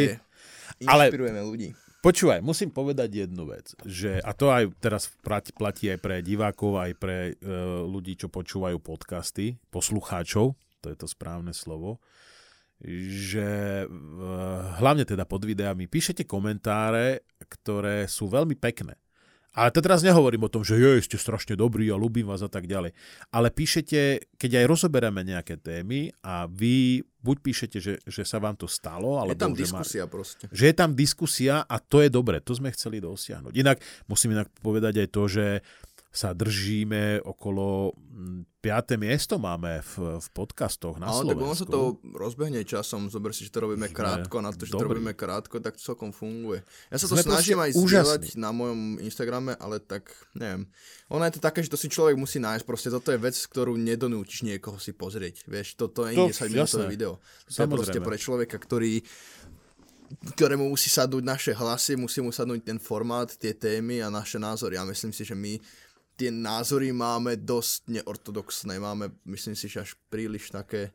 ale- 0.85 1.07
inšpirujeme 1.07 1.39
ľudí. 1.39 1.69
Počúvaj, 2.03 2.43
musím 2.43 2.67
povedať 2.67 3.23
jednu 3.23 3.47
vec, 3.47 3.71
že, 3.87 4.19
a 4.19 4.35
to 4.35 4.51
aj 4.51 4.75
teraz 4.83 5.07
plat- 5.23 5.55
platí 5.55 5.87
aj 5.87 6.03
pre 6.03 6.19
divákov, 6.19 6.75
aj 6.75 6.91
pre 6.99 7.31
e, 7.31 7.33
ľudí, 7.87 8.19
čo 8.19 8.27
počúvajú 8.27 8.75
podcasty, 8.83 9.55
poslucháčov, 9.71 10.51
to 10.83 10.87
je 10.91 10.97
to 10.99 11.07
správne 11.07 11.55
slovo, 11.55 12.03
že 12.83 13.47
e, 13.83 14.27
hlavne 14.83 15.07
teda 15.07 15.23
pod 15.23 15.47
videami 15.47 15.87
píšete 15.87 16.27
komentáre, 16.27 17.23
ktoré 17.39 18.03
sú 18.11 18.27
veľmi 18.27 18.59
pekné. 18.59 18.99
Ale 19.53 19.69
to 19.69 19.79
teraz 19.79 20.01
nehovorím 20.01 20.45
o 20.45 20.51
tom, 20.51 20.65
že 20.65 20.75
je, 20.75 20.97
ste 20.99 21.13
strašne 21.15 21.53
dobrí 21.53 21.85
a 21.87 21.95
ľúbim 21.95 22.25
vás 22.25 22.41
a 22.41 22.49
tak 22.49 22.65
ďalej. 22.65 22.97
Ale 23.29 23.53
píšete, 23.53 24.33
keď 24.33 24.51
aj 24.59 24.65
rozoberáme 24.65 25.21
nejaké 25.21 25.61
témy 25.61 26.09
a 26.25 26.49
vy 26.49 27.05
buď 27.21 27.37
píšete, 27.39 27.77
že, 27.77 27.93
že 28.01 28.23
sa 28.25 28.41
vám 28.41 28.57
to 28.57 28.65
stalo, 28.65 29.21
alebo 29.21 29.31
Je 29.31 29.37
tam 29.37 29.53
že 29.53 29.61
má- 29.69 29.79
diskusia 29.79 30.03
proste. 30.09 30.43
že 30.49 30.63
je 30.67 30.75
tam 30.75 30.91
diskusia 30.91 31.61
a 31.63 31.77
to 31.77 32.01
je 32.01 32.09
dobre, 32.09 32.41
to 32.41 32.51
sme 32.51 32.73
chceli 32.73 32.97
dosiahnuť. 32.97 33.53
Inak 33.53 33.77
musím 34.09 34.35
inak 34.35 34.49
povedať 34.59 35.05
aj 35.05 35.07
to, 35.07 35.23
že 35.29 35.45
sa 36.13 36.29
držíme 36.29 37.25
okolo 37.25 37.97
5. 38.61 39.01
miesto 39.01 39.41
máme 39.41 39.81
v, 39.81 40.21
v 40.21 40.27
podcastoch 40.29 41.01
na 41.01 41.09
Ale 41.09 41.25
Slovensku. 41.25 41.33
tak 41.33 41.41
ono 41.41 41.55
sa 41.57 41.65
to 41.67 41.79
rozbehne 42.13 42.61
časom, 42.61 43.09
zober 43.09 43.33
si, 43.33 43.49
že 43.49 43.51
to 43.51 43.65
robíme 43.65 43.89
krátko, 43.89 44.37
na 44.39 44.53
to, 44.53 44.63
že 44.63 44.77
Dobrý. 44.77 44.79
to 44.79 44.89
robíme 44.93 45.13
krátko, 45.17 45.57
tak 45.57 45.73
to 45.75 45.81
celkom 45.81 46.13
funguje. 46.13 46.61
Ja 46.93 47.01
sa 47.01 47.09
to 47.09 47.17
Sme 47.17 47.33
snažím 47.33 47.57
aj 47.59 47.73
zdieľať 47.73 48.23
na 48.37 48.53
mojom 48.53 49.01
Instagrame, 49.01 49.57
ale 49.57 49.81
tak, 49.81 50.13
neviem. 50.37 50.69
Ono 51.09 51.25
je 51.25 51.33
to 51.33 51.41
také, 51.41 51.65
že 51.65 51.73
to 51.73 51.81
si 51.81 51.89
človek 51.89 52.13
musí 52.13 52.37
nájsť, 52.37 52.63
proste 52.63 52.93
toto 52.93 53.09
je 53.09 53.17
vec, 53.17 53.33
ktorú 53.33 53.73
nedonútiš 53.73 54.45
niekoho 54.45 54.77
si 54.77 54.93
pozrieť, 54.93 55.49
vieš, 55.49 55.73
toto 55.73 56.05
je 56.05 56.13
to, 56.13 56.29
10 56.29 56.53
minútové 56.53 56.85
video. 56.93 57.17
To 57.49 57.51
Samozrejme. 57.51 57.67
je 57.67 57.73
proste 57.73 57.99
pre 58.05 58.17
človeka, 58.21 58.55
ktorý 58.61 59.01
ktorému 60.13 60.69
musí 60.69 60.93
sadnúť 60.93 61.23
naše 61.25 61.51
hlasy, 61.57 61.97
musí 61.97 62.21
mu 62.21 62.29
sadnúť 62.29 62.61
ten 62.61 62.77
formát, 62.77 63.33
tie 63.33 63.53
témy 63.57 64.05
a 64.05 64.13
naše 64.13 64.37
názory. 64.37 64.77
A 64.77 64.85
myslím 64.85 65.09
si, 65.09 65.25
že 65.25 65.33
my 65.33 65.57
tie 66.13 66.29
názory 66.29 66.93
máme 66.93 67.39
dosť 67.41 67.89
neortodoxné. 67.99 68.77
Máme, 68.77 69.13
myslím 69.29 69.57
si, 69.57 69.67
že 69.69 69.83
až 69.83 69.97
príliš 70.07 70.53
také 70.53 70.93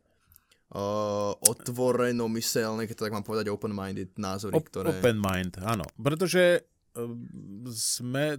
uh, 0.75 1.35
otvoreno 1.43 2.31
myselné, 2.31 2.87
keď 2.87 2.95
to 2.97 3.05
tak 3.09 3.17
mám 3.17 3.27
povedať, 3.27 3.51
open-minded 3.51 4.15
názory, 4.17 4.55
o- 4.55 4.63
ktoré... 4.63 4.99
Open 4.99 5.19
mind, 5.19 5.59
áno. 5.61 5.85
Pretože 5.99 6.63
uh, 6.63 7.11
sme 7.73 8.39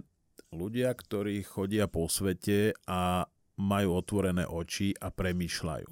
ľudia, 0.50 0.90
ktorí 0.90 1.46
chodia 1.46 1.86
po 1.86 2.10
svete 2.10 2.74
a 2.88 3.28
majú 3.60 4.00
otvorené 4.00 4.48
oči 4.48 4.96
a 4.96 5.12
premýšľajú. 5.12 5.90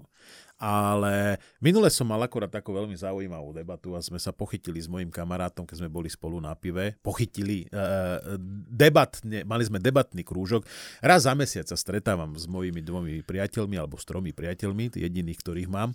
Ale 0.59 1.39
minule 1.63 1.87
som 1.87 2.03
mal 2.11 2.19
akorát 2.19 2.51
takú 2.51 2.75
veľmi 2.75 2.99
zaujímavú 2.99 3.55
debatu 3.55 3.95
a 3.95 4.03
sme 4.03 4.19
sa 4.19 4.35
pochytili 4.35 4.83
s 4.83 4.91
mojim 4.91 5.07
kamarátom, 5.07 5.63
keď 5.63 5.87
sme 5.87 5.91
boli 5.91 6.11
spolu 6.11 6.43
na 6.43 6.59
pive. 6.59 6.99
Pochytili, 6.99 7.71
uh, 7.71 8.39
debatne, 8.67 9.47
mali 9.47 9.63
sme 9.63 9.79
debatný 9.79 10.27
krúžok. 10.27 10.67
Raz 10.99 11.31
za 11.31 11.33
mesiac 11.39 11.71
sa 11.71 11.79
stretávam 11.79 12.35
s 12.35 12.51
mojimi 12.51 12.83
dvomi 12.83 13.23
priateľmi 13.23 13.79
alebo 13.79 13.95
s 13.95 14.05
tromi 14.05 14.35
priateľmi, 14.35 14.99
jediných, 14.99 15.39
ktorých 15.39 15.71
mám 15.71 15.95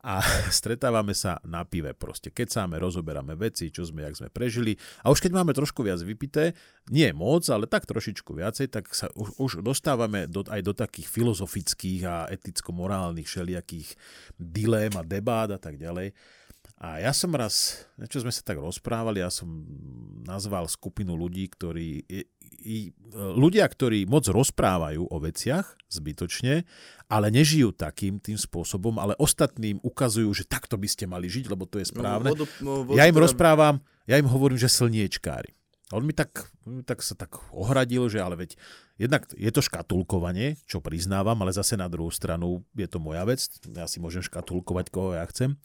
a 0.00 0.24
stretávame 0.58 1.12
sa 1.12 1.38
na 1.44 1.64
pive 1.64 1.92
proste. 1.92 2.32
Keď 2.32 2.48
sáme, 2.48 2.76
rozoberáme 2.80 3.36
veci, 3.36 3.68
čo 3.68 3.84
sme, 3.84 4.08
jak 4.08 4.16
sme 4.16 4.28
prežili 4.32 4.76
a 5.04 5.12
už 5.12 5.20
keď 5.20 5.32
máme 5.36 5.52
trošku 5.52 5.84
viac 5.84 6.00
vypité, 6.00 6.56
nie 6.88 7.08
moc, 7.12 7.44
ale 7.52 7.68
tak 7.68 7.84
trošičku 7.84 8.32
viacej, 8.32 8.72
tak 8.72 8.88
sa 8.90 9.12
už, 9.12 9.36
už 9.36 9.50
dostávame 9.60 10.24
do, 10.26 10.42
aj 10.48 10.60
do 10.64 10.72
takých 10.72 11.06
filozofických 11.06 12.02
a 12.08 12.16
eticko-morálnych 12.32 13.28
všelijakých 13.28 13.88
dilém 14.40 14.92
a 14.96 15.04
debát 15.04 15.52
a 15.52 15.60
tak 15.60 15.76
ďalej. 15.76 16.16
A 16.80 16.96
ja 16.96 17.12
som 17.12 17.28
raz, 17.36 17.84
niečo 18.00 18.24
sme 18.24 18.32
sa 18.32 18.40
tak 18.40 18.56
rozprávali, 18.56 19.20
ja 19.20 19.28
som 19.28 19.68
nazval 20.24 20.64
skupinu 20.64 21.12
ľudí, 21.12 21.44
ktorí, 21.52 22.08
i, 22.08 22.24
i, 22.64 22.76
ľudia, 23.12 23.68
ktorí 23.68 24.08
moc 24.08 24.24
rozprávajú 24.24 25.04
o 25.04 25.16
veciach 25.20 25.76
zbytočne, 25.92 26.64
ale 27.12 27.26
nežijú 27.28 27.76
takým 27.76 28.16
tým 28.16 28.40
spôsobom, 28.40 28.96
ale 28.96 29.12
ostatným 29.20 29.76
ukazujú, 29.84 30.32
že 30.32 30.48
takto 30.48 30.80
by 30.80 30.88
ste 30.88 31.04
mali 31.04 31.28
žiť, 31.28 31.52
lebo 31.52 31.68
to 31.68 31.84
je 31.84 31.86
no, 31.88 31.92
správne. 31.92 32.32
No, 32.32 32.32
vodu, 32.32 32.46
no, 32.64 32.72
vodu, 32.88 32.96
ja 32.96 33.04
im 33.04 33.12
teda... 33.12 33.24
rozprávam, 33.28 33.76
ja 34.08 34.16
im 34.16 34.28
hovorím, 34.32 34.56
že 34.56 34.72
slniečkári. 34.72 35.52
On 35.92 36.00
mi 36.00 36.16
tak, 36.16 36.48
tak 36.88 37.04
sa 37.04 37.12
tak 37.12 37.44
ohradil, 37.52 38.08
že 38.08 38.24
ale 38.24 38.40
veď 38.40 38.56
jednak 38.96 39.28
je 39.36 39.50
to 39.52 39.60
škatulkovanie, 39.60 40.56
čo 40.64 40.80
priznávam, 40.80 41.36
ale 41.44 41.52
zase 41.52 41.76
na 41.76 41.92
druhú 41.92 42.08
stranu 42.08 42.64
je 42.72 42.88
to 42.88 42.96
moja 43.02 43.26
vec, 43.28 43.44
ja 43.68 43.84
si 43.84 44.00
môžem 44.00 44.24
škatulkovať, 44.24 44.88
koho 44.88 45.12
ja 45.18 45.28
chcem. 45.28 45.60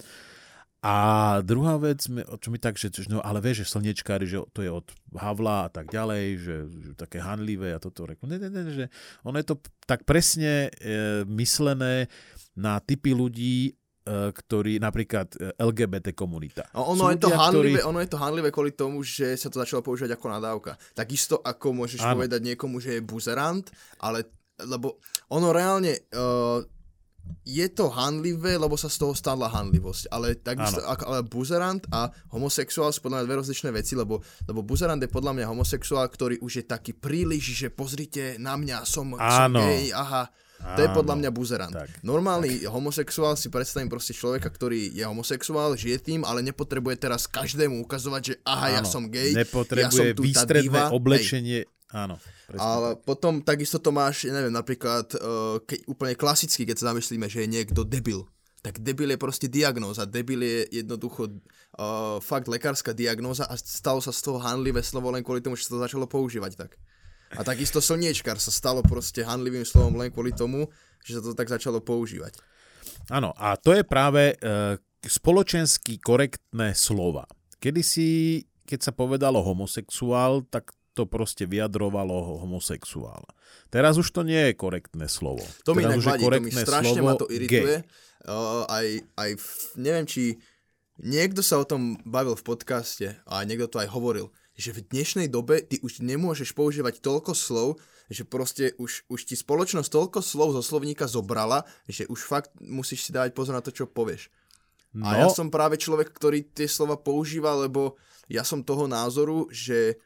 A 0.85 0.95
druhá 1.41 1.81
vec, 1.81 2.05
čo 2.13 2.49
mi 2.53 2.61
tak, 2.61 2.77
že 2.77 2.93
no, 3.09 3.17
ale 3.17 3.41
vieš, 3.41 3.65
že 3.65 3.73
slnečkári, 3.73 4.29
že 4.29 4.37
to 4.53 4.61
je 4.61 4.69
od 4.69 4.85
Havla 5.17 5.65
a 5.65 5.69
tak 5.73 5.89
ďalej, 5.89 6.23
že, 6.37 6.55
že 6.69 6.91
také 6.93 7.17
hanlivé 7.17 7.73
a 7.73 7.81
toto 7.81 8.05
reku. 8.05 8.29
Ne, 8.29 8.37
ne, 8.37 8.53
ne, 8.53 8.69
že 8.69 8.85
ono 9.25 9.41
je 9.41 9.49
to 9.49 9.57
tak 9.89 10.05
presne 10.05 10.69
e, 10.69 11.25
myslené 11.25 12.05
na 12.53 12.77
typy 12.77 13.17
ľudí, 13.17 13.57
e, 13.65 14.29
ktorí 14.29 14.77
napríklad 14.77 15.33
e, 15.33 15.57
LGBT 15.57 16.13
komunita. 16.13 16.69
A 16.77 16.85
ono, 16.85 17.09
je 17.09 17.17
to 17.17 17.33
ľudia, 17.33 17.41
hanlivé, 17.41 17.81
ktorí... 17.81 17.89
ono 17.89 17.99
je 18.05 18.09
to 18.13 18.21
hanlivé 18.21 18.47
kvôli 18.53 18.71
tomu, 18.77 19.01
že 19.01 19.33
sa 19.41 19.49
to 19.49 19.57
začalo 19.57 19.81
používať 19.81 20.13
ako 20.13 20.25
nadávka. 20.37 20.77
Takisto 20.93 21.41
ako 21.41 21.81
môžeš 21.81 22.05
ano. 22.05 22.21
povedať 22.21 22.53
niekomu, 22.53 22.77
že 22.77 23.01
je 23.01 23.01
buzerant, 23.01 23.65
ale 23.97 24.29
lebo 24.55 25.03
ono 25.35 25.51
reálne 25.51 25.99
uh, 26.15 26.63
je 27.45 27.67
to 27.69 27.93
hanlivé, 27.93 28.57
lebo 28.57 28.73
sa 28.73 28.89
z 28.89 28.97
toho 29.05 29.13
stala 29.13 29.45
hanlivosť, 29.45 30.09
ale 30.09 30.33
takisto, 30.33 30.81
ale 30.81 31.21
buzerant 31.21 31.85
a 31.93 32.09
homosexuál 32.33 32.89
sú 32.89 33.05
podľa 33.05 33.21
mňa 33.21 33.27
dve 33.29 33.35
rozličné 33.45 33.69
veci, 33.69 33.93
lebo, 33.93 34.25
lebo 34.49 34.65
buzerant 34.65 34.97
je 34.97 35.09
podľa 35.09 35.37
mňa 35.37 35.45
homosexuál, 35.53 36.09
ktorý 36.09 36.41
už 36.41 36.61
je 36.61 36.65
taký 36.65 36.97
príliš, 36.97 37.53
že 37.53 37.67
pozrite 37.69 38.41
na 38.41 38.57
mňa, 38.57 38.81
som, 38.89 39.13
som 39.13 39.53
gay, 39.53 39.93
aha. 39.93 40.25
To 40.65 40.81
je 40.81 40.89
podľa 40.89 41.15
mňa 41.21 41.29
buzerant. 41.29 41.75
Tak, 41.75 42.01
Normálny 42.01 42.65
tak. 42.65 42.73
homosexuál 42.73 43.37
si 43.37 43.53
predstavím 43.53 43.91
proste 43.91 44.17
človeka, 44.17 44.49
ktorý 44.49 44.97
je 44.97 45.03
homosexuál, 45.05 45.77
žije 45.77 46.01
tým, 46.01 46.25
ale 46.25 46.41
nepotrebuje 46.41 46.97
teraz 46.97 47.29
každému 47.29 47.85
ukazovať, 47.85 48.21
že 48.23 48.33
aha, 48.47 48.73
Áno. 48.73 48.75
ja 48.79 48.81
som 48.81 49.03
gay, 49.05 49.35
nepotrebuje 49.35 49.85
ja 49.85 49.91
som 49.93 50.17
tu 50.17 50.23
výstredné 50.25 50.89
oblečenie. 50.89 51.59
Hej. 51.69 51.74
Áno. 51.93 52.17
Presne. 52.49 52.61
Ale 52.65 52.89
potom 52.97 53.45
takisto 53.45 53.77
to 53.77 53.93
máš, 53.93 54.25
neviem, 54.25 54.53
napríklad 54.53 55.05
uh, 55.21 55.61
keď, 55.61 55.79
úplne 55.85 56.13
klasicky, 56.17 56.65
keď 56.65 56.81
sa 56.81 56.85
zamyslíme, 56.93 57.29
že 57.29 57.45
je 57.45 57.53
niekto 57.53 57.85
debil. 57.85 58.25
Tak 58.65 58.81
debil 58.81 59.13
je 59.13 59.21
proste 59.21 59.45
diagnóza. 59.45 60.09
Debil 60.09 60.41
je 60.41 60.57
jednoducho 60.81 61.29
uh, 61.29 62.17
fakt 62.17 62.49
lekárska 62.49 62.97
diagnóza 62.97 63.45
a 63.45 63.53
stalo 63.53 64.01
sa 64.01 64.09
z 64.09 64.25
toho 64.25 64.41
hanlivé 64.41 64.81
slovo 64.81 65.13
len 65.13 65.21
kvôli 65.21 65.45
tomu, 65.45 65.53
že 65.53 65.69
sa 65.69 65.77
to 65.77 65.85
začalo 65.85 66.09
používať 66.09 66.57
tak. 66.57 66.81
A 67.37 67.45
takisto 67.45 67.77
slniečkar 67.77 68.41
sa 68.41 68.49
stalo 68.49 68.81
proste 68.81 69.21
hanlivým 69.21 69.65
slovom 69.65 70.01
len 70.01 70.09
kvôli 70.09 70.33
tomu, 70.33 70.65
že 71.05 71.17
sa 71.17 71.21
to 71.21 71.37
tak 71.37 71.49
začalo 71.49 71.81
používať. 71.81 72.41
Áno, 73.13 73.33
a 73.37 73.53
to 73.53 73.73
je 73.73 73.85
práve 73.85 74.33
uh, 74.41 74.77
spoločensky 75.05 76.01
korektné 76.01 76.73
slova. 76.73 77.29
Kedy 77.61 77.81
si, 77.85 78.09
keď 78.65 78.89
sa 78.89 78.91
povedalo 78.93 79.45
homosexuál, 79.45 80.41
tak 80.49 80.73
to 80.95 81.03
proste 81.03 81.43
vyjadrovalo 81.43 82.39
homosexuála. 82.39 83.27
Teraz 83.67 83.99
už 83.99 84.07
to 84.15 84.23
nie 84.23 84.49
je 84.49 84.53
korektné 84.55 85.11
slovo. 85.11 85.43
To 85.67 85.75
mi 85.75 85.83
inak 85.83 85.99
vadí, 85.99 86.23
to 86.23 86.39
mi 86.39 86.55
strašne 86.55 87.03
ma 87.03 87.19
to 87.19 87.27
irituje. 87.27 87.83
Uh, 88.25 88.63
aj, 88.71 88.87
aj 89.19 89.29
v, 89.37 89.47
neviem, 89.77 90.05
či 90.07 90.39
niekto 90.97 91.43
sa 91.43 91.59
o 91.59 91.67
tom 91.67 91.99
bavil 92.07 92.33
v 92.33 92.47
podcaste 92.47 93.07
a 93.27 93.43
niekto 93.43 93.67
to 93.67 93.77
aj 93.83 93.91
hovoril, 93.91 94.31
že 94.55 94.71
v 94.71 94.87
dnešnej 94.87 95.27
dobe 95.27 95.59
ty 95.61 95.83
už 95.83 95.99
nemôžeš 95.99 96.55
používať 96.55 97.03
toľko 97.03 97.35
slov, 97.35 97.69
že 98.07 98.23
proste 98.23 98.71
už, 98.79 99.03
už 99.11 99.19
ti 99.27 99.35
spoločnosť 99.35 99.91
toľko 99.91 100.19
slov 100.23 100.55
zo 100.55 100.63
slovníka 100.63 101.05
zobrala, 101.11 101.67
že 101.85 102.07
už 102.07 102.23
fakt 102.23 102.55
musíš 102.63 103.05
si 103.05 103.11
dávať 103.11 103.35
pozor 103.35 103.53
na 103.53 103.61
to, 103.61 103.75
čo 103.75 103.85
povieš. 103.85 104.31
No. 104.95 105.11
A 105.11 105.19
ja 105.19 105.27
som 105.27 105.51
práve 105.51 105.75
človek, 105.75 106.07
ktorý 106.07 106.47
tie 106.55 106.71
slova 106.71 106.95
používa, 106.95 107.51
lebo 107.51 107.99
ja 108.31 108.47
som 108.47 108.63
toho 108.63 108.87
názoru, 108.87 109.51
že 109.51 109.99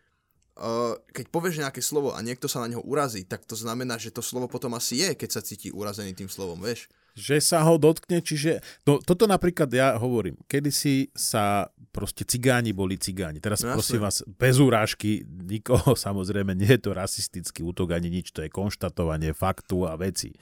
keď 1.15 1.25
povieš 1.31 1.63
nejaké 1.63 1.79
slovo 1.79 2.11
a 2.11 2.19
niekto 2.19 2.51
sa 2.51 2.59
na 2.59 2.75
neho 2.75 2.83
urazí, 2.83 3.23
tak 3.23 3.47
to 3.47 3.55
znamená, 3.55 3.95
že 3.95 4.11
to 4.11 4.19
slovo 4.19 4.51
potom 4.51 4.75
asi 4.75 4.99
je, 4.99 5.09
keď 5.15 5.29
sa 5.31 5.41
cíti 5.41 5.71
urazený 5.71 6.11
tým 6.11 6.27
slovom, 6.27 6.59
vieš? 6.59 6.91
Že 7.15 7.37
sa 7.39 7.59
ho 7.63 7.75
dotkne, 7.75 8.19
čiže... 8.19 8.63
No, 8.83 8.99
toto 8.99 9.27
napríklad 9.27 9.67
ja 9.71 9.95
hovorím, 9.95 10.39
kedysi 10.47 11.11
sa 11.15 11.67
proste 11.89 12.23
cigáni 12.23 12.71
boli 12.71 12.95
cigáni. 12.95 13.41
Teraz 13.41 13.65
no, 13.65 13.75
prosím 13.75 14.03
vás, 14.03 14.21
bez 14.39 14.59
úrážky, 14.61 15.25
nikoho 15.25 15.97
samozrejme, 16.07 16.53
nie 16.55 16.75
je 16.75 16.81
to 16.83 16.91
rasistický 16.91 17.63
útok 17.63 17.95
ani 17.95 18.11
nič, 18.11 18.35
to 18.35 18.43
je 18.43 18.51
konštatovanie 18.51 19.31
faktu 19.31 19.87
a 19.87 19.95
veci. 19.95 20.35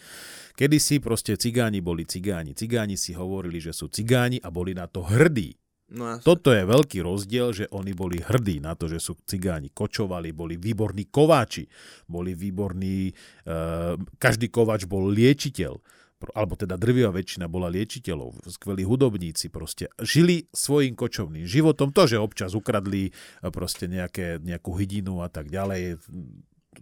Kedysi 0.58 0.98
proste 0.98 1.38
cigáni 1.38 1.80
boli 1.80 2.10
cigáni. 2.10 2.58
Cigáni 2.58 2.98
si 2.98 3.14
hovorili, 3.14 3.62
že 3.62 3.72
sú 3.74 3.88
cigáni 3.88 4.42
a 4.42 4.50
boli 4.50 4.74
na 4.74 4.90
to 4.90 5.06
hrdí. 5.06 5.56
No, 5.88 6.20
Toto 6.20 6.52
je 6.52 6.68
veľký 6.68 7.00
rozdiel, 7.00 7.56
že 7.56 7.66
oni 7.72 7.96
boli 7.96 8.20
hrdí 8.20 8.60
na 8.60 8.76
to, 8.76 8.92
že 8.92 9.00
sú 9.00 9.16
cigáni, 9.24 9.72
kočovali, 9.72 10.36
boli 10.36 10.60
výborní 10.60 11.08
kováči, 11.08 11.64
boli 12.12 12.36
výborní, 12.36 13.16
uh, 13.48 13.96
každý 14.20 14.52
kováč 14.52 14.84
bol 14.84 15.08
liečiteľ, 15.08 15.80
alebo 16.36 16.58
teda 16.58 16.76
drvivá 16.76 17.14
väčšina 17.14 17.48
bola 17.48 17.70
liečiteľov, 17.72 18.50
skvelí 18.50 18.84
hudobníci 18.84 19.48
proste. 19.48 19.88
Žili 20.02 20.50
svojim 20.50 20.98
kočovným 20.98 21.46
životom, 21.46 21.94
to, 21.94 22.10
že 22.10 22.18
občas 22.18 22.58
ukradli 22.58 23.14
eh, 23.14 23.48
proste 23.54 23.86
nejaké, 23.86 24.42
nejakú 24.42 24.74
hydinu 24.76 25.22
a 25.22 25.30
tak 25.30 25.54
ďalej, 25.54 26.02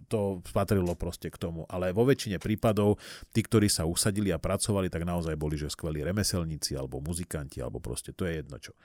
to 0.06 0.44
patrilo 0.52 0.92
proste 0.94 1.32
k 1.32 1.40
tomu. 1.40 1.64
Ale 1.66 1.90
vo 1.96 2.04
väčšine 2.04 2.36
prípadov 2.36 3.00
tí, 3.32 3.40
ktorí 3.40 3.66
sa 3.66 3.88
usadili 3.88 4.30
a 4.30 4.38
pracovali, 4.38 4.92
tak 4.92 5.08
naozaj 5.08 5.34
boli, 5.34 5.56
že 5.56 5.72
skvelí 5.72 6.04
remeselníci 6.04 6.76
alebo 6.76 7.00
muzikanti, 7.00 7.64
alebo 7.64 7.80
proste 7.80 8.12
to 8.12 8.28
je 8.28 8.44
jedno 8.44 8.56
čo. 8.60 8.76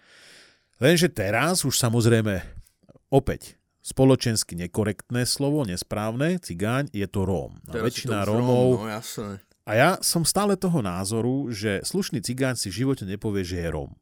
Lenže 0.82 1.14
teraz 1.14 1.62
už 1.62 1.78
samozrejme 1.78 2.42
opäť 3.14 3.62
spoločensky 3.82 4.54
nekorektné 4.58 5.26
slovo, 5.26 5.66
nesprávne, 5.66 6.38
cigáň, 6.38 6.90
je 6.94 7.06
to 7.10 7.26
Róm. 7.26 7.58
A 7.70 7.82
väčšina 7.82 8.26
Rómov... 8.26 8.86
No, 8.86 8.90
jasné. 8.90 9.42
A 9.66 9.72
ja 9.78 9.90
som 10.02 10.26
stále 10.26 10.58
toho 10.58 10.82
názoru, 10.82 11.50
že 11.54 11.86
slušný 11.86 12.22
cigáň 12.26 12.58
si 12.58 12.74
v 12.74 12.86
živote 12.86 13.06
nepovie, 13.06 13.46
že 13.46 13.62
je 13.62 13.70
Róm. 13.70 13.94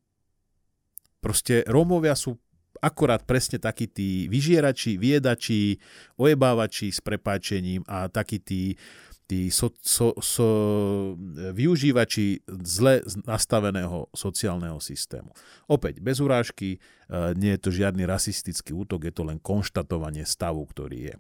Proste 1.19 1.67
Rómovia 1.67 2.15
sú 2.15 2.39
akurát 2.79 3.23
presne 3.23 3.59
takí 3.59 3.87
tí 3.87 4.25
vyžierači, 4.31 4.95
viedači, 4.97 5.77
ojebávači 6.15 6.91
s 6.91 6.99
prepáčením 7.03 7.83
a 7.85 8.07
takí 8.07 8.39
tí, 8.39 8.75
tí 9.29 9.53
so, 9.53 9.69
so, 9.83 10.17
so, 10.17 10.49
využívači 11.53 12.41
zle 12.65 13.05
nastaveného 13.29 14.09
sociálneho 14.15 14.81
systému. 14.81 15.29
Opäť, 15.69 16.01
bez 16.01 16.17
urážky, 16.17 16.75
e, 16.75 16.79
nie 17.37 17.53
je 17.53 17.61
to 17.61 17.69
žiadny 17.69 18.09
rasistický 18.09 18.73
útok, 18.73 19.05
je 19.05 19.13
to 19.13 19.21
len 19.21 19.37
konštatovanie 19.37 20.25
stavu, 20.25 20.65
ktorý 20.65 21.13
je. 21.13 21.15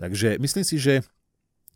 Takže 0.00 0.36
myslím 0.40 0.64
si, 0.64 0.76
že 0.80 0.94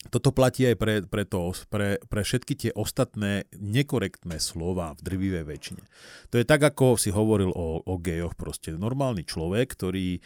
toto 0.09 0.33
platí 0.33 0.65
aj 0.65 0.77
pre, 0.81 0.95
pre, 1.05 1.29
to, 1.29 1.53
pre, 1.69 2.01
pre 2.09 2.25
všetky 2.25 2.57
tie 2.57 2.71
ostatné 2.73 3.45
nekorektné 3.53 4.41
slova 4.41 4.97
v 4.97 5.01
drvivej 5.05 5.45
väčšine. 5.45 5.85
To 6.33 6.41
je 6.41 6.49
tak, 6.49 6.65
ako 6.65 6.97
si 6.97 7.13
hovoril 7.13 7.53
o, 7.53 7.85
o 7.85 7.95
gejoch. 8.01 8.33
Proste 8.33 8.73
normálny 8.73 9.29
človek, 9.29 9.77
ktorý 9.77 10.17
e, 10.17 10.21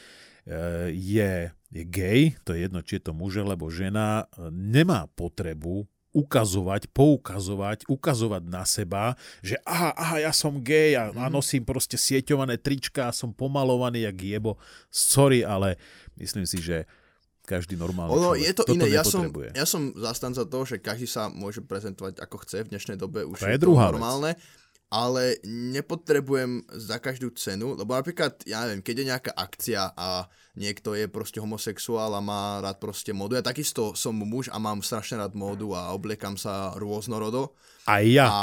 je, 0.94 1.50
je 1.74 1.82
gej, 1.90 2.38
to 2.46 2.54
je 2.54 2.70
jedno, 2.70 2.86
či 2.86 3.02
je 3.02 3.10
to 3.10 3.12
muž 3.18 3.42
alebo 3.42 3.66
žena, 3.66 4.30
nemá 4.54 5.10
potrebu 5.18 5.90
ukazovať, 6.14 6.94
poukazovať, 6.94 7.90
ukazovať 7.90 8.42
na 8.46 8.62
seba, 8.62 9.18
že 9.42 9.58
aha, 9.66 9.90
aha, 9.98 10.16
ja 10.22 10.30
som 10.30 10.62
gej 10.62 10.94
a, 10.94 11.10
a 11.10 11.26
mhm. 11.26 11.34
nosím 11.34 11.66
proste 11.66 11.98
sieťované 11.98 12.62
trička 12.62 13.10
a 13.10 13.16
som 13.16 13.34
pomalovaný 13.34 14.06
jak 14.06 14.22
jebo. 14.22 14.54
Sorry, 14.94 15.42
ale 15.42 15.74
myslím 16.14 16.46
si, 16.46 16.62
že 16.62 16.86
každý 17.44 17.76
normálny 17.76 18.10
ono, 18.10 18.32
človek. 18.32 18.40
je 18.40 18.52
to 18.56 18.62
Toto 18.64 18.74
iné. 18.74 18.86
Ja 18.88 19.04
som, 19.04 19.22
ja 19.52 19.66
som 19.68 19.92
zastanca 19.94 20.42
toho, 20.48 20.64
že 20.64 20.80
každý 20.80 21.04
sa 21.04 21.28
môže 21.28 21.60
prezentovať 21.60 22.18
ako 22.24 22.36
chce 22.42 22.64
v 22.64 22.70
dnešnej 22.72 22.96
dobe. 22.96 23.28
Už 23.28 23.36
to 23.36 23.46
je, 23.46 23.54
je 23.54 23.60
druhá 23.60 23.92
to 23.92 24.00
normálne. 24.00 24.32
Vec. 24.32 24.62
Ale 24.94 25.42
nepotrebujem 25.44 26.70
za 26.70 27.02
každú 27.02 27.34
cenu, 27.34 27.74
lebo 27.74 27.98
napríklad, 27.98 28.46
ja 28.46 28.62
neviem, 28.62 28.78
keď 28.78 28.94
je 28.94 29.08
nejaká 29.10 29.32
akcia 29.34 29.90
a 29.90 30.30
niekto 30.54 30.94
je 30.94 31.10
proste 31.10 31.42
homosexuál 31.42 32.14
a 32.14 32.22
má 32.22 32.62
rád 32.62 32.78
proste 32.78 33.10
módu, 33.10 33.34
ja 33.34 33.42
takisto 33.42 33.98
som 33.98 34.14
muž 34.14 34.46
a 34.54 34.62
mám 34.62 34.86
strašne 34.86 35.18
rád 35.18 35.34
módu 35.34 35.74
a 35.74 35.90
obliekam 35.90 36.38
sa 36.38 36.70
rôznorodo. 36.78 37.58
A 37.90 38.06
ja. 38.06 38.26
A 38.30 38.42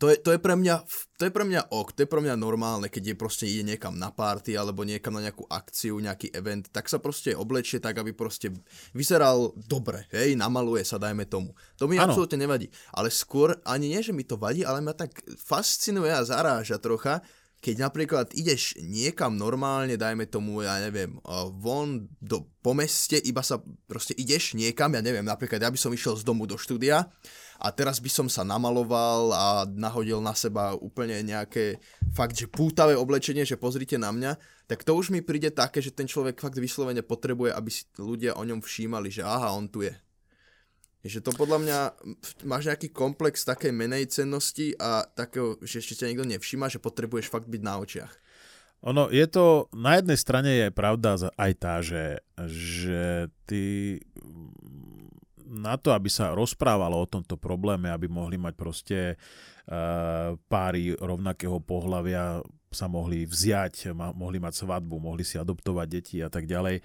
to 0.00 0.08
je, 0.08 0.16
to 0.16 0.32
je 0.32 0.40
pre 0.40 0.56
mňa, 0.56 0.80
to 1.20 1.28
je 1.28 1.32
pre 1.32 1.44
mňa 1.44 1.68
ok, 1.68 1.92
to 1.92 2.00
je 2.02 2.08
pre 2.08 2.24
mňa 2.24 2.32
normálne, 2.40 2.88
keď 2.88 3.12
je 3.12 3.16
proste 3.20 3.44
ide 3.44 3.68
niekam 3.68 4.00
na 4.00 4.08
party 4.08 4.56
alebo 4.56 4.80
niekam 4.80 5.12
na 5.12 5.28
nejakú 5.28 5.44
akciu, 5.44 6.00
nejaký 6.00 6.32
event, 6.32 6.72
tak 6.72 6.88
sa 6.88 6.96
proste 6.96 7.36
oblečie 7.36 7.84
tak, 7.84 8.00
aby 8.00 8.16
proste 8.16 8.48
vyzeral 8.96 9.52
dobre, 9.68 10.08
hej, 10.16 10.40
namaluje 10.40 10.88
sa, 10.88 10.96
dajme 10.96 11.28
tomu. 11.28 11.52
To 11.76 11.84
mi 11.84 12.00
ano. 12.00 12.08
absolútne 12.08 12.40
nevadí. 12.40 12.72
Ale 12.96 13.12
skôr, 13.12 13.60
ani 13.68 13.92
nie, 13.92 14.00
že 14.00 14.16
mi 14.16 14.24
to 14.24 14.40
vadí, 14.40 14.64
ale 14.64 14.80
ma 14.80 14.96
tak 14.96 15.20
fascinuje 15.36 16.08
a 16.08 16.24
zaráža 16.24 16.80
trocha, 16.80 17.20
keď 17.60 17.92
napríklad 17.92 18.32
ideš 18.32 18.80
niekam 18.80 19.36
normálne, 19.36 20.00
dajme 20.00 20.24
tomu, 20.24 20.64
ja 20.64 20.80
neviem, 20.80 21.20
von 21.60 22.08
do, 22.16 22.48
po 22.64 22.72
meste, 22.72 23.20
iba 23.20 23.44
sa 23.44 23.60
proste 23.84 24.16
ideš 24.16 24.56
niekam, 24.56 24.96
ja 24.96 25.04
neviem, 25.04 25.28
napríklad 25.28 25.60
ja 25.60 25.68
by 25.68 25.76
som 25.76 25.92
išiel 25.92 26.16
z 26.16 26.24
domu 26.24 26.48
do 26.48 26.56
štúdia 26.56 27.12
a 27.60 27.68
teraz 27.68 28.00
by 28.00 28.08
som 28.08 28.26
sa 28.32 28.40
namaloval 28.40 29.36
a 29.36 29.46
nahodil 29.68 30.24
na 30.24 30.32
seba 30.32 30.72
úplne 30.72 31.20
nejaké 31.20 31.76
fakt, 32.16 32.40
že 32.40 32.48
pútavé 32.48 32.96
oblečenie, 32.96 33.44
že 33.44 33.60
pozrite 33.60 34.00
na 34.00 34.08
mňa, 34.08 34.40
tak 34.64 34.80
to 34.80 34.96
už 34.96 35.12
mi 35.12 35.20
príde 35.20 35.52
také, 35.52 35.84
že 35.84 35.92
ten 35.92 36.08
človek 36.08 36.40
fakt 36.40 36.56
vyslovene 36.56 37.04
potrebuje, 37.04 37.52
aby 37.52 37.68
si 37.68 37.84
ľudia 38.00 38.32
o 38.40 38.42
ňom 38.48 38.64
všímali, 38.64 39.12
že 39.12 39.20
aha, 39.20 39.52
on 39.52 39.68
tu 39.68 39.84
je. 39.84 39.92
Že 41.04 41.20
to 41.20 41.32
podľa 41.36 41.58
mňa, 41.60 41.78
máš 42.48 42.72
nejaký 42.72 42.92
komplex 42.92 43.44
takej 43.44 43.72
menej 43.72 44.08
cennosti 44.08 44.72
a 44.80 45.04
takého, 45.04 45.60
že 45.60 45.84
ešte 45.84 46.00
ťa 46.00 46.12
nikto 46.12 46.28
nevšíma, 46.28 46.72
že 46.72 46.80
potrebuješ 46.80 47.28
fakt 47.28 47.48
byť 47.48 47.60
na 47.60 47.76
očiach. 47.76 48.12
Ono, 48.80 49.12
je 49.12 49.28
to, 49.28 49.68
na 49.76 50.00
jednej 50.00 50.16
strane 50.16 50.50
je 50.56 50.68
pravda 50.72 51.20
aj 51.36 51.52
tá, 51.60 51.84
že, 51.84 52.24
že 52.48 53.28
ty 53.44 53.96
na 55.50 55.74
to, 55.74 55.90
aby 55.90 56.06
sa 56.06 56.30
rozprávalo 56.30 57.02
o 57.02 57.10
tomto 57.10 57.34
probléme, 57.34 57.90
aby 57.90 58.06
mohli 58.06 58.38
mať 58.38 58.54
proste 58.54 58.98
uh, 59.18 60.38
páry 60.46 60.94
rovnakého 60.94 61.58
pohľavia 61.58 62.38
sa 62.70 62.86
mohli 62.86 63.26
vziať, 63.26 63.90
mohli 64.14 64.38
mať 64.38 64.62
svadbu, 64.62 65.02
mohli 65.02 65.26
si 65.26 65.34
adoptovať 65.34 65.86
deti 65.90 66.22
a 66.22 66.30
tak 66.30 66.46
ďalej, 66.46 66.78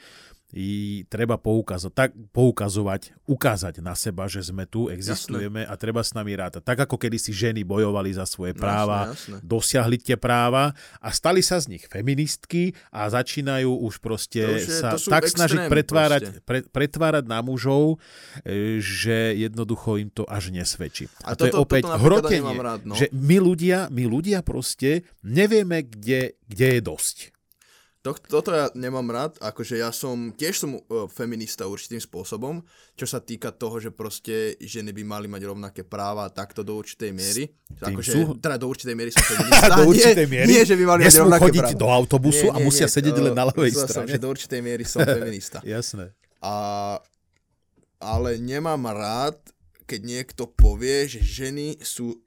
i 0.56 1.03
treba 1.12 1.36
poukazovať, 1.36 1.91
tak, 1.91 2.16
poukazovať, 2.32 3.28
ukázať 3.28 3.84
na 3.84 3.91
seba, 3.91 4.32
že 4.32 4.39
sme 4.39 4.64
tu, 4.64 4.88
existujeme 4.88 5.68
jasné. 5.68 5.76
a 5.76 5.76
treba 5.76 5.99
s 5.99 6.16
nami 6.16 6.32
rátať. 6.32 6.64
Tak 6.64 6.88
ako 6.88 6.95
kedy 6.95 7.20
si 7.20 7.36
ženy 7.36 7.68
bojovali 7.68 8.16
za 8.16 8.24
svoje 8.24 8.56
práva, 8.56 9.12
jasné, 9.12 9.36
jasné. 9.36 9.38
dosiahli 9.43 9.97
tie 9.99 10.16
práva 10.16 10.72
a 11.03 11.12
stali 11.12 11.43
sa 11.43 11.60
z 11.60 11.76
nich 11.76 11.84
feministky 11.91 12.72
a 12.88 13.12
začínajú 13.12 13.68
už 13.68 13.99
proste 13.99 14.64
je, 14.64 14.80
sa 14.80 14.95
tak 14.95 15.28
snažiť 15.28 15.68
pretvárať, 15.68 16.24
pre, 16.47 16.64
pretvárať 16.64 17.28
na 17.28 17.43
mužov, 17.43 17.99
e, 18.47 18.80
že 18.80 19.36
jednoducho 19.36 19.99
im 19.99 20.08
to 20.08 20.24
až 20.24 20.56
nesvedčí. 20.56 21.12
A, 21.28 21.36
a 21.36 21.36
to 21.36 21.51
toto, 21.51 21.51
je 21.51 21.51
opäť 21.60 21.84
hrotenie, 21.99 22.56
rád, 22.64 22.88
no. 22.88 22.95
že 22.95 23.12
my 23.12 23.43
ľudia, 23.43 23.91
my 23.91 24.08
ľudia 24.08 24.39
proste 24.39 25.03
nevieme, 25.20 25.84
kde, 25.84 26.39
kde 26.47 26.80
je 26.80 26.82
dosť. 26.82 27.34
To, 28.06 28.14
toto 28.14 28.53
ja 28.53 28.70
nemám 28.78 29.10
rád, 29.10 29.34
akože 29.41 29.82
ja 29.82 29.89
som, 29.89 30.30
tiež 30.30 30.62
som 30.62 30.78
uh, 30.78 31.10
feminista 31.10 31.66
určitým 31.66 31.97
spôsobom, 31.97 32.62
čo 32.93 33.10
sa 33.10 33.18
týka 33.18 33.49
toho, 33.49 33.82
že 33.82 33.89
proste 33.89 34.53
ženy 34.62 34.93
by 34.93 35.01
mali 35.01 35.26
mať 35.26 35.41
rovnaké 35.49 35.82
práva 35.82 36.30
takto 36.30 36.62
do 36.62 36.78
určitej 36.78 37.10
miery. 37.10 37.49
Akože, 37.82 38.12
sú... 38.14 38.20
teda 38.38 38.62
do 38.62 38.70
určitej 38.70 38.93
miery 38.93 39.10
som 39.18 39.26
feminista. 39.26 39.74
do 39.74 39.89
určitej 39.89 40.28
miery? 40.30 40.45
Nie, 40.53 40.62
že 40.70 40.78
by 40.78 40.84
mali 40.86 41.01
mať 41.01 41.18
rovnaké 41.18 41.41
chodiť 41.49 41.66
práva. 41.66 41.82
do 41.82 41.88
autobusu 41.89 42.45
nie, 42.45 42.53
nie, 42.53 42.62
a 42.62 42.68
musia 42.70 42.86
nie, 42.86 42.93
sedieť 42.93 43.16
len 43.18 43.34
na 43.34 43.43
ľavej 43.49 43.74
strane. 43.74 44.06
Som, 44.06 44.06
že 44.06 44.20
do 44.22 44.30
určitej 44.30 44.62
miery 44.62 44.84
som 44.86 45.01
feminista. 45.18 45.58
Jasné. 45.66 46.14
A, 46.45 46.56
ale 47.97 48.38
nemám 48.38 48.86
rád, 48.86 49.41
keď 49.86 50.01
niekto 50.01 50.49
povie, 50.49 51.05
že 51.05 51.21
ženy 51.21 51.77
sú 51.79 52.17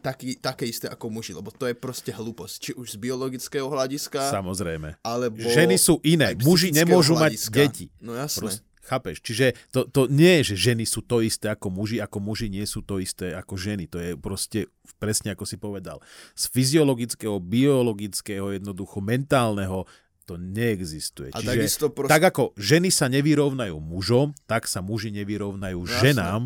taký, 0.00 0.38
také 0.38 0.70
isté 0.70 0.86
ako 0.86 1.10
muži, 1.10 1.34
lebo 1.34 1.50
to 1.50 1.66
je 1.66 1.74
proste 1.74 2.14
hlúposť. 2.14 2.54
Či 2.62 2.70
už 2.78 2.94
z 2.94 2.98
biologického 3.02 3.66
hľadiska. 3.66 4.30
Samozrejme. 4.30 5.02
Alebo 5.02 5.42
ženy 5.42 5.76
sú 5.76 5.98
iné. 6.06 6.38
Muži 6.38 6.70
nemôžu 6.70 7.18
hľadiska. 7.18 7.50
mať 7.50 7.58
deti. 7.58 7.86
No 7.98 8.14
jasné. 8.14 8.40
Prost, 8.46 8.58
chápeš? 8.88 9.20
Čiže 9.20 9.58
to, 9.74 9.84
to 9.90 10.06
nie 10.08 10.40
je, 10.40 10.54
že 10.54 10.72
ženy 10.72 10.88
sú 10.88 11.04
to 11.04 11.20
isté 11.20 11.52
ako 11.52 11.68
muži, 11.68 12.00
ako 12.00 12.18
muži 12.22 12.48
nie 12.48 12.64
sú 12.64 12.80
to 12.80 13.02
isté 13.02 13.36
ako 13.36 13.60
ženy. 13.60 13.84
To 13.92 13.98
je 14.00 14.16
proste 14.16 14.70
presne 14.96 15.36
ako 15.36 15.44
si 15.44 15.60
povedal. 15.60 16.00
Z 16.32 16.48
fyziologického, 16.54 17.36
biologického, 17.42 18.56
jednoducho 18.56 19.04
mentálneho 19.04 19.84
to 20.28 20.36
neexistuje. 20.36 21.32
A 21.32 21.40
Čiže 21.40 21.88
proste... 21.88 22.12
tak 22.12 22.22
ako 22.28 22.52
ženy 22.60 22.92
sa 22.92 23.08
nevyrovnajú 23.08 23.80
mužom, 23.80 24.36
tak 24.44 24.68
sa 24.68 24.84
muži 24.84 25.08
nevyrovnajú 25.16 25.80
Jasne. 25.88 26.00
ženám, 26.04 26.42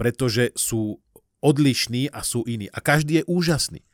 pretože 0.00 0.56
sú 0.56 0.96
odlišní 1.44 2.08
a 2.08 2.24
sú 2.24 2.48
iní. 2.48 2.72
A 2.72 2.80
každý 2.80 3.20
je 3.20 3.24
úžasný. 3.28 3.84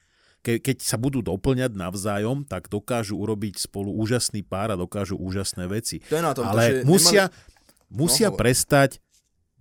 Ke, 0.42 0.58
keď 0.58 0.82
sa 0.82 0.98
budú 0.98 1.22
doplňať 1.22 1.74
navzájom, 1.74 2.46
tak 2.46 2.70
dokážu 2.70 3.18
urobiť 3.18 3.58
spolu 3.58 3.94
úžasný 3.94 4.46
pár 4.46 4.74
a 4.74 4.76
dokážu 4.78 5.18
úžasné 5.18 5.66
veci. 5.66 6.02
To 6.10 6.18
je 6.18 6.22
na 6.22 6.34
tom, 6.34 6.46
Ale 6.46 6.82
to, 6.82 6.90
musia, 6.90 7.30
nemali... 7.30 7.94
musia 7.94 8.28
no, 8.30 8.38
prestať 8.38 8.98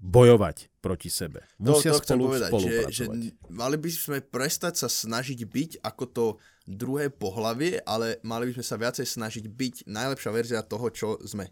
bojovať 0.01 0.73
proti 0.81 1.13
sebe. 1.13 1.45
Musia 1.61 1.93
to, 1.93 2.01
to 2.01 2.05
spolu 2.09 2.23
povedať, 2.33 2.49
spolupracovať. 2.49 2.89
Že, 2.89 3.05
že 3.05 3.53
mali 3.53 3.77
by 3.77 3.89
sme 3.93 4.17
prestať 4.25 4.73
sa 4.81 4.89
snažiť 4.89 5.45
byť 5.45 5.71
ako 5.85 6.03
to 6.09 6.25
druhé 6.71 7.11
pohlavie, 7.11 7.83
ale 7.83 8.17
mali 8.23 8.49
by 8.49 8.59
sme 8.59 8.65
sa 8.65 8.75
viacej 8.79 9.05
snažiť 9.05 9.45
byť 9.45 9.75
najlepšia 9.85 10.31
verzia 10.31 10.59
toho, 10.63 10.87
čo 10.89 11.19
sme. 11.27 11.51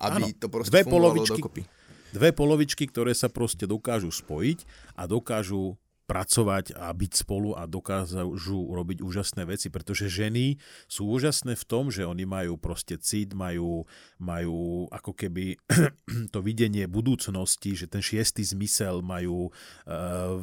Aby 0.00 0.32
ano, 0.32 0.38
to 0.38 0.46
proste 0.48 0.72
dve 0.72 0.82
polovičky, 0.88 1.40
dokopy. 1.42 1.62
Dve 2.10 2.30
polovičky, 2.34 2.84
ktoré 2.88 3.12
sa 3.14 3.30
proste 3.30 3.68
dokážu 3.68 4.10
spojiť 4.10 4.66
a 4.98 5.06
dokážu 5.06 5.78
pracovať 6.10 6.74
a 6.74 6.90
byť 6.90 7.12
spolu 7.22 7.54
a 7.54 7.70
dokážu 7.70 8.58
robiť 8.74 8.98
úžasné 8.98 9.46
veci, 9.46 9.70
pretože 9.70 10.10
ženy 10.10 10.58
sú 10.90 11.06
úžasné 11.06 11.54
v 11.54 11.64
tom, 11.70 11.86
že 11.86 12.02
oni 12.02 12.26
majú 12.26 12.58
proste 12.58 12.98
cít, 12.98 13.30
majú, 13.30 13.86
majú 14.18 14.90
ako 14.90 15.14
keby 15.14 15.54
to 16.34 16.38
videnie 16.42 16.90
budúcnosti, 16.90 17.78
že 17.78 17.86
ten 17.86 18.02
šiestý 18.02 18.42
zmysel 18.42 19.06
majú 19.06 19.54
uh, 19.86 20.42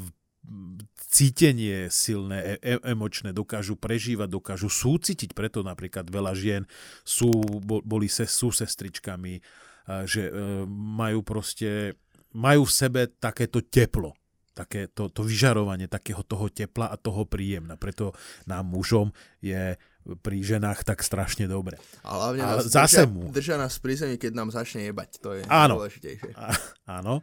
cítenie 1.08 1.91
silné, 1.91 2.60
e- 2.60 2.82
emočné, 2.84 3.32
dokážu 3.36 3.76
prežívať, 3.76 4.28
dokážu 4.32 4.72
súcitiť, 4.72 5.36
preto 5.36 5.64
napríklad 5.64 6.08
veľa 6.08 6.34
žien 6.36 6.64
sú, 7.04 7.32
boli 7.64 8.08
se, 8.08 8.28
sú 8.28 8.52
sestričkami, 8.52 9.39
že 10.04 10.28
e, 10.28 10.32
majú 10.68 11.24
proste, 11.24 11.95
majú 12.36 12.68
v 12.68 12.74
sebe 12.74 13.02
takéto 13.20 13.64
teplo 13.64 14.16
také 14.58 14.89
to, 14.89 15.14
to 15.14 15.22
vyžarovanie 15.22 15.86
takého 15.86 16.26
toho 16.26 16.50
tepla 16.50 16.89
a 16.89 16.98
toho 16.98 17.30
príjemna. 17.30 17.78
Preto 17.78 18.18
nám 18.50 18.66
mužom 18.74 19.14
je 19.38 19.78
pri 20.26 20.38
ženách 20.41 20.82
tak 20.82 21.06
strašne 21.06 21.45
dobre. 21.45 21.78
A 22.02 22.18
hlavne 22.18 22.41
a 22.41 22.48
nás 22.58 22.66
zase 22.66 23.06
držia, 23.06 23.14
mu... 23.14 23.22
držia 23.30 23.58
nás 23.62 23.78
pri 23.78 23.93
zemi, 23.93 24.16
keď 24.18 24.32
nám 24.34 24.50
začne 24.50 24.89
jebať. 24.89 25.10
To 25.22 25.38
je 25.38 25.45
áno. 25.45 25.78
dôležitejšie. 25.78 26.34
A, 26.34 26.58
áno. 26.98 27.22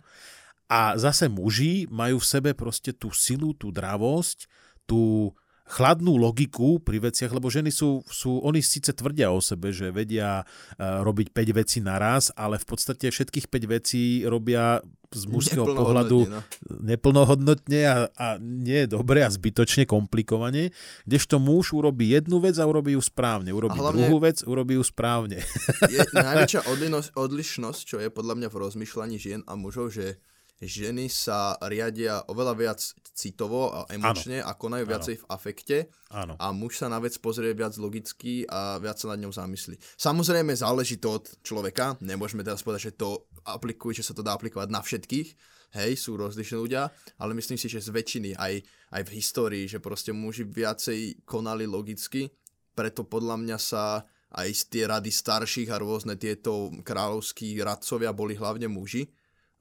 A 0.74 0.98
zase 0.98 1.30
muži 1.30 1.86
majú 1.86 2.18
v 2.18 2.26
sebe 2.26 2.50
proste 2.50 2.90
tú 2.90 3.14
silu, 3.14 3.54
tú 3.54 3.70
dravosť, 3.70 4.50
tú 4.90 5.30
chladnú 5.64 6.20
logiku 6.20 6.76
pri 6.76 7.00
veciach, 7.08 7.32
lebo 7.32 7.48
ženy 7.48 7.72
sú, 7.72 8.04
sú, 8.04 8.36
oni 8.44 8.60
síce 8.60 8.92
tvrdia 8.92 9.32
o 9.32 9.40
sebe, 9.40 9.72
že 9.72 9.88
vedia 9.88 10.44
uh, 10.44 11.00
robiť 11.00 11.32
5 11.32 11.60
vecí 11.60 11.78
naraz, 11.80 12.28
ale 12.36 12.60
v 12.60 12.66
podstate 12.68 13.08
všetkých 13.08 13.48
5 13.48 13.72
vecí 13.72 14.02
robia 14.28 14.84
z 15.14 15.24
mužského 15.30 15.64
pohľadu 15.64 16.26
no. 16.26 16.40
neplnohodnotne 16.84 17.80
a, 17.86 17.96
a 18.12 18.26
nie 18.42 18.84
je 18.84 18.98
dobre 18.98 19.22
a 19.22 19.30
zbytočne 19.30 19.86
komplikovane, 19.88 20.74
kdežto 21.06 21.38
muž 21.40 21.72
urobí 21.72 22.12
jednu 22.12 22.42
vec 22.42 22.58
a 22.60 22.66
urobí 22.66 22.98
ju 22.98 23.00
správne, 23.00 23.54
urobí 23.54 23.78
hlavne, 23.78 24.04
druhú 24.04 24.18
vec, 24.20 24.42
urobí 24.44 24.76
ju 24.76 24.84
správne. 24.84 25.38
Je 25.86 26.02
najväčšia 26.12 26.66
odlišnosť, 27.14 27.80
čo 27.86 27.96
je 28.02 28.10
podľa 28.10 28.34
mňa 28.42 28.48
v 28.50 28.56
rozmýšľaní 28.58 29.16
žien 29.16 29.40
a 29.46 29.54
mužov, 29.54 29.94
že 29.94 30.18
ženy 30.62 31.10
sa 31.10 31.58
riadia 31.66 32.22
oveľa 32.30 32.54
viac 32.54 32.80
citovo 33.14 33.70
a 33.70 33.86
emočne 33.90 34.42
ano. 34.42 34.48
a 34.50 34.58
konajú 34.58 34.84
viacej 34.86 35.16
v 35.22 35.24
afekte 35.30 35.76
ano. 36.10 36.34
a 36.38 36.50
muž 36.50 36.82
sa 36.82 36.90
na 36.90 36.98
vec 36.98 37.14
pozrie 37.18 37.54
viac 37.54 37.74
logicky 37.78 38.46
a 38.46 38.78
viac 38.78 38.98
sa 38.98 39.14
nad 39.14 39.22
ňou 39.22 39.34
zamyslí. 39.34 39.78
Samozrejme 39.98 40.54
záleží 40.54 40.98
to 40.98 41.22
od 41.22 41.24
človeka, 41.42 41.98
nemôžeme 42.02 42.42
teraz 42.46 42.62
povedať, 42.62 42.90
že 42.90 42.98
to 42.98 43.26
aplikuje, 43.46 43.98
že 43.98 44.06
sa 44.06 44.14
to 44.14 44.22
dá 44.22 44.34
aplikovať 44.34 44.68
na 44.70 44.80
všetkých, 44.82 45.28
hej, 45.74 45.90
sú 45.98 46.14
rozlišní 46.14 46.56
ľudia, 46.58 46.90
ale 47.18 47.34
myslím 47.34 47.58
si, 47.58 47.66
že 47.66 47.82
z 47.82 47.90
väčšiny 47.90 48.30
aj, 48.38 48.54
aj 48.94 49.02
v 49.06 49.14
histórii, 49.18 49.64
že 49.66 49.82
proste 49.82 50.14
muži 50.14 50.46
viacej 50.46 51.26
konali 51.26 51.66
logicky, 51.66 52.30
preto 52.74 53.06
podľa 53.06 53.38
mňa 53.38 53.58
sa 53.58 54.06
aj 54.34 54.48
z 54.50 54.62
tie 54.66 54.84
rady 54.90 55.10
starších 55.14 55.70
a 55.70 55.78
rôzne 55.78 56.18
tieto 56.18 56.74
kráľovskí 56.82 57.54
radcovia 57.62 58.10
boli 58.10 58.34
hlavne 58.34 58.66
muži, 58.66 59.06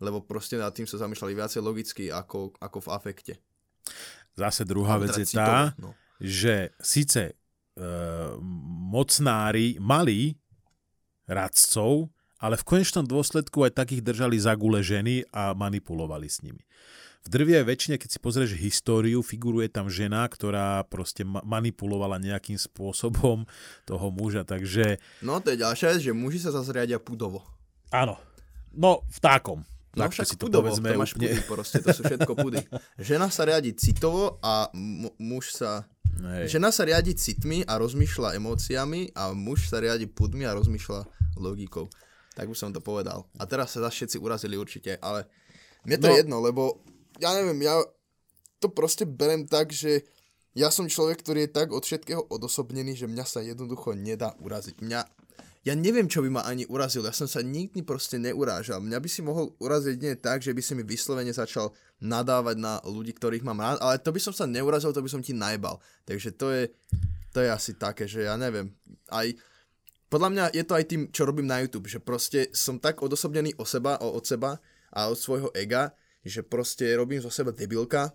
lebo 0.04 0.20
proste 0.20 0.60
nad 0.60 0.76
tým 0.76 0.84
sa 0.84 0.99
zamýšľali 0.99 1.34
viacej 1.34 1.62
logicky 1.64 2.04
ako, 2.12 2.51
ako 2.60 2.78
v 2.84 2.91
afekte. 2.91 3.34
Zase 4.36 4.68
druhá 4.68 4.99
vec 4.99 5.16
je 5.16 5.28
tá, 5.32 5.72
no. 5.80 5.95
že 6.20 6.76
síce 6.84 7.32
e, 7.32 7.34
mocnári 8.91 9.80
mali 9.80 10.36
radcov, 11.30 12.12
ale 12.43 12.60
v 12.60 12.68
konečnom 12.68 13.08
dôsledku 13.08 13.64
aj 13.64 13.80
takých 13.80 14.04
držali 14.04 14.36
za 14.36 14.51
gule 14.60 14.84
ženy 14.84 15.24
a 15.32 15.56
manipulovali 15.56 16.28
s 16.28 16.43
nimi. 16.43 16.60
V 17.24 17.32
drvie 17.32 17.64
väčšine, 17.64 17.95
keď 17.95 18.10
si 18.12 18.20
pozrieš 18.20 18.60
históriu, 18.60 19.24
figuruje 19.24 19.72
tam 19.72 19.88
žena, 19.88 20.28
ktorá 20.28 20.84
proste 20.84 21.24
manipulovala 21.24 22.20
nejakým 22.20 22.60
spôsobom 22.60 23.47
toho 23.88 24.08
muža, 24.12 24.43
takže... 24.43 24.99
No 25.24 25.39
to 25.39 25.56
je 25.56 25.64
ďalšia 25.64 25.95
vec, 25.95 26.04
že 26.04 26.12
muži 26.12 26.43
sa 26.43 26.51
zase 26.51 26.76
riadia 26.76 26.99
pudovo. 26.99 27.47
Áno. 27.95 28.20
No, 28.76 29.08
vtákom. 29.08 29.64
No 29.93 30.09
však 30.09 30.25
si 30.25 30.35
to 30.37 30.49
pudovo, 30.49 30.65
povedzme 30.65 30.89
to 30.89 30.97
máš 30.97 31.13
úplne. 31.13 31.37
pudy 31.37 31.41
proste, 31.45 31.77
to 31.85 31.89
sú 31.93 32.01
všetko 32.01 32.33
pudy. 32.33 32.61
Žena 33.13 33.29
sa 33.29 33.45
riadi 33.45 33.77
citovo 33.77 34.41
a 34.41 34.69
mu- 34.73 35.13
muž 35.21 35.53
sa... 35.53 35.85
Hej. 36.17 36.57
Žena 36.57 36.73
sa 36.73 36.85
riadi 36.85 37.13
citmi 37.13 37.61
a 37.65 37.77
rozmýšľa 37.77 38.37
emóciami 38.37 39.13
a 39.13 39.33
muž 39.37 39.69
sa 39.69 39.77
riadi 39.77 40.09
pudmi 40.09 40.49
a 40.49 40.53
rozmýšľa 40.57 41.05
logikou. 41.37 41.89
Tak 42.33 42.49
by 42.49 42.55
som 42.57 42.73
to 42.73 42.81
povedal. 42.81 43.29
A 43.37 43.45
teraz 43.45 43.77
sa 43.77 43.85
zase 43.85 44.05
všetci 44.05 44.17
urazili 44.17 44.57
určite, 44.57 44.97
ale 44.97 45.29
mne 45.85 45.97
to 46.01 46.07
no. 46.09 46.11
je 46.13 46.19
jedno, 46.25 46.37
lebo 46.41 46.81
ja 47.21 47.33
neviem, 47.37 47.61
ja 47.61 47.77
to 48.57 48.73
proste 48.73 49.05
berem 49.05 49.45
tak, 49.45 49.69
že 49.69 50.05
ja 50.53 50.69
som 50.69 50.85
človek, 50.85 51.21
ktorý 51.21 51.49
je 51.49 51.51
tak 51.53 51.73
od 51.73 51.81
všetkého 51.81 52.29
odosobnený, 52.29 52.93
že 52.93 53.09
mňa 53.09 53.25
sa 53.25 53.41
jednoducho 53.41 53.97
nedá 53.97 54.37
uraziť. 54.37 54.85
Mňa 54.85 55.01
ja 55.64 55.80
neviem, 55.80 56.11
čo 56.11 56.20
by 56.20 56.30
ma 56.30 56.41
ani 56.43 56.68
urazil. 56.68 57.07
Ja 57.07 57.16
som 57.16 57.24
sa 57.24 57.39
nikdy 57.39 57.88
proste 57.88 58.20
neurážal. 58.20 58.84
Mňa 58.84 58.99
by 58.99 59.07
si 59.07 59.24
mohol 59.24 59.55
uraziť 59.64 59.95
nie 59.95 60.14
tak, 60.20 60.43
že 60.43 60.51
by 60.51 60.59
si 60.59 60.76
mi 60.76 60.84
vyslovene 60.84 61.32
začal 61.32 61.72
nadávať 62.03 62.59
na 62.59 62.84
ľudí, 62.84 63.16
ktorých 63.16 63.47
mám 63.47 63.64
rád, 63.64 63.80
ale 63.80 63.95
to 64.03 64.11
by 64.11 64.20
som 64.20 64.36
sa 64.36 64.43
neurazil, 64.43 64.91
to 64.91 64.99
by 64.99 65.07
som 65.07 65.24
ti 65.24 65.32
najbal. 65.32 65.80
Takže 66.03 66.36
to 66.36 66.51
je, 66.51 66.64
to 67.32 67.39
je 67.39 67.47
asi 67.47 67.80
také, 67.80 68.11
že 68.11 68.28
ja 68.28 68.36
neviem. 68.36 68.76
Aj 69.07 69.24
podľa 70.11 70.30
mňa 70.36 70.45
je 70.51 70.64
to 70.68 70.76
aj 70.76 70.86
tým, 70.86 71.01
čo 71.16 71.24
robím 71.24 71.47
na 71.47 71.64
YouTube, 71.64 71.88
že 71.88 72.03
proste 72.03 72.51
som 72.51 72.76
tak 72.78 72.99
odosobnený 72.99 73.55
o 73.55 73.64
seba, 73.64 73.95
o, 74.03 74.20
od 74.20 74.28
seba 74.28 74.59
a 74.91 75.07
od 75.07 75.16
svojho 75.16 75.47
ega, 75.55 75.95
že 76.28 76.43
proste 76.43 76.91
robím 76.91 77.24
zo 77.24 77.32
seba 77.32 77.55
debilka 77.55 78.11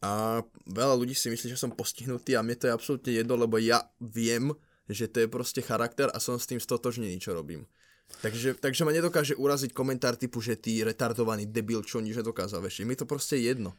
a 0.00 0.40
veľa 0.64 0.94
ľudí 0.96 1.12
si 1.12 1.28
myslí, 1.28 1.52
že 1.52 1.60
som 1.60 1.76
postihnutý 1.76 2.34
a 2.34 2.42
mne 2.42 2.56
to 2.56 2.66
je 2.66 2.74
absolútne 2.74 3.12
jedno, 3.12 3.36
lebo 3.36 3.60
ja 3.60 3.84
viem, 4.00 4.48
že 4.88 5.08
to 5.08 5.24
je 5.24 5.28
proste 5.28 5.60
charakter 5.64 6.12
a 6.12 6.18
som 6.20 6.36
s 6.36 6.48
tým 6.48 6.60
stotožnený, 6.60 7.16
čo 7.20 7.32
robím. 7.32 7.64
Takže, 8.20 8.60
takže 8.60 8.84
ma 8.84 8.92
nedokáže 8.92 9.34
uraziť 9.34 9.72
komentár 9.72 10.14
typu, 10.20 10.38
že 10.44 10.60
ty 10.60 10.84
retardovaný 10.84 11.48
debil, 11.48 11.80
čo 11.80 12.04
nič 12.04 12.20
nedokázal, 12.20 12.60
vieš. 12.60 12.84
Mi 12.84 12.94
to 12.94 13.08
proste 13.08 13.40
jedno. 13.40 13.72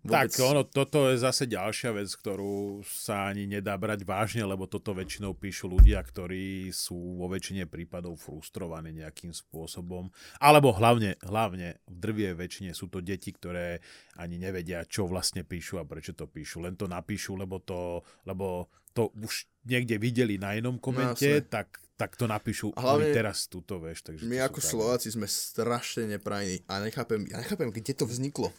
Vôbec... 0.00 0.32
Tak 0.32 0.40
ono, 0.40 0.64
toto 0.64 1.12
je 1.12 1.20
zase 1.20 1.44
ďalšia 1.44 1.92
vec, 1.92 2.08
ktorú 2.08 2.80
sa 2.80 3.28
ani 3.28 3.44
nedá 3.44 3.76
brať 3.76 4.08
vážne, 4.08 4.40
lebo 4.40 4.64
toto 4.64 4.96
väčšinou 4.96 5.36
píšu 5.36 5.68
ľudia, 5.68 6.00
ktorí 6.00 6.72
sú 6.72 7.20
vo 7.20 7.28
väčšine 7.28 7.68
prípadov 7.68 8.16
frustrovaní 8.16 8.96
nejakým 8.96 9.36
spôsobom. 9.36 10.08
Alebo 10.40 10.72
hlavne, 10.72 11.20
hlavne 11.20 11.76
v 11.84 11.96
drvie 12.00 12.32
väčšine 12.32 12.72
sú 12.72 12.88
to 12.88 13.04
deti, 13.04 13.36
ktoré 13.36 13.84
ani 14.16 14.40
nevedia, 14.40 14.88
čo 14.88 15.04
vlastne 15.04 15.44
píšu 15.44 15.76
a 15.76 15.84
prečo 15.84 16.16
to 16.16 16.24
píšu. 16.24 16.64
Len 16.64 16.72
to 16.72 16.88
napíšu, 16.88 17.36
lebo 17.36 17.60
to, 17.60 18.00
lebo 18.24 18.72
to 18.96 19.12
už 19.20 19.51
niekde 19.66 19.96
videli 19.98 20.36
na 20.38 20.54
inom 20.58 20.78
komente, 20.78 21.42
no, 21.42 21.46
tak, 21.46 21.78
tak 21.94 22.18
to 22.18 22.26
napíšu 22.26 22.74
hlavne, 22.74 23.14
teraz 23.14 23.46
túto, 23.46 23.78
vieš. 23.78 24.02
Takže 24.02 24.26
my 24.26 24.42
ako 24.50 24.58
Slováci 24.58 25.14
sme 25.14 25.30
strašne 25.30 26.06
neprajní 26.18 26.66
a 26.66 26.82
nechápem, 26.82 27.22
ja 27.30 27.38
nechápem, 27.38 27.70
kde 27.70 27.92
to 27.94 28.04
vzniklo 28.06 28.50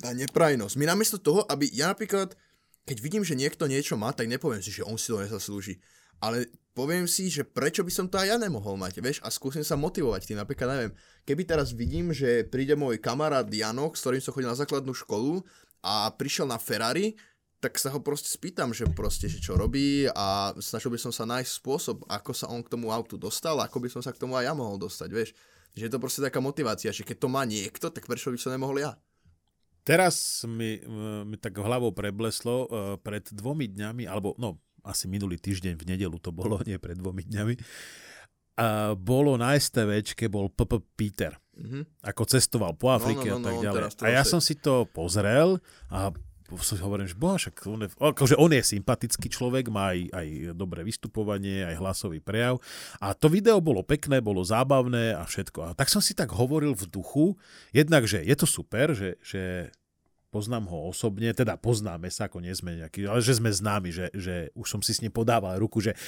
tá 0.00 0.14
neprajnosť. 0.16 0.74
My 0.80 0.88
namiesto 0.88 1.20
toho, 1.20 1.44
aby 1.50 1.68
ja 1.74 1.92
napríklad, 1.92 2.32
keď 2.88 2.96
vidím, 3.04 3.22
že 3.26 3.36
niekto 3.36 3.68
niečo 3.68 3.98
má, 4.00 4.14
tak 4.14 4.30
nepoviem 4.30 4.64
si, 4.64 4.72
že 4.72 4.86
on 4.86 4.96
si 4.96 5.12
to 5.12 5.20
nezaslúži. 5.20 5.82
Ale 6.20 6.48
poviem 6.72 7.04
si, 7.04 7.28
že 7.32 7.44
prečo 7.44 7.84
by 7.84 7.92
som 7.92 8.06
to 8.08 8.16
aj 8.16 8.28
ja 8.32 8.36
nemohol 8.40 8.76
mať, 8.76 9.00
vieš, 9.00 9.18
a 9.20 9.28
skúsim 9.28 9.64
sa 9.64 9.76
motivovať 9.76 10.30
tým. 10.30 10.38
Napríklad, 10.40 10.68
neviem, 10.68 10.92
keby 11.28 11.42
teraz 11.44 11.72
vidím, 11.74 12.12
že 12.14 12.46
príde 12.48 12.76
môj 12.76 13.00
kamarát 13.00 13.44
Janok, 13.48 13.96
s 13.96 14.04
ktorým 14.04 14.22
som 14.22 14.32
chodil 14.32 14.48
na 14.48 14.56
základnú 14.56 14.92
školu 14.96 15.44
a 15.80 16.12
prišiel 16.12 16.44
na 16.44 16.60
Ferrari, 16.60 17.16
tak 17.60 17.76
sa 17.76 17.92
ho 17.92 18.00
proste 18.00 18.32
spýtam, 18.32 18.72
že 18.72 18.88
proste, 18.88 19.28
že 19.28 19.36
čo 19.36 19.52
robí 19.52 20.08
a 20.08 20.56
snažil 20.56 20.88
by 20.88 20.96
som 20.96 21.12
sa 21.12 21.28
nájsť 21.28 21.52
spôsob, 21.60 21.96
ako 22.08 22.32
sa 22.32 22.48
on 22.48 22.64
k 22.64 22.72
tomu 22.72 22.88
autu 22.88 23.20
dostal, 23.20 23.60
ako 23.60 23.84
by 23.84 23.88
som 23.92 24.00
sa 24.00 24.16
k 24.16 24.20
tomu 24.20 24.32
aj 24.40 24.48
ja 24.48 24.54
mohol 24.56 24.80
dostať, 24.80 25.08
vieš. 25.12 25.36
Že 25.76 25.86
je 25.86 25.92
to 25.92 26.02
proste 26.02 26.24
taká 26.24 26.40
motivácia, 26.40 26.88
že 26.90 27.04
keď 27.04 27.20
to 27.20 27.28
má 27.28 27.44
niekto, 27.44 27.92
tak 27.92 28.08
prečo 28.08 28.32
by 28.32 28.40
som 28.40 28.56
nemohol 28.56 28.80
ja? 28.80 28.96
Teraz 29.84 30.44
mi, 30.48 30.80
mi 31.28 31.36
tak 31.36 31.56
hlavou 31.56 31.92
prebleslo 31.92 32.56
uh, 32.64 32.66
pred 32.96 33.28
dvomi 33.28 33.68
dňami, 33.68 34.08
alebo 34.08 34.32
no, 34.40 34.56
asi 34.80 35.04
minulý 35.04 35.36
týždeň 35.36 35.76
v 35.76 35.84
nedelu 35.84 36.16
to 36.16 36.32
bolo, 36.32 36.56
nie 36.68 36.80
pred 36.80 36.96
dvomi 36.96 37.28
dňami, 37.28 37.54
uh, 37.60 38.96
bolo 38.96 39.36
na 39.36 39.52
STVčke, 39.52 40.32
bol 40.32 40.48
PP 40.48 40.72
Peter. 40.96 41.36
Mm-hmm. 41.60 42.08
Ako 42.08 42.24
cestoval 42.24 42.72
po 42.72 42.88
Afrike 42.88 43.28
no, 43.28 43.36
no, 43.36 43.44
no, 43.44 43.44
a 43.44 43.46
tak 43.46 43.56
no, 43.60 43.64
ďalej. 43.68 43.80
A 44.00 44.08
ja 44.16 44.24
som 44.24 44.40
si 44.40 44.56
to 44.56 44.88
pozrel 44.88 45.60
a 45.92 46.08
si 46.58 46.74
hovorím, 46.82 47.06
že 47.06 47.14
boha, 47.14 47.38
však 47.38 47.54
on 47.70 47.86
je, 47.86 47.88
akože 47.94 48.34
on 48.34 48.50
je 48.50 48.62
sympatický 48.64 49.30
človek, 49.30 49.70
má 49.70 49.94
aj, 49.94 50.00
aj 50.10 50.26
dobré 50.58 50.82
vystupovanie, 50.82 51.62
aj 51.62 51.78
hlasový 51.78 52.18
prejav. 52.18 52.58
A 52.98 53.14
to 53.14 53.30
video 53.30 53.62
bolo 53.62 53.86
pekné, 53.86 54.18
bolo 54.18 54.42
zábavné 54.42 55.14
a 55.14 55.22
všetko. 55.22 55.70
A 55.70 55.78
tak 55.78 55.86
som 55.86 56.02
si 56.02 56.16
tak 56.18 56.34
hovoril 56.34 56.74
v 56.74 56.88
duchu, 56.90 57.26
jednak, 57.70 58.10
že 58.10 58.24
je 58.26 58.34
to 58.34 58.46
super, 58.50 58.90
že, 58.96 59.20
že 59.22 59.70
poznám 60.30 60.70
ho 60.70 60.90
osobne, 60.90 61.30
teda 61.34 61.58
poznáme 61.58 62.10
sa, 62.10 62.30
ako 62.30 62.42
nie 62.42 62.54
sme 62.54 62.78
nejakí, 62.78 63.06
ale 63.06 63.22
že 63.22 63.38
sme 63.38 63.50
známi, 63.50 63.90
že, 63.90 64.06
že 64.14 64.54
už 64.54 64.66
som 64.66 64.80
si 64.80 64.94
s 64.94 65.02
ním 65.02 65.10
podával 65.10 65.58
ruku, 65.58 65.82
že 65.82 65.98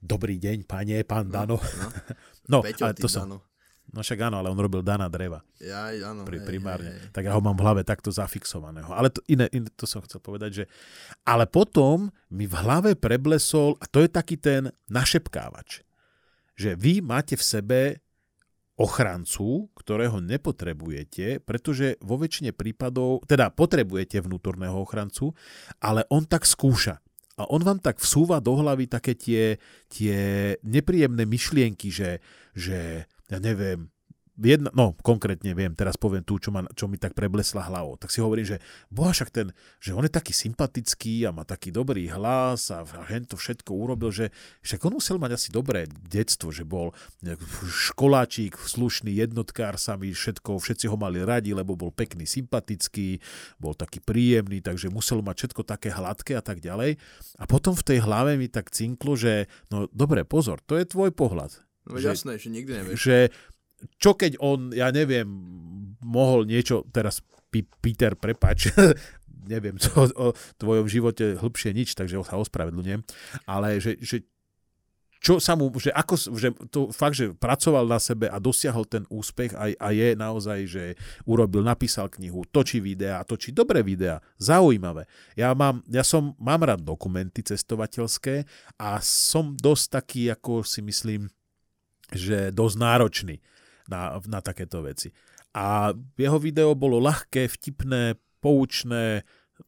dobrý 0.00 0.40
deň, 0.40 0.64
pane, 0.64 1.04
pán 1.04 1.28
no, 1.28 1.32
Dano. 1.32 1.56
No, 1.60 1.88
no, 2.52 2.58
no 2.64 2.84
ale 2.84 2.96
to 2.96 3.08
som, 3.08 3.28
Dano. 3.28 3.49
No 3.90 4.06
však 4.06 4.30
áno, 4.30 4.38
ale 4.38 4.54
on 4.54 4.58
robil 4.58 4.86
Dana 4.86 5.10
Dreva. 5.10 5.42
Ja, 5.58 5.90
áno. 5.90 6.22
Pri, 6.22 6.46
primárne. 6.46 6.94
Hej, 6.94 7.10
hej. 7.10 7.14
Tak 7.14 7.26
ja 7.26 7.34
ho 7.34 7.42
mám 7.42 7.58
v 7.58 7.64
hlave 7.66 7.82
takto 7.82 8.14
zafixovaného. 8.14 8.86
Ale 8.94 9.10
to, 9.10 9.18
iné, 9.26 9.50
iné, 9.50 9.66
to 9.74 9.82
som 9.82 9.98
chcel 10.06 10.22
povedať, 10.22 10.62
že... 10.62 10.64
Ale 11.26 11.50
potom 11.50 12.14
mi 12.30 12.46
v 12.46 12.54
hlave 12.54 12.94
preblesol, 12.94 13.74
a 13.82 13.90
to 13.90 14.06
je 14.06 14.10
taký 14.10 14.38
ten 14.38 14.70
našepkávač, 14.86 15.82
že 16.54 16.78
vy 16.78 17.02
máte 17.02 17.34
v 17.34 17.42
sebe 17.42 17.80
ochrancu, 18.80 19.68
ktorého 19.76 20.24
nepotrebujete, 20.24 21.44
pretože 21.44 22.00
vo 22.00 22.16
väčšine 22.16 22.56
prípadov, 22.56 23.26
teda 23.28 23.52
potrebujete 23.52 24.22
vnútorného 24.24 24.72
ochrancu, 24.80 25.36
ale 25.84 26.08
on 26.08 26.24
tak 26.24 26.48
skúša. 26.48 27.02
A 27.36 27.48
on 27.48 27.60
vám 27.60 27.80
tak 27.80 28.00
vsúva 28.00 28.40
do 28.40 28.56
hlavy 28.56 28.88
také 28.88 29.16
tie, 29.16 29.56
tie 29.88 30.16
nepríjemné 30.64 31.24
myšlienky, 31.24 31.88
že, 31.88 32.20
že 32.52 33.08
ja 33.30 33.38
neviem, 33.38 33.88
jedna, 34.40 34.72
no 34.72 34.96
konkrétne 35.04 35.52
viem, 35.52 35.76
teraz 35.76 36.00
poviem 36.00 36.24
tú, 36.24 36.40
čo, 36.40 36.48
ma, 36.48 36.64
čo 36.72 36.88
mi 36.88 36.96
tak 36.96 37.12
preblesla 37.12 37.68
hlavou. 37.68 38.00
Tak 38.00 38.08
si 38.08 38.24
hovorím, 38.24 38.56
že 38.56 38.56
boha 38.88 39.12
však 39.12 39.28
ten, 39.28 39.52
že 39.76 39.92
on 39.92 40.04
je 40.08 40.12
taký 40.12 40.32
sympatický 40.32 41.28
a 41.28 41.34
má 41.34 41.44
taký 41.44 41.68
dobrý 41.68 42.08
hlas 42.08 42.72
a, 42.72 42.82
a 42.82 43.00
to 43.28 43.36
všetko 43.36 43.70
urobil, 43.76 44.08
že 44.08 44.32
však 44.64 44.80
on 44.88 44.96
musel 44.96 45.20
mať 45.20 45.36
asi 45.36 45.48
dobré 45.52 45.84
detstvo, 46.08 46.48
že 46.50 46.64
bol 46.64 46.96
školáčik, 47.68 48.56
slušný 48.56 49.12
jednotkár 49.12 49.76
sami, 49.76 50.16
všetko, 50.16 50.56
všetci 50.56 50.88
ho 50.88 50.96
mali 50.96 51.20
radi, 51.20 51.52
lebo 51.52 51.76
bol 51.76 51.92
pekný, 51.92 52.24
sympatický, 52.24 53.20
bol 53.60 53.76
taký 53.76 54.00
príjemný, 54.00 54.64
takže 54.64 54.88
musel 54.88 55.20
mať 55.20 55.46
všetko 55.46 55.62
také 55.68 55.92
hladké 55.92 56.32
a 56.40 56.42
tak 56.44 56.64
ďalej. 56.64 56.96
A 57.36 57.44
potom 57.44 57.76
v 57.76 57.86
tej 57.86 57.98
hlave 58.00 58.40
mi 58.40 58.48
tak 58.48 58.72
cinklo, 58.72 59.14
že 59.14 59.52
no 59.68 59.86
dobre, 59.92 60.24
pozor, 60.24 60.64
to 60.64 60.80
je 60.80 60.88
tvoj 60.88 61.12
pohľad. 61.12 61.69
No 61.88 61.96
že, 61.96 62.12
jasné, 62.12 62.36
že 62.36 62.48
nikdy 62.52 62.72
nevieš. 62.76 62.96
Že 63.00 63.16
čo 63.96 64.12
keď 64.12 64.36
on, 64.40 64.76
ja 64.76 64.92
neviem, 64.92 65.28
mohol 66.04 66.44
niečo, 66.44 66.84
teraz 66.92 67.24
Peter, 67.50 68.14
prepač, 68.14 68.68
neviem 69.52 69.80
co, 69.80 70.06
o 70.14 70.26
tvojom 70.60 70.86
živote 70.86 71.40
hĺbšie 71.40 71.72
nič, 71.72 71.96
takže 71.96 72.20
sa 72.22 72.36
ospravedlňujem, 72.38 73.00
ale 73.48 73.80
že, 73.80 73.96
že 73.98 74.22
čo 75.20 75.36
sa 75.36 75.52
mu, 75.52 75.68
že 75.76 75.92
ako, 75.92 76.14
že 76.32 76.48
to 76.72 76.88
fakt, 76.96 77.12
že 77.12 77.36
pracoval 77.36 77.84
na 77.84 78.00
sebe 78.00 78.24
a 78.32 78.40
dosiahol 78.40 78.88
ten 78.88 79.04
úspech 79.12 79.52
a, 79.52 79.68
a 79.76 79.88
je 79.92 80.16
naozaj, 80.16 80.58
že 80.64 80.84
urobil, 81.28 81.60
napísal 81.60 82.08
knihu, 82.08 82.48
točí 82.48 82.80
videá, 82.80 83.20
točí 83.28 83.52
dobré 83.52 83.84
videá, 83.84 84.24
zaujímavé. 84.40 85.04
Ja, 85.36 85.52
mám, 85.52 85.84
ja 85.92 86.00
som, 86.00 86.32
mám 86.40 86.64
rád 86.64 86.80
dokumenty 86.80 87.44
cestovateľské 87.44 88.48
a 88.80 88.96
som 89.04 89.52
dosť 89.52 89.84
taký, 89.92 90.32
ako 90.32 90.64
si 90.64 90.80
myslím, 90.80 91.28
že 92.14 92.50
dosť 92.50 92.76
náročný 92.78 93.36
na, 93.90 94.18
na 94.26 94.40
takéto 94.40 94.82
veci. 94.82 95.10
A 95.50 95.90
jeho 96.14 96.38
video 96.38 96.78
bolo 96.78 97.02
ľahké, 97.02 97.50
vtipné, 97.50 98.14
poučné, 98.38 99.26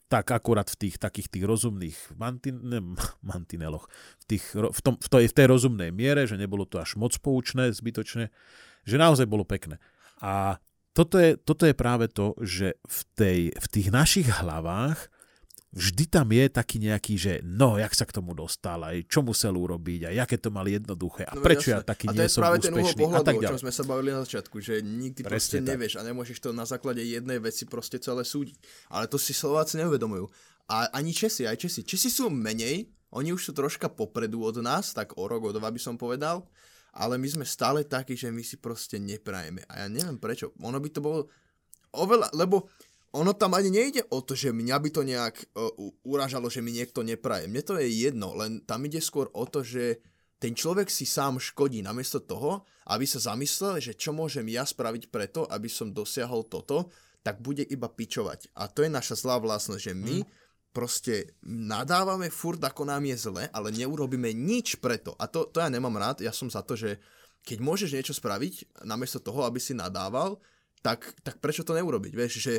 tak 0.09 0.33
akurát 0.33 0.69
v 0.73 0.89
tých 0.89 0.97
takých 0.97 1.29
tých 1.29 1.45
rozumných 1.45 1.99
mantin, 2.17 2.57
ne, 2.63 2.81
mantineloch, 3.31 3.91
v, 4.23 4.25
tých, 4.25 4.45
v, 4.57 4.81
tom, 4.81 4.95
v, 4.97 5.09
tej, 5.09 5.25
v 5.29 5.37
tej 5.37 5.47
rozumnej 5.49 5.91
miere, 5.93 6.25
že 6.25 6.41
nebolo 6.41 6.65
to 6.65 6.81
až 6.81 6.97
moc 6.97 7.13
poučné, 7.21 7.75
zbytočné, 7.75 8.33
že 8.89 8.97
naozaj 8.97 9.29
bolo 9.29 9.45
pekné. 9.45 9.77
A 10.23 10.57
toto 10.93 11.17
je, 11.17 11.37
toto 11.41 11.65
je 11.65 11.75
práve 11.77 12.09
to, 12.09 12.37
že 12.41 12.77
v, 12.85 13.01
tej, 13.17 13.41
v 13.53 13.67
tých 13.69 13.89
našich 13.89 14.29
hlavách 14.29 15.12
vždy 15.73 16.05
tam 16.05 16.29
je 16.29 16.45
taký 16.53 16.77
nejaký, 16.77 17.15
že 17.17 17.33
no, 17.41 17.81
jak 17.81 17.97
sa 17.97 18.05
k 18.05 18.13
tomu 18.13 18.37
dostal, 18.37 18.77
aj 18.85 19.09
čo 19.09 19.25
musel 19.25 19.57
urobiť, 19.57 20.13
aj 20.13 20.17
aké 20.29 20.37
to 20.37 20.53
mali 20.53 20.77
jednoduché 20.77 21.25
a 21.25 21.33
no, 21.33 21.41
prečo 21.41 21.73
jasne. 21.73 21.81
ja 21.81 21.89
taký 21.89 22.05
nie 22.13 22.29
som 22.29 22.45
úspešný. 22.45 22.61
A 22.61 22.61
to 22.61 22.69
je 22.69 22.77
práve 22.77 22.85
ten 22.93 22.97
pohľadu, 23.01 23.25
tak 23.25 23.37
o 23.41 23.43
čom 23.49 23.61
sme 23.65 23.73
sa 23.73 23.85
bavili 23.89 24.11
na 24.13 24.21
začiatku, 24.23 24.57
že 24.61 24.75
nikdy 24.85 25.21
Presne 25.25 25.33
proste 25.33 25.59
tak. 25.65 25.69
nevieš 25.73 25.93
a 25.97 26.03
nemôžeš 26.05 26.39
to 26.45 26.51
na 26.53 26.69
základe 26.69 27.01
jednej 27.01 27.41
veci 27.41 27.65
proste 27.65 27.97
celé 27.97 28.23
súdiť. 28.23 28.57
Ale 28.93 29.09
to 29.09 29.17
si 29.17 29.33
Slováci 29.33 29.81
neuvedomujú. 29.81 30.29
A 30.69 30.93
ani 30.93 31.17
Česi, 31.17 31.49
aj 31.49 31.57
Česi. 31.57 31.89
Česi 31.89 32.13
sú 32.13 32.29
menej, 32.29 32.93
oni 33.17 33.33
už 33.33 33.41
sú 33.41 33.53
troška 33.57 33.89
popredu 33.89 34.45
od 34.45 34.61
nás, 34.61 34.93
tak 34.93 35.17
o 35.17 35.25
rok, 35.25 35.49
o 35.49 35.53
dva 35.57 35.73
by 35.73 35.81
som 35.81 35.97
povedal, 35.97 36.45
ale 36.93 37.17
my 37.17 37.29
sme 37.29 37.45
stále 37.49 37.89
takí, 37.89 38.13
že 38.13 38.29
my 38.29 38.45
si 38.45 38.61
proste 38.61 39.01
neprajeme. 39.01 39.65
A 39.73 39.85
ja 39.85 39.87
neviem 39.89 40.21
prečo. 40.21 40.53
Ono 40.61 40.77
by 40.77 40.89
to 40.93 41.01
bolo 41.01 41.33
oveľa, 41.97 42.29
lebo 42.37 42.69
ono 43.13 43.37
tam 43.37 43.53
ani 43.53 43.69
nejde 43.69 44.09
o 44.09 44.25
to, 44.25 44.33
že 44.33 44.57
mňa 44.57 44.77
by 44.81 44.89
to 44.89 45.03
nejak 45.05 45.37
uh, 45.53 45.69
uražalo, 46.09 46.49
že 46.49 46.65
mi 46.65 46.73
niekto 46.73 47.05
nepraje. 47.05 47.45
Mne 47.45 47.61
to 47.61 47.77
je 47.77 47.89
jedno, 47.89 48.33
len 48.33 48.65
tam 48.65 48.89
ide 48.89 49.05
skôr 49.05 49.29
o 49.37 49.45
to, 49.45 49.61
že 49.61 50.01
ten 50.41 50.57
človek 50.57 50.91
si 50.91 51.07
sám 51.07 51.39
škodí 51.39 51.85
namiesto 51.85 52.19
toho, 52.19 52.67
aby 52.91 53.07
sa 53.07 53.23
zamyslel, 53.23 53.79
že 53.79 53.95
čo 53.95 54.11
môžem 54.11 54.49
ja 54.51 54.67
spraviť 54.67 55.13
preto, 55.13 55.47
aby 55.47 55.71
som 55.71 55.95
dosiahol 55.95 56.49
toto, 56.49 56.91
tak 57.23 57.39
bude 57.39 57.63
iba 57.63 57.87
pičovať. 57.87 58.51
A 58.59 58.67
to 58.67 58.83
je 58.83 58.91
naša 58.91 59.15
zlá 59.15 59.39
vlastnosť, 59.39 59.79
že 59.79 59.95
my 59.95 60.25
mm. 60.25 60.27
proste 60.75 61.39
nadávame 61.47 62.27
furt, 62.27 62.59
ako 62.59 62.83
nám 62.91 63.07
je 63.07 63.17
zle, 63.31 63.45
ale 63.55 63.71
neurobíme 63.71 64.35
nič 64.35 64.83
preto. 64.83 65.15
A 65.15 65.31
to, 65.31 65.47
to 65.47 65.63
ja 65.63 65.71
nemám 65.71 65.95
rád, 65.95 66.27
ja 66.27 66.35
som 66.35 66.51
za 66.51 66.67
to, 66.67 66.75
že 66.75 66.99
keď 67.47 67.63
môžeš 67.63 67.95
niečo 67.95 68.15
spraviť, 68.17 68.83
namiesto 68.83 69.23
toho, 69.23 69.47
aby 69.47 69.63
si 69.63 69.79
nadával, 69.79 70.43
tak, 70.83 71.07
tak 71.23 71.39
prečo 71.39 71.63
to 71.63 71.79
neurobiť? 71.79 72.13
Vieš, 72.19 72.33
že 72.43 72.55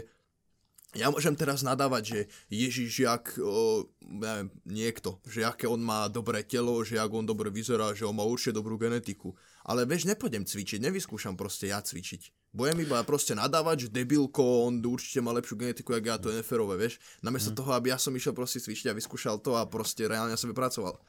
ja 0.93 1.09
môžem 1.09 1.33
teraz 1.33 1.65
nadávať, 1.65 2.03
že 2.05 2.19
Ježiš, 2.53 2.91
jak 3.01 3.23
o, 3.41 3.89
neviem, 4.01 4.53
niekto, 4.65 5.17
že 5.25 5.41
aké 5.41 5.65
on 5.65 5.81
má 5.81 6.05
dobré 6.05 6.45
telo, 6.45 6.85
že 6.85 7.01
jak 7.01 7.09
on 7.09 7.25
dobre 7.25 7.49
vyzerá, 7.49 7.97
že 7.97 8.05
on 8.05 8.13
má 8.13 8.25
určite 8.25 8.61
dobrú 8.61 8.77
genetiku. 8.77 9.33
Ale 9.65 9.87
vieš, 9.89 10.05
nepôjdem 10.05 10.45
cvičiť, 10.45 10.83
nevyskúšam 10.83 11.33
proste 11.33 11.71
ja 11.71 11.81
cvičiť. 11.81 12.53
Budem 12.53 12.85
iba 12.85 13.01
proste 13.01 13.33
nadávať, 13.33 13.89
že 13.89 13.93
debilko, 13.95 14.69
on 14.69 14.77
určite 14.85 15.23
má 15.25 15.33
lepšiu 15.33 15.57
genetiku, 15.57 15.97
jak 15.97 16.05
ja, 16.05 16.15
to 16.21 16.29
je 16.29 16.43
neferové, 16.43 16.77
vieš. 16.77 17.01
Namiesto 17.25 17.49
mm. 17.49 17.57
toho, 17.57 17.71
aby 17.73 17.89
ja 17.89 17.97
som 17.97 18.13
išiel 18.13 18.37
proste 18.37 18.61
cvičiť 18.61 18.93
a 18.93 18.97
vyskúšal 18.97 19.41
to 19.41 19.57
a 19.57 19.65
proste 19.65 20.05
reálne 20.05 20.37
sebe 20.37 20.53
pracoval. 20.53 20.99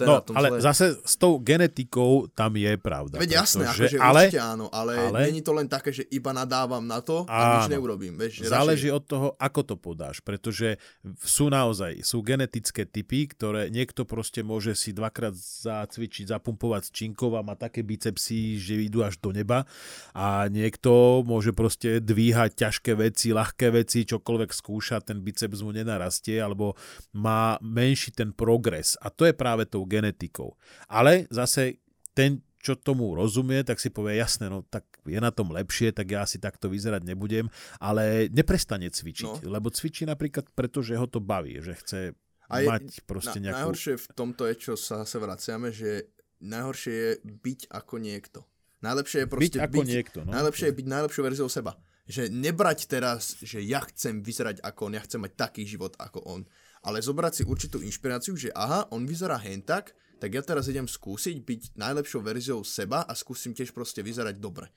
To 0.00 0.04
no, 0.08 0.16
ale 0.32 0.56
zle. 0.56 0.72
zase 0.72 0.86
s 1.04 1.20
tou 1.20 1.36
genetikou 1.36 2.24
tam 2.32 2.56
je 2.56 2.72
pravda. 2.80 3.20
Veď 3.20 3.44
jasné, 3.44 3.68
akože 3.68 4.00
ale, 4.00 4.22
určite 4.24 4.40
áno, 4.40 4.66
ale, 4.72 4.96
ale 4.96 5.28
není 5.28 5.44
to 5.44 5.52
len 5.52 5.68
také, 5.68 5.92
že 5.92 6.08
iba 6.08 6.32
nadávam 6.32 6.80
na 6.80 7.04
to 7.04 7.28
a 7.28 7.60
nič 7.60 7.76
neurobím. 7.76 8.16
Vieš, 8.16 8.48
záleží 8.48 8.88
radšej... 8.88 8.96
od 8.96 9.04
toho, 9.04 9.28
ako 9.36 9.60
to 9.68 9.74
podáš, 9.76 10.24
pretože 10.24 10.80
sú 11.20 11.52
naozaj, 11.52 12.00
sú 12.00 12.24
genetické 12.24 12.88
typy, 12.88 13.28
ktoré 13.28 13.68
niekto 13.68 14.08
proste 14.08 14.40
môže 14.40 14.72
si 14.72 14.96
dvakrát 14.96 15.36
zacvičiť, 15.36 16.32
zapumpovať 16.32 16.82
s 16.88 16.90
činkou 16.96 17.36
a 17.36 17.44
má 17.44 17.52
také 17.52 17.84
bicepsy, 17.84 18.56
že 18.56 18.80
idú 18.80 19.04
až 19.04 19.20
do 19.20 19.28
neba 19.28 19.68
a 20.16 20.48
niekto 20.48 21.20
môže 21.28 21.52
proste 21.52 22.00
dvíhať 22.00 22.56
ťažké 22.56 22.96
veci, 22.96 23.36
ľahké 23.36 23.68
veci, 23.76 24.08
čokoľvek 24.08 24.50
skúša, 24.56 25.04
ten 25.04 25.20
biceps 25.20 25.60
mu 25.60 25.68
nenarastie 25.68 26.40
alebo 26.40 26.80
má 27.12 27.60
menší 27.60 28.16
ten 28.16 28.32
progres 28.32 28.96
a 29.04 29.12
to 29.12 29.28
je 29.28 29.36
práve 29.36 29.68
to 29.68 29.81
tou 29.82 29.90
genetikou. 29.90 30.54
Ale 30.86 31.26
zase 31.34 31.82
ten, 32.14 32.38
čo 32.62 32.78
tomu 32.78 33.18
rozumie, 33.18 33.66
tak 33.66 33.82
si 33.82 33.90
povie, 33.90 34.22
jasné, 34.22 34.46
no 34.46 34.62
tak 34.62 34.86
je 35.02 35.18
na 35.18 35.34
tom 35.34 35.50
lepšie, 35.50 35.90
tak 35.90 36.06
ja 36.06 36.22
asi 36.22 36.38
takto 36.38 36.70
vyzerať 36.70 37.02
nebudem, 37.02 37.50
ale 37.82 38.30
neprestane 38.30 38.86
cvičiť, 38.86 39.42
no. 39.42 39.50
lebo 39.50 39.74
cvičí 39.74 40.06
napríklad 40.06 40.46
preto, 40.54 40.78
že 40.78 40.94
ho 40.94 41.10
to 41.10 41.18
baví, 41.18 41.58
že 41.58 41.74
chce 41.74 42.00
a 42.46 42.54
je, 42.62 42.68
mať 42.70 42.84
proste 43.02 43.42
na, 43.42 43.50
nejakú... 43.50 43.58
Najhoršie 43.58 43.94
v 43.98 44.06
tomto 44.14 44.42
je, 44.46 44.54
čo 44.54 44.72
sa 44.78 45.02
zase 45.02 45.18
vraciame, 45.18 45.74
že 45.74 46.14
najhoršie 46.38 46.94
je 46.94 47.10
byť 47.24 47.60
ako 47.74 47.94
niekto. 47.98 48.40
Najlepšie 48.82 49.18
je 49.24 49.28
proste 49.30 49.58
byť, 49.58 49.62
ako 49.62 49.74
byť, 49.74 49.88
niekto, 49.88 50.18
no. 50.22 50.30
najlepšie 50.30 50.66
je 50.70 50.76
byť 50.78 50.86
najlepšou 50.86 51.22
verziou 51.26 51.50
seba. 51.50 51.74
Že 52.02 52.34
nebrať 52.34 52.90
teraz, 52.90 53.38
že 53.40 53.62
ja 53.62 53.78
chcem 53.86 54.20
vyzerať 54.26 54.58
ako 54.62 54.90
on, 54.90 54.98
ja 54.98 55.02
chcem 55.06 55.22
mať 55.22 55.32
taký 55.38 55.62
život 55.66 55.94
ako 55.98 56.18
on 56.26 56.42
ale 56.82 56.98
zobrať 56.98 57.32
si 57.32 57.42
určitú 57.46 57.78
inšpiráciu, 57.82 58.34
že 58.34 58.50
aha, 58.54 58.90
on 58.90 59.06
vyzerá 59.06 59.38
hen 59.38 59.62
tak, 59.62 59.94
tak 60.18 60.30
ja 60.34 60.42
teraz 60.42 60.70
idem 60.70 60.86
skúsiť 60.86 61.42
byť 61.42 61.62
najlepšou 61.74 62.22
verziou 62.22 62.62
seba 62.62 63.02
a 63.02 63.12
skúsim 63.14 63.54
tiež 63.54 63.74
proste 63.74 64.02
vyzerať 64.06 64.38
dobre. 64.38 64.70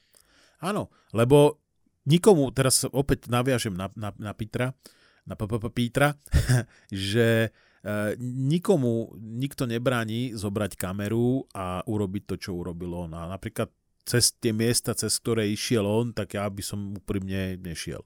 Áno, 0.62 0.90
lebo 1.14 1.62
nikomu, 2.10 2.50
teraz 2.50 2.86
opäť 2.90 3.30
naviažem 3.30 3.74
na, 3.74 3.90
na, 3.94 4.10
na 4.18 4.34
Petra, 4.34 4.74
na 5.26 5.38
Petra, 5.38 6.18
že 7.10 7.28
e, 7.46 7.50
nikomu 8.22 9.14
nikto 9.18 9.66
nebráni 9.66 10.34
zobrať 10.38 10.78
kameru 10.78 11.46
a 11.54 11.82
urobiť 11.86 12.24
to, 12.30 12.36
čo 12.38 12.58
urobil 12.58 13.10
on. 13.10 13.14
A 13.18 13.30
napríklad 13.30 13.70
cez 14.06 14.38
tie 14.38 14.54
miesta, 14.54 14.94
cez 14.94 15.18
ktoré 15.18 15.50
išiel 15.50 15.84
on, 15.84 16.14
tak 16.14 16.38
ja 16.38 16.46
by 16.46 16.62
som 16.62 16.94
úprimne 16.94 17.58
nešiel. 17.58 18.06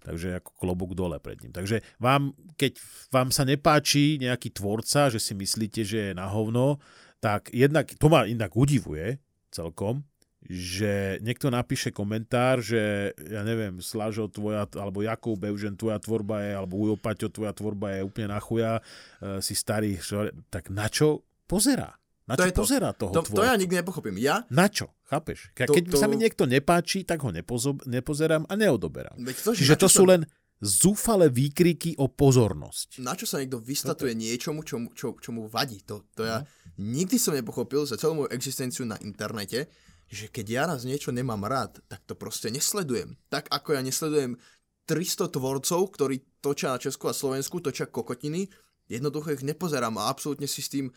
Takže 0.00 0.40
ako 0.40 0.50
klobúk 0.56 0.92
dole 0.96 1.20
pred 1.20 1.36
ním. 1.44 1.52
Takže 1.52 1.84
vám, 2.00 2.32
keď 2.56 2.80
vám 3.12 3.28
sa 3.28 3.44
nepáči 3.44 4.16
nejaký 4.16 4.56
tvorca, 4.56 5.12
že 5.12 5.20
si 5.20 5.36
myslíte, 5.36 5.84
že 5.84 5.98
je 6.10 6.12
na 6.16 6.28
hovno, 6.28 6.80
tak 7.20 7.52
jednak, 7.52 7.92
to 8.00 8.08
ma 8.08 8.24
inak 8.24 8.56
udivuje 8.56 9.20
celkom, 9.52 10.08
že 10.40 11.20
niekto 11.20 11.52
napíše 11.52 11.92
komentár, 11.92 12.64
že 12.64 13.12
ja 13.28 13.44
neviem, 13.44 13.76
Slažo 13.84 14.24
tvoja, 14.32 14.64
alebo 14.72 15.04
Jakub 15.04 15.36
Beužen, 15.36 15.76
tvoja 15.76 16.00
tvorba 16.00 16.40
je, 16.40 16.52
alebo 16.56 16.80
Ujo 16.80 16.96
Paťo, 16.96 17.28
tvoja 17.28 17.52
tvorba 17.52 18.00
je 18.00 18.08
úplne 18.08 18.32
na 18.32 18.40
chuja, 18.40 18.80
e, 19.20 19.44
si 19.44 19.52
starý, 19.52 20.00
tak 20.48 20.72
na 20.72 20.88
čo 20.88 21.28
pozerá? 21.44 21.99
Na 22.30 22.38
to 22.38 22.46
čo 22.46 22.54
to. 22.54 22.60
pozera 22.62 22.90
toho 22.94 23.10
to, 23.10 23.20
to 23.26 23.42
ja 23.42 23.58
nikdy 23.58 23.82
nepochopím. 23.82 24.22
Ja? 24.22 24.46
Na 24.54 24.70
čo? 24.70 24.94
Chápeš? 25.10 25.50
Ke, 25.50 25.66
to, 25.66 25.74
keď 25.74 25.84
to... 25.90 25.98
sa 25.98 26.06
mi 26.06 26.14
niekto 26.14 26.46
nepáči, 26.46 27.02
tak 27.02 27.26
ho 27.26 27.34
nepozo- 27.34 27.82
nepozerám 27.90 28.46
a 28.46 28.54
neodoberám. 28.54 29.18
to, 29.18 29.50
Čiže 29.50 29.74
to 29.74 29.90
sú 29.90 30.06
len 30.06 30.22
zúfale 30.62 31.32
výkriky 31.32 31.96
o 31.98 32.06
pozornosť. 32.06 33.00
Na 33.00 33.16
čo 33.16 33.24
sa 33.24 33.40
niekto 33.40 33.58
vystatuje 33.58 34.12
Toto. 34.12 34.22
niečomu, 34.22 34.60
čo, 34.62 34.76
čo, 34.92 35.06
čo 35.16 35.30
mu 35.32 35.48
vadí? 35.48 35.80
To, 35.88 36.04
to 36.12 36.28
ja 36.28 36.44
no. 36.44 36.46
nikdy 36.78 37.16
som 37.16 37.32
nepochopil 37.32 37.88
za 37.88 37.96
celú 37.96 38.22
moju 38.22 38.30
existenciu 38.30 38.84
na 38.84 39.00
internete, 39.00 39.72
že 40.06 40.28
keď 40.28 40.46
ja 40.46 40.62
raz 40.68 40.84
niečo 40.84 41.10
nemám 41.16 41.40
rád, 41.48 41.80
tak 41.88 42.04
to 42.04 42.12
proste 42.12 42.52
nesledujem. 42.52 43.16
Tak 43.32 43.48
ako 43.48 43.78
ja 43.78 43.80
nesledujem 43.80 44.36
300 44.84 45.32
tvorcov, 45.32 45.80
ktorí 45.96 46.42
točia 46.44 46.76
na 46.76 46.82
Česku 46.82 47.08
a 47.08 47.16
Slovensku, 47.16 47.62
točia 47.62 47.88
kokotiny, 47.88 48.50
jednoducho 48.90 49.32
ich 49.32 49.46
nepozerám 49.46 49.96
a 49.96 50.10
absolútne 50.10 50.50
si 50.50 50.60
s 50.60 50.68
tým 50.68 50.90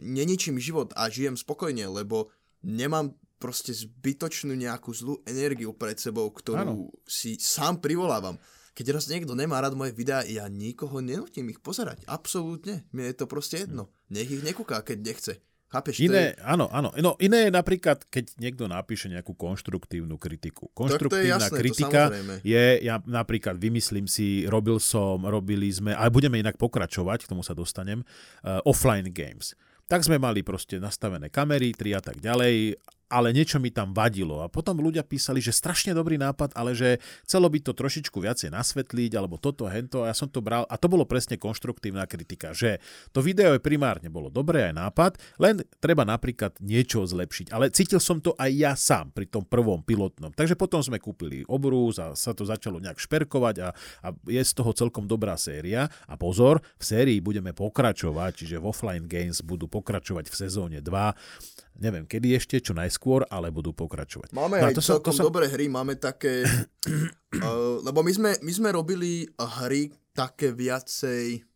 neničím 0.00 0.58
život 0.58 0.94
a 0.94 1.10
žijem 1.12 1.34
spokojne, 1.34 1.86
lebo 1.86 2.30
nemám 2.62 3.14
proste 3.38 3.70
zbytočnú 3.70 4.52
nejakú 4.58 4.90
zlú 4.90 5.22
energiu 5.24 5.70
pred 5.72 5.94
sebou, 5.98 6.26
ktorú 6.30 6.90
Áno. 6.90 6.90
si 7.06 7.38
sám 7.38 7.78
privolávam. 7.78 8.36
Keď 8.74 8.86
raz 8.94 9.10
niekto 9.10 9.34
nemá 9.34 9.58
rád 9.58 9.74
moje 9.74 9.94
videá, 9.94 10.22
ja 10.22 10.46
nikoho 10.46 11.02
nenutím 11.02 11.50
ich 11.50 11.58
pozerať. 11.58 12.02
Absolútne. 12.06 12.86
Mne 12.94 13.10
je 13.10 13.16
to 13.18 13.26
proste 13.26 13.66
jedno. 13.66 13.90
Nech 14.06 14.30
ich 14.30 14.42
nekúká, 14.42 14.82
keď 14.86 14.98
nechce. 15.02 15.32
Chápeš? 15.68 16.00
Iné, 16.00 16.08
To 16.08 16.16
je, 16.16 16.30
áno, 16.48 16.66
áno. 16.72 16.88
No, 16.96 17.12
iné 17.20 17.50
je 17.50 17.52
napríklad, 17.52 18.08
keď 18.08 18.40
niekto 18.40 18.64
napíše 18.70 19.12
nejakú 19.12 19.36
konštruktívnu 19.36 20.16
kritiku. 20.16 20.72
Konštruktívna 20.72 21.36
jasné, 21.36 21.52
to 21.52 21.60
kritika 21.60 22.02
samozrejme. 22.08 22.34
je, 22.40 22.66
ja 22.88 22.96
napríklad 23.04 23.60
vymyslím 23.60 24.08
si, 24.08 24.48
robil 24.48 24.80
som, 24.80 25.20
robili 25.28 25.68
sme, 25.68 25.92
ale 25.92 26.08
budeme 26.08 26.40
inak 26.40 26.56
pokračovať, 26.56 27.28
k 27.28 27.30
tomu 27.36 27.44
sa 27.44 27.52
dostanem, 27.52 28.00
uh, 28.00 28.64
offline 28.64 29.12
games. 29.12 29.52
Tak 29.88 30.04
sme 30.04 30.20
mali 30.20 30.44
proste 30.44 30.76
nastavené 30.76 31.32
kamery, 31.32 31.72
tri 31.72 31.96
a 31.96 32.00
tak 32.04 32.20
ďalej, 32.20 32.76
ale 33.08 33.32
niečo 33.32 33.56
mi 33.56 33.72
tam 33.72 33.96
vadilo. 33.96 34.44
A 34.44 34.52
potom 34.52 34.78
ľudia 34.78 35.02
písali, 35.02 35.40
že 35.40 35.56
strašne 35.56 35.96
dobrý 35.96 36.20
nápad, 36.20 36.52
ale 36.52 36.76
že 36.76 37.00
chcelo 37.24 37.48
by 37.48 37.58
to 37.64 37.72
trošičku 37.72 38.20
viacej 38.20 38.52
nasvetliť, 38.52 39.16
alebo 39.16 39.40
toto, 39.40 39.64
hento. 39.66 40.04
A 40.04 40.12
ja 40.12 40.16
som 40.16 40.28
to 40.28 40.44
bral, 40.44 40.68
a 40.68 40.76
to 40.76 40.86
bolo 40.86 41.08
presne 41.08 41.40
konštruktívna 41.40 42.04
kritika, 42.04 42.52
že 42.52 42.78
to 43.10 43.24
video 43.24 43.56
je 43.56 43.64
primárne 43.64 44.12
bolo 44.12 44.28
dobré 44.28 44.68
aj 44.68 44.74
nápad, 44.76 45.12
len 45.40 45.64
treba 45.80 46.04
napríklad 46.04 46.60
niečo 46.60 47.08
zlepšiť. 47.08 47.50
Ale 47.50 47.72
cítil 47.72 47.98
som 47.98 48.20
to 48.20 48.36
aj 48.36 48.50
ja 48.52 48.72
sám 48.76 49.10
pri 49.10 49.26
tom 49.26 49.48
prvom 49.48 49.80
pilotnom. 49.80 50.30
Takže 50.36 50.54
potom 50.54 50.84
sme 50.84 51.00
kúpili 51.00 51.42
obrúz 51.48 51.96
a 51.96 52.12
sa 52.12 52.36
to 52.36 52.44
začalo 52.44 52.76
nejak 52.78 53.00
šperkovať 53.00 53.56
a, 53.64 53.68
a 54.04 54.08
je 54.28 54.42
z 54.44 54.52
toho 54.52 54.76
celkom 54.76 55.08
dobrá 55.08 55.34
séria. 55.40 55.88
A 56.04 56.20
pozor, 56.20 56.60
v 56.76 56.84
sérii 56.84 57.18
budeme 57.24 57.56
pokračovať, 57.56 58.44
čiže 58.44 58.60
v 58.60 58.68
Offline 58.68 59.08
Games 59.08 59.40
budú 59.40 59.64
pokračovať 59.66 60.28
v 60.28 60.34
sezóne 60.36 60.78
2 60.84 61.67
neviem 61.78 62.04
kedy 62.04 62.34
ešte, 62.34 62.58
čo 62.58 62.74
najskôr, 62.74 63.24
ale 63.30 63.54
budú 63.54 63.70
pokračovať. 63.72 64.34
Máme 64.34 64.58
No 64.58 64.66
aj 64.68 64.74
to 64.76 64.82
som- 64.82 64.98
celkom 64.98 65.14
to 65.14 65.18
som- 65.22 65.28
dobré 65.30 65.46
hry, 65.46 65.70
máme 65.70 65.94
také... 65.96 66.42
uh, 66.44 67.78
lebo 67.86 68.02
my 68.02 68.12
sme, 68.12 68.30
my 68.42 68.52
sme 68.52 68.68
robili 68.74 69.24
hry 69.38 69.90
také 70.12 70.52
viacej... 70.52 71.46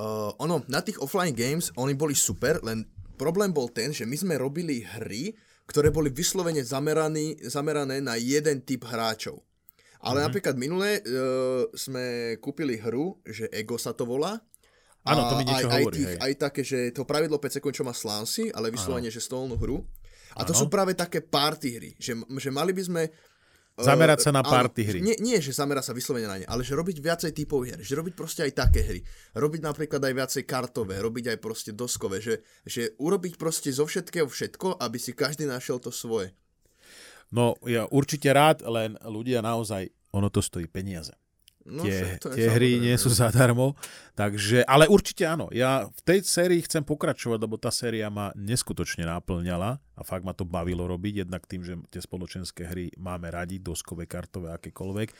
Uh, 0.00 0.32
ono, 0.40 0.64
na 0.70 0.80
tých 0.80 1.02
offline 1.02 1.34
games, 1.34 1.74
oni 1.76 1.92
boli 1.92 2.16
super, 2.16 2.62
len 2.64 2.88
problém 3.20 3.52
bol 3.52 3.68
ten, 3.68 3.92
že 3.92 4.08
my 4.08 4.16
sme 4.16 4.34
robili 4.40 4.80
hry, 4.80 5.34
ktoré 5.68 5.92
boli 5.92 6.08
vyslovene 6.08 6.64
zameraný, 6.64 7.36
zamerané 7.44 8.00
na 8.00 8.16
jeden 8.16 8.64
typ 8.64 8.88
hráčov. 8.88 9.44
Ale 10.00 10.16
mm-hmm. 10.16 10.26
napríklad 10.32 10.54
minulé 10.56 10.90
uh, 11.04 11.68
sme 11.76 12.36
kúpili 12.40 12.80
hru, 12.80 13.20
že 13.28 13.52
Ego 13.52 13.76
sa 13.76 13.92
to 13.92 14.08
volá. 14.08 14.40
Áno, 15.00 15.32
to 15.32 15.34
mi 15.40 15.48
niečo 15.48 15.68
aj, 15.68 15.72
aj, 15.72 15.80
hovorí, 15.80 15.96
tých, 15.96 16.08
hej. 16.12 16.18
aj 16.20 16.32
také, 16.36 16.60
že 16.60 16.78
to 16.92 17.08
pravidlo 17.08 17.40
5 17.40 17.56
sekúnd, 17.56 17.72
čo 17.72 17.84
má 17.88 17.96
slánsi, 17.96 18.52
ale 18.52 18.68
vyslovene, 18.68 19.08
že 19.08 19.18
stolnú 19.18 19.56
hru. 19.56 19.80
A 20.36 20.44
to 20.44 20.52
Áno. 20.54 20.60
sú 20.62 20.66
práve 20.68 20.92
také 20.92 21.24
party 21.24 21.68
hry, 21.74 21.90
že, 21.98 22.14
že 22.14 22.50
mali 22.52 22.70
by 22.70 22.82
sme... 22.84 23.02
eh, 23.08 23.82
Zamerať 23.82 24.28
sa 24.28 24.30
na 24.30 24.44
áno, 24.44 24.52
party 24.52 24.82
hry. 24.86 24.98
Nie, 25.02 25.16
nie, 25.18 25.40
že 25.40 25.50
zamerať 25.56 25.90
sa 25.90 25.92
vyslovene 25.96 26.28
na 26.28 26.36
ne, 26.38 26.46
ale 26.46 26.62
že 26.62 26.76
robiť 26.76 27.00
viacej 27.00 27.32
typov 27.34 27.66
hier, 27.66 27.80
že 27.80 27.98
robiť 27.98 28.14
proste 28.14 28.44
aj 28.46 28.52
také 28.54 28.84
hry. 28.84 29.00
Robiť 29.34 29.60
napríklad 29.64 30.04
aj 30.04 30.14
viacej 30.14 30.42
kartové, 30.46 31.00
robiť 31.00 31.34
aj 31.34 31.38
proste 31.42 31.72
doskové, 31.74 32.20
že, 32.22 32.44
že 32.62 32.94
urobiť 33.00 33.40
proste 33.40 33.72
zo 33.74 33.88
všetkého 33.88 34.28
všetko, 34.28 34.78
aby 34.78 34.98
si 35.00 35.16
každý 35.16 35.48
našiel 35.48 35.80
to 35.82 35.90
svoje. 35.90 36.30
No 37.30 37.54
ja 37.66 37.86
určite 37.90 38.30
rád, 38.30 38.62
len 38.66 38.98
ľudia 39.02 39.38
naozaj, 39.42 39.86
ono 40.10 40.30
to 40.30 40.42
stojí 40.42 40.66
peniaze. 40.66 41.14
No, 41.70 41.86
tie, 41.86 42.18
tie 42.18 42.46
hry 42.50 42.82
nie 42.82 42.98
sú 42.98 43.08
zadarmo, 43.14 43.78
takže, 44.18 44.66
ale 44.66 44.90
určite 44.90 45.22
áno. 45.22 45.46
Ja 45.54 45.86
v 45.86 46.00
tej 46.02 46.26
sérii 46.26 46.60
chcem 46.66 46.82
pokračovať, 46.82 47.38
lebo 47.38 47.54
tá 47.56 47.70
séria 47.70 48.10
ma 48.10 48.34
neskutočne 48.34 49.06
náplňala 49.06 49.78
a 50.00 50.02
fakt 50.02 50.24
ma 50.24 50.32
to 50.32 50.48
bavilo 50.48 50.88
robiť, 50.88 51.28
jednak 51.28 51.44
tým, 51.44 51.60
že 51.60 51.76
tie 51.92 52.00
spoločenské 52.00 52.64
hry 52.64 52.88
máme 52.96 53.28
radi, 53.28 53.60
doskové, 53.60 54.08
kartové, 54.08 54.56
akékoľvek. 54.56 55.12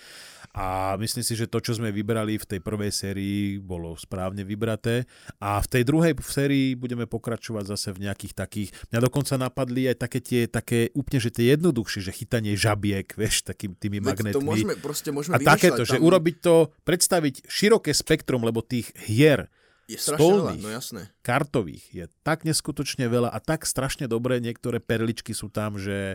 A 0.56 0.96
myslím 0.96 1.20
si, 1.20 1.36
že 1.36 1.44
to, 1.44 1.60
čo 1.60 1.76
sme 1.76 1.92
vybrali 1.92 2.40
v 2.40 2.48
tej 2.48 2.60
prvej 2.64 2.88
sérii, 2.88 3.60
bolo 3.60 3.92
správne 4.00 4.40
vybraté. 4.40 5.04
A 5.36 5.60
v 5.60 5.68
tej 5.68 5.82
druhej 5.84 6.16
sérii 6.24 6.72
budeme 6.72 7.04
pokračovať 7.04 7.64
zase 7.68 7.88
v 7.92 8.08
nejakých 8.08 8.32
takých... 8.32 8.68
Mňa 8.88 9.00
dokonca 9.04 9.36
napadli 9.36 9.84
aj 9.92 9.96
také 10.00 10.18
tie, 10.24 10.40
také 10.48 10.88
úplne, 10.96 11.20
že 11.20 11.28
tie 11.28 11.52
jednoduchšie, 11.52 12.00
že 12.00 12.16
chytanie 12.16 12.56
žabiek, 12.56 13.04
vieš, 13.20 13.44
takým 13.44 13.76
tými 13.76 14.00
Veď 14.00 14.08
magnetmi. 14.16 14.36
to 14.36 14.40
môžeme, 14.40 14.74
proste 14.80 15.12
môžeme 15.12 15.36
A 15.36 15.44
takéto, 15.44 15.84
vymýšľať 15.84 15.92
že 15.92 15.96
tam- 16.00 16.06
urobiť 16.08 16.36
to, 16.40 16.54
predstaviť 16.88 17.34
široké 17.44 17.92
spektrum, 17.92 18.40
lebo 18.48 18.64
tých 18.64 18.96
hier 18.96 19.52
Je 19.90 19.98
strašne 19.98 20.22
veľa, 20.22 20.52
stolných. 20.54 20.62
no 20.62 20.70
jasné. 20.70 21.02
kartových 21.26 21.84
je 21.90 22.04
tak 22.22 22.46
neskutočne 22.46 23.10
veľa 23.10 23.34
a 23.34 23.38
tak 23.42 23.66
strašne 23.66 24.06
dobré, 24.06 24.38
niektoré 24.38 24.78
perličky 24.78 25.34
sú 25.34 25.50
tam, 25.50 25.74
že, 25.74 26.14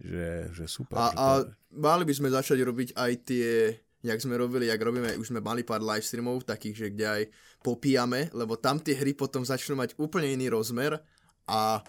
že, 0.00 0.48
že 0.56 0.64
super. 0.64 0.96
A, 0.96 1.04
že 1.12 1.16
a 1.20 1.26
to, 1.44 1.52
mali 1.76 2.08
by 2.08 2.14
sme 2.16 2.28
začať 2.32 2.58
robiť 2.64 2.88
aj 2.96 3.12
tie, 3.28 3.76
jak 4.00 4.18
sme 4.24 4.40
robili, 4.40 4.72
jak 4.72 4.80
robíme, 4.80 5.20
už 5.20 5.36
sme 5.36 5.44
mali 5.44 5.60
pár 5.60 5.84
live 5.84 6.04
streamov 6.04 6.48
takých, 6.48 6.76
že 6.76 6.86
kde 6.96 7.06
aj 7.06 7.22
popíjame, 7.60 8.32
lebo 8.32 8.56
tam 8.56 8.80
tie 8.80 8.96
hry 8.96 9.12
potom 9.12 9.44
začnú 9.44 9.76
mať 9.76 10.00
úplne 10.00 10.32
iný 10.32 10.48
rozmer 10.48 10.96
a 11.44 11.84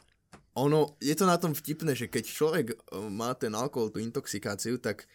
ono, 0.52 1.00
je 1.00 1.16
to 1.16 1.24
na 1.24 1.40
tom 1.40 1.56
vtipné, 1.56 1.96
že 1.96 2.12
keď 2.12 2.24
človek 2.28 2.66
e, 2.72 2.76
má 3.08 3.32
ten 3.40 3.56
alkohol, 3.56 3.88
tú 3.88 4.04
intoxikáciu, 4.04 4.84
tak 4.84 5.08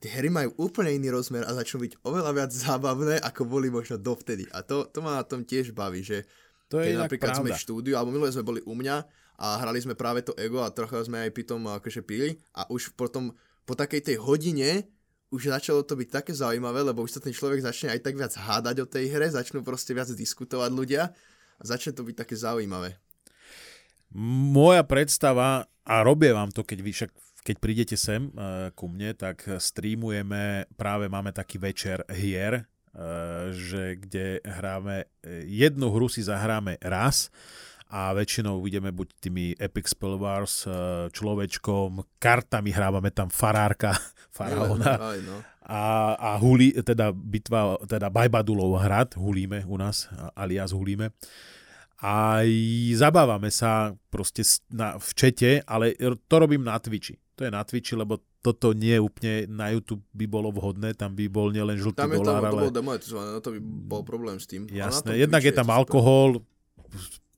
tie 0.00 0.10
hry 0.10 0.28
majú 0.28 0.52
úplne 0.60 0.94
iný 0.94 1.14
rozmer 1.14 1.46
a 1.46 1.56
začnú 1.56 1.84
byť 1.84 1.92
oveľa 2.04 2.32
viac 2.34 2.50
zábavné, 2.52 3.20
ako 3.22 3.48
boli 3.48 3.68
možno 3.72 3.96
dovtedy. 3.96 4.44
A 4.52 4.60
to, 4.60 4.88
to 4.90 5.00
ma 5.00 5.18
na 5.20 5.24
tom 5.24 5.46
tiež 5.46 5.72
baví, 5.72 6.04
že 6.04 6.28
to 6.68 6.80
je 6.80 6.96
napríklad 6.96 7.36
sme 7.36 7.52
pravda. 7.52 7.60
v 7.60 7.64
štúdiu, 7.64 7.94
alebo 7.94 8.10
minulé 8.12 8.32
sme 8.32 8.44
boli 8.44 8.60
u 8.64 8.74
mňa 8.74 8.96
a 9.38 9.46
hrali 9.62 9.82
sme 9.82 9.98
práve 9.98 10.22
to 10.22 10.32
ego 10.38 10.62
a 10.62 10.70
trocha 10.70 11.02
sme 11.02 11.26
aj 11.26 11.30
pitom 11.34 11.60
akože 11.66 12.06
pili 12.06 12.38
a 12.54 12.66
už 12.70 12.94
potom 12.94 13.34
po 13.64 13.74
takej 13.74 14.12
tej 14.12 14.16
hodine 14.22 14.86
už 15.34 15.50
začalo 15.50 15.82
to 15.82 15.98
byť 15.98 16.08
také 16.22 16.30
zaujímavé, 16.30 16.86
lebo 16.86 17.02
už 17.02 17.18
sa 17.18 17.20
ten 17.20 17.34
človek 17.34 17.58
začne 17.58 17.90
aj 17.90 18.06
tak 18.06 18.14
viac 18.14 18.30
hádať 18.30 18.76
o 18.84 18.86
tej 18.86 19.10
hre, 19.10 19.26
začnú 19.26 19.66
proste 19.66 19.90
viac 19.90 20.06
diskutovať 20.06 20.70
ľudia 20.70 21.10
a 21.58 21.62
začne 21.62 21.90
to 21.90 22.06
byť 22.06 22.16
také 22.22 22.38
zaujímavé. 22.38 22.94
Moja 24.14 24.86
predstava, 24.86 25.66
a 25.84 25.94
robie 26.06 26.30
vám 26.30 26.54
to, 26.54 26.62
keď 26.62 26.78
vy 26.80 26.90
však 26.94 27.10
keď 27.44 27.56
prídete 27.60 27.96
sem 28.00 28.32
uh, 28.32 28.72
ku 28.72 28.88
mne, 28.88 29.12
tak 29.12 29.44
streamujeme, 29.44 30.64
práve 30.80 31.12
máme 31.12 31.28
taký 31.28 31.60
večer 31.60 32.00
hier, 32.08 32.64
uh, 32.64 33.52
že 33.52 34.00
kde 34.00 34.40
hráme, 34.40 35.04
eh, 35.20 35.44
jednu 35.44 35.92
hru 35.92 36.08
si 36.08 36.24
zahráme 36.24 36.80
raz 36.80 37.28
a 37.92 38.16
väčšinou 38.16 38.64
ideme 38.64 38.90
buď 38.90 39.08
tými 39.20 39.44
Epic 39.60 39.92
Spell 39.92 40.16
Wars 40.16 40.64
človečkom, 41.12 42.00
kartami 42.16 42.72
hrávame 42.72 43.12
tam 43.12 43.28
farárka, 43.28 43.92
faraóna 44.36 45.14
no. 45.20 45.36
a, 45.62 46.16
a 46.16 46.30
huli, 46.40 46.72
teda 46.80 47.12
bitva, 47.12 47.76
teda 47.84 48.08
Bajbadulov 48.08 48.80
hrad, 48.80 49.14
hulíme 49.20 49.68
u 49.68 49.76
nás, 49.76 50.08
alias 50.32 50.72
hulíme. 50.72 51.12
A 52.02 52.42
zabávame 52.92 53.48
sa 53.48 53.94
proste 54.10 54.42
na, 54.68 54.98
v 54.98 55.10
čete, 55.14 55.50
ale 55.64 55.94
to 56.26 56.34
robím 56.36 56.66
na 56.66 56.76
Twitchi. 56.76 57.23
To 57.34 57.42
je 57.42 57.50
na 57.50 57.66
Twitchi, 57.66 57.98
lebo 57.98 58.22
toto 58.38 58.70
nie 58.70 58.94
je 58.94 59.02
úplne 59.02 59.34
na 59.50 59.74
YouTube 59.74 60.04
by 60.14 60.26
bolo 60.30 60.54
vhodné, 60.54 60.94
tam 60.94 61.16
by 61.18 61.26
bol 61.26 61.50
nielen 61.50 61.74
žltý 61.74 61.98
Tam 61.98 62.12
je 62.14 62.22
dolár, 62.22 62.38
to 62.38 62.46
ale 62.46 62.54
bolo 62.54 62.70
demonetizované, 62.70 63.28
no 63.34 63.40
to 63.42 63.50
by 63.56 63.60
bol 63.62 64.02
problém 64.06 64.36
s 64.38 64.46
tým. 64.46 64.70
Jasné. 64.70 65.18
Jednak 65.18 65.42
je 65.42 65.50
tam 65.50 65.66
to 65.66 65.74
alkohol, 65.74 66.28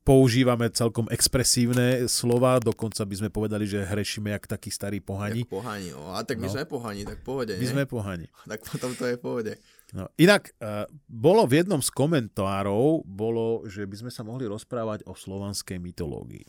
používame 0.06 0.70
celkom 0.70 1.10
expresívne 1.10 2.06
slova, 2.06 2.62
dokonca 2.62 3.02
by 3.02 3.14
sme 3.18 3.28
povedali, 3.32 3.66
že 3.66 3.82
hrešíme 3.82 4.30
jak 4.30 4.46
takí 4.46 4.70
starí 4.70 5.02
pohani. 5.02 5.42
Jak 5.42 5.50
pohani, 5.50 5.90
o, 5.98 6.14
a 6.14 6.22
tak 6.22 6.38
my 6.38 6.46
No. 6.46 6.54
sme 6.54 6.62
pohani, 6.62 7.02
tak 7.02 7.26
pohode, 7.26 7.58
My 7.58 7.66
nie? 7.66 7.72
sme 7.74 7.84
pohani. 7.90 8.26
Tak 8.50 8.62
potom 8.62 8.94
to 8.94 9.02
je 9.10 9.16
pohode. 9.18 9.52
No, 9.90 10.06
inak, 10.18 10.54
uh, 10.58 10.86
bolo 11.06 11.46
v 11.46 11.62
jednom 11.62 11.82
z 11.82 11.90
komentárov, 11.90 13.02
bolo, 13.02 13.66
že 13.66 13.82
by 13.86 14.06
sme 14.06 14.10
sa 14.14 14.22
mohli 14.22 14.46
rozprávať 14.46 15.06
o 15.06 15.14
slovanskej 15.14 15.78
mytológii. 15.82 16.46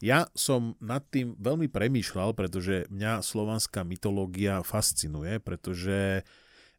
Ja 0.00 0.32
som 0.32 0.80
nad 0.80 1.04
tým 1.12 1.36
veľmi 1.36 1.68
premýšľal, 1.68 2.32
pretože 2.32 2.88
mňa 2.88 3.20
slovanská 3.20 3.84
mytológia 3.84 4.64
fascinuje, 4.64 5.36
pretože 5.44 6.24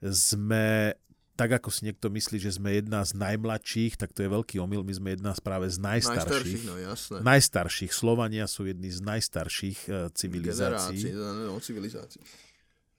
sme, 0.01 0.97
tak 1.38 1.61
ako 1.61 1.69
si 1.69 1.86
niekto 1.86 2.09
myslí, 2.09 2.41
že 2.41 2.57
sme 2.57 2.82
jedna 2.82 3.05
z 3.05 3.13
najmladších, 3.22 3.93
tak 4.01 4.17
to 4.17 4.26
je 4.26 4.30
veľký 4.34 4.57
omyl, 4.57 4.82
my 4.82 4.93
sme 4.97 5.09
jedna 5.13 5.38
z 5.38 5.41
práve 5.45 5.69
z 5.69 5.78
Najstarších, 5.78 6.26
najstarších. 6.26 6.63
no 6.65 6.76
jasné. 6.82 7.17
Najstarších. 7.22 7.91
Slovania 7.93 8.49
sú 8.49 8.65
jedni 8.65 8.89
z 8.89 9.05
najstarších 9.05 9.80
eh, 9.86 10.09
Generácií, 10.09 10.17
civilizácií. 10.17 11.13
no, 11.13 11.61
civilizácií. 11.61 12.22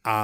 A 0.03 0.18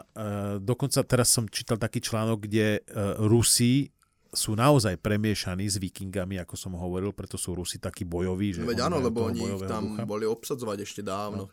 e, 0.00 0.24
dokonca 0.64 1.04
teraz 1.04 1.28
som 1.28 1.44
čítal 1.44 1.76
taký 1.76 2.00
článok, 2.00 2.48
kde 2.48 2.80
e, 2.80 3.00
Rusi 3.20 3.92
sú 4.30 4.54
naozaj 4.54 4.98
premiešaní 5.02 5.66
s 5.66 5.76
vikingami, 5.76 6.38
ako 6.38 6.54
som 6.54 6.72
hovoril, 6.78 7.10
preto 7.10 7.34
sú 7.34 7.54
Rusi 7.58 7.82
takí 7.82 8.06
bojoví. 8.06 8.54
Že 8.54 8.62
No 8.62 8.70
veď 8.70 8.80
áno, 8.86 8.96
lebo 9.02 9.26
oni 9.26 9.42
ich 9.42 9.66
tam 9.66 9.98
ducha. 9.98 10.06
boli 10.06 10.24
obsadzovať 10.26 10.78
ešte 10.86 11.02
dávno. 11.02 11.50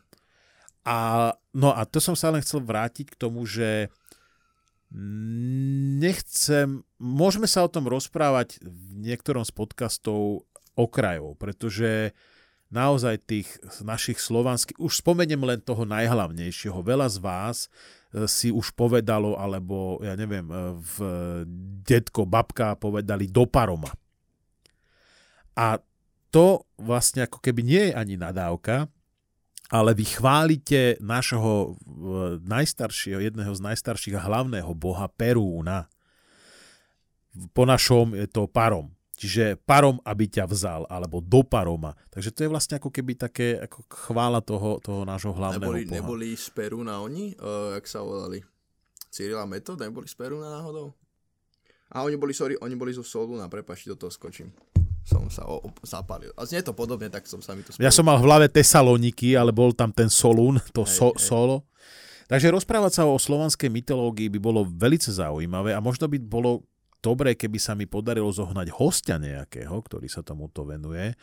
A, 0.87 1.31
no 1.51 1.73
a 1.73 1.83
to 1.83 1.99
som 1.99 2.15
sa 2.15 2.31
len 2.31 2.39
chcel 2.39 2.63
vrátiť 2.63 3.11
k 3.11 3.19
tomu, 3.19 3.43
že 3.43 3.91
nechcem, 5.99 6.85
môžeme 6.95 7.43
sa 7.43 7.67
o 7.67 7.71
tom 7.71 7.91
rozprávať 7.91 8.63
v 8.63 9.03
niektorom 9.03 9.43
z 9.43 9.51
podcastov 9.51 10.47
okrajov, 10.79 11.35
pretože 11.35 12.15
naozaj 12.71 13.19
tých 13.27 13.49
našich 13.83 14.19
slovanských, 14.19 14.79
už 14.79 15.03
spomeniem 15.03 15.43
len 15.43 15.59
toho 15.59 15.83
najhlavnejšieho, 15.83 16.79
veľa 16.79 17.07
z 17.11 17.17
vás 17.19 17.57
si 18.25 18.49
už 18.49 18.71
povedalo, 18.73 19.35
alebo 19.35 19.99
ja 19.99 20.15
neviem, 20.15 20.47
e, 20.47 20.55
v 20.79 20.95
detko, 21.83 22.23
babka 22.23 22.79
povedali 22.79 23.27
do 23.27 23.43
paroma. 23.43 23.91
A 25.57 25.81
to 26.31 26.67
vlastne 26.77 27.25
ako 27.25 27.39
keby 27.41 27.61
nie 27.65 27.83
je 27.91 27.93
ani 27.97 28.15
nadávka, 28.15 28.87
ale 29.67 29.91
vy 29.91 30.05
chválite 30.07 30.95
našho 31.03 31.75
najstaršieho, 32.47 33.19
jedného 33.19 33.51
z 33.51 33.61
najstarších 33.61 34.15
a 34.15 34.25
hlavného 34.25 34.71
boha 34.71 35.11
Perúna. 35.11 35.91
Po 37.51 37.67
našom 37.67 38.15
je 38.15 38.27
to 38.31 38.47
parom. 38.47 38.96
Čiže 39.17 39.57
parom, 39.65 39.97
aby 40.05 40.29
ťa 40.29 40.45
vzal, 40.45 40.85
alebo 40.85 41.17
do 41.17 41.41
paroma. 41.41 41.97
Takže 42.13 42.29
to 42.29 42.45
je 42.45 42.53
vlastne 42.53 42.77
ako 42.77 42.93
keby 42.93 43.17
také 43.17 43.57
ako 43.65 43.89
chvála 43.89 44.45
toho, 44.45 44.77
toho 44.77 45.01
nášho 45.09 45.33
hlavného 45.33 45.65
neboli, 45.65 45.89
boha. 45.89 45.97
Neboli 45.97 46.29
z 46.37 46.47
Perúna 46.53 47.01
oni? 47.01 47.33
Uh, 47.41 47.73
jak 47.81 47.89
sa 47.89 48.05
volali? 48.05 48.45
Cyril 49.09 49.41
a 49.41 49.49
Metod? 49.49 49.81
Neboli 49.81 50.05
z 50.05 50.13
Perúna 50.13 50.61
náhodou? 50.61 50.93
A 51.89 52.05
oni 52.05 52.13
boli, 52.13 52.37
sorry, 52.37 52.53
oni 52.61 52.77
boli 52.77 52.93
zo 52.93 53.01
Soluna, 53.01 53.49
prepačte, 53.49 53.89
do 53.89 53.97
toho 53.97 54.13
skočím 54.13 54.53
som 55.07 55.31
sa 55.31 55.47
o, 55.47 55.63
o, 55.63 55.69
zapálil. 55.87 56.35
A 56.35 56.43
znie 56.43 56.59
to 56.59 56.75
podobne, 56.75 57.07
tak 57.07 57.23
som 57.31 57.39
sa 57.39 57.55
mi 57.55 57.63
to 57.63 57.71
spolu. 57.71 57.79
Ja 57.79 57.95
som 57.95 58.03
mal 58.03 58.19
v 58.19 58.27
hlave 58.27 58.51
Tesaloniky, 58.51 59.39
ale 59.39 59.55
bol 59.55 59.71
tam 59.71 59.95
ten 59.95 60.11
Solún, 60.11 60.59
to 60.75 60.83
hej, 60.83 60.91
so, 60.91 61.15
hej. 61.15 61.23
solo. 61.23 61.63
Takže 62.27 62.51
rozprávať 62.51 62.91
sa 62.91 63.03
o 63.07 63.15
slovanskej 63.15 63.71
mytológii 63.71 64.27
by 64.35 64.39
bolo 64.43 64.67
veľmi 64.67 64.99
zaujímavé 64.99 65.71
a 65.71 65.79
možno 65.79 66.11
by 66.11 66.19
bolo 66.19 66.67
dobré, 67.01 67.37
keby 67.37 67.59
sa 67.61 67.73
mi 67.73 67.85
podarilo 67.85 68.29
zohnať 68.29 68.67
hostia 68.75 69.17
nejakého, 69.21 69.73
ktorý 69.73 70.07
sa 70.09 70.25
tomuto 70.25 70.65
venuje, 70.67 71.13
e, 71.13 71.15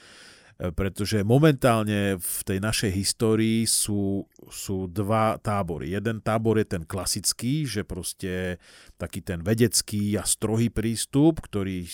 pretože 0.70 1.26
momentálne 1.26 2.16
v 2.16 2.38
tej 2.46 2.58
našej 2.62 2.90
histórii 2.94 3.66
sú, 3.66 4.24
sú 4.48 4.86
dva 4.88 5.36
tábory. 5.38 5.92
Jeden 5.92 6.22
tábor 6.22 6.58
je 6.62 6.66
ten 6.66 6.82
klasický, 6.86 7.66
že 7.66 7.82
proste 7.82 8.62
taký 8.96 9.20
ten 9.20 9.42
vedecký 9.42 10.16
a 10.16 10.24
strohý 10.24 10.70
prístup, 10.70 11.42
ktorý 11.42 11.84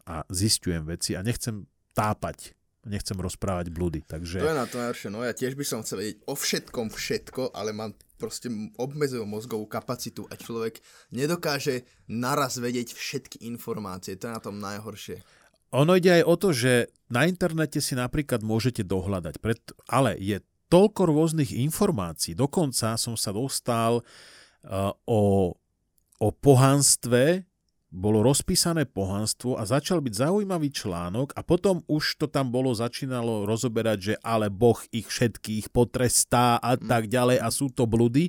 a 0.09 0.25
zistujem 0.33 0.89
veci 0.89 1.15
a 1.15 1.23
nechcem 1.23 1.69
tápať 1.93 2.59
nechcem 2.89 3.21
rozprávať 3.21 3.69
blúdy. 3.69 4.01
Takže... 4.01 4.41
To 4.41 4.51
je 4.51 4.57
na 4.57 4.65
to 4.65 4.81
najhoršie. 4.81 5.09
No 5.13 5.21
ja 5.23 5.37
tiež 5.37 5.55
by 5.55 5.65
som 5.67 5.85
chcel 5.85 6.01
vedieť 6.01 6.19
o 6.25 6.35
všetkom 6.35 6.89
všetko, 6.89 7.43
ale 7.53 7.77
mám 7.77 7.93
proste 8.17 8.49
obmedzenú 8.81 9.29
mozgovú 9.29 9.69
kapacitu 9.69 10.27
a 10.33 10.35
človek 10.35 10.81
nedokáže 11.13 11.87
naraz 12.11 12.59
vedieť 12.59 12.97
všetky 12.97 13.47
informácie. 13.47 14.17
To 14.19 14.33
je 14.33 14.35
na 14.35 14.43
tom 14.43 14.57
najhoršie. 14.59 15.23
Ono 15.77 15.93
ide 16.01 16.23
aj 16.23 16.25
o 16.25 16.35
to, 16.41 16.49
že 16.57 16.89
na 17.13 17.29
internete 17.29 17.79
si 17.85 17.93
napríklad 17.93 18.41
môžete 18.41 18.81
dohľadať, 18.89 19.35
pred, 19.37 19.61
ale 19.85 20.17
je 20.17 20.41
toľko 20.69 21.09
rôznych 21.09 21.57
informácií. 21.57 22.37
Dokonca 22.37 23.01
som 23.01 23.17
sa 23.17 23.33
dostal 23.33 24.05
uh, 24.05 24.93
o, 25.09 25.53
o 26.21 26.29
pohanstve, 26.29 27.48
bolo 27.89 28.21
rozpísané 28.21 28.85
pohanstvo 28.85 29.57
a 29.57 29.65
začal 29.65 30.05
byť 30.05 30.29
zaujímavý 30.29 30.69
článok 30.69 31.33
a 31.33 31.41
potom 31.41 31.81
už 31.89 32.21
to 32.21 32.29
tam 32.29 32.53
bolo, 32.53 32.77
začínalo 32.77 33.49
rozoberať, 33.49 33.99
že 33.99 34.15
ale 34.21 34.53
Boh 34.53 34.77
ich 34.93 35.09
všetkých 35.09 35.73
potrestá 35.73 36.61
a 36.61 36.77
mm. 36.77 36.85
tak 36.85 37.09
ďalej 37.09 37.41
a 37.41 37.49
sú 37.49 37.73
to 37.73 37.89
bludy. 37.89 38.29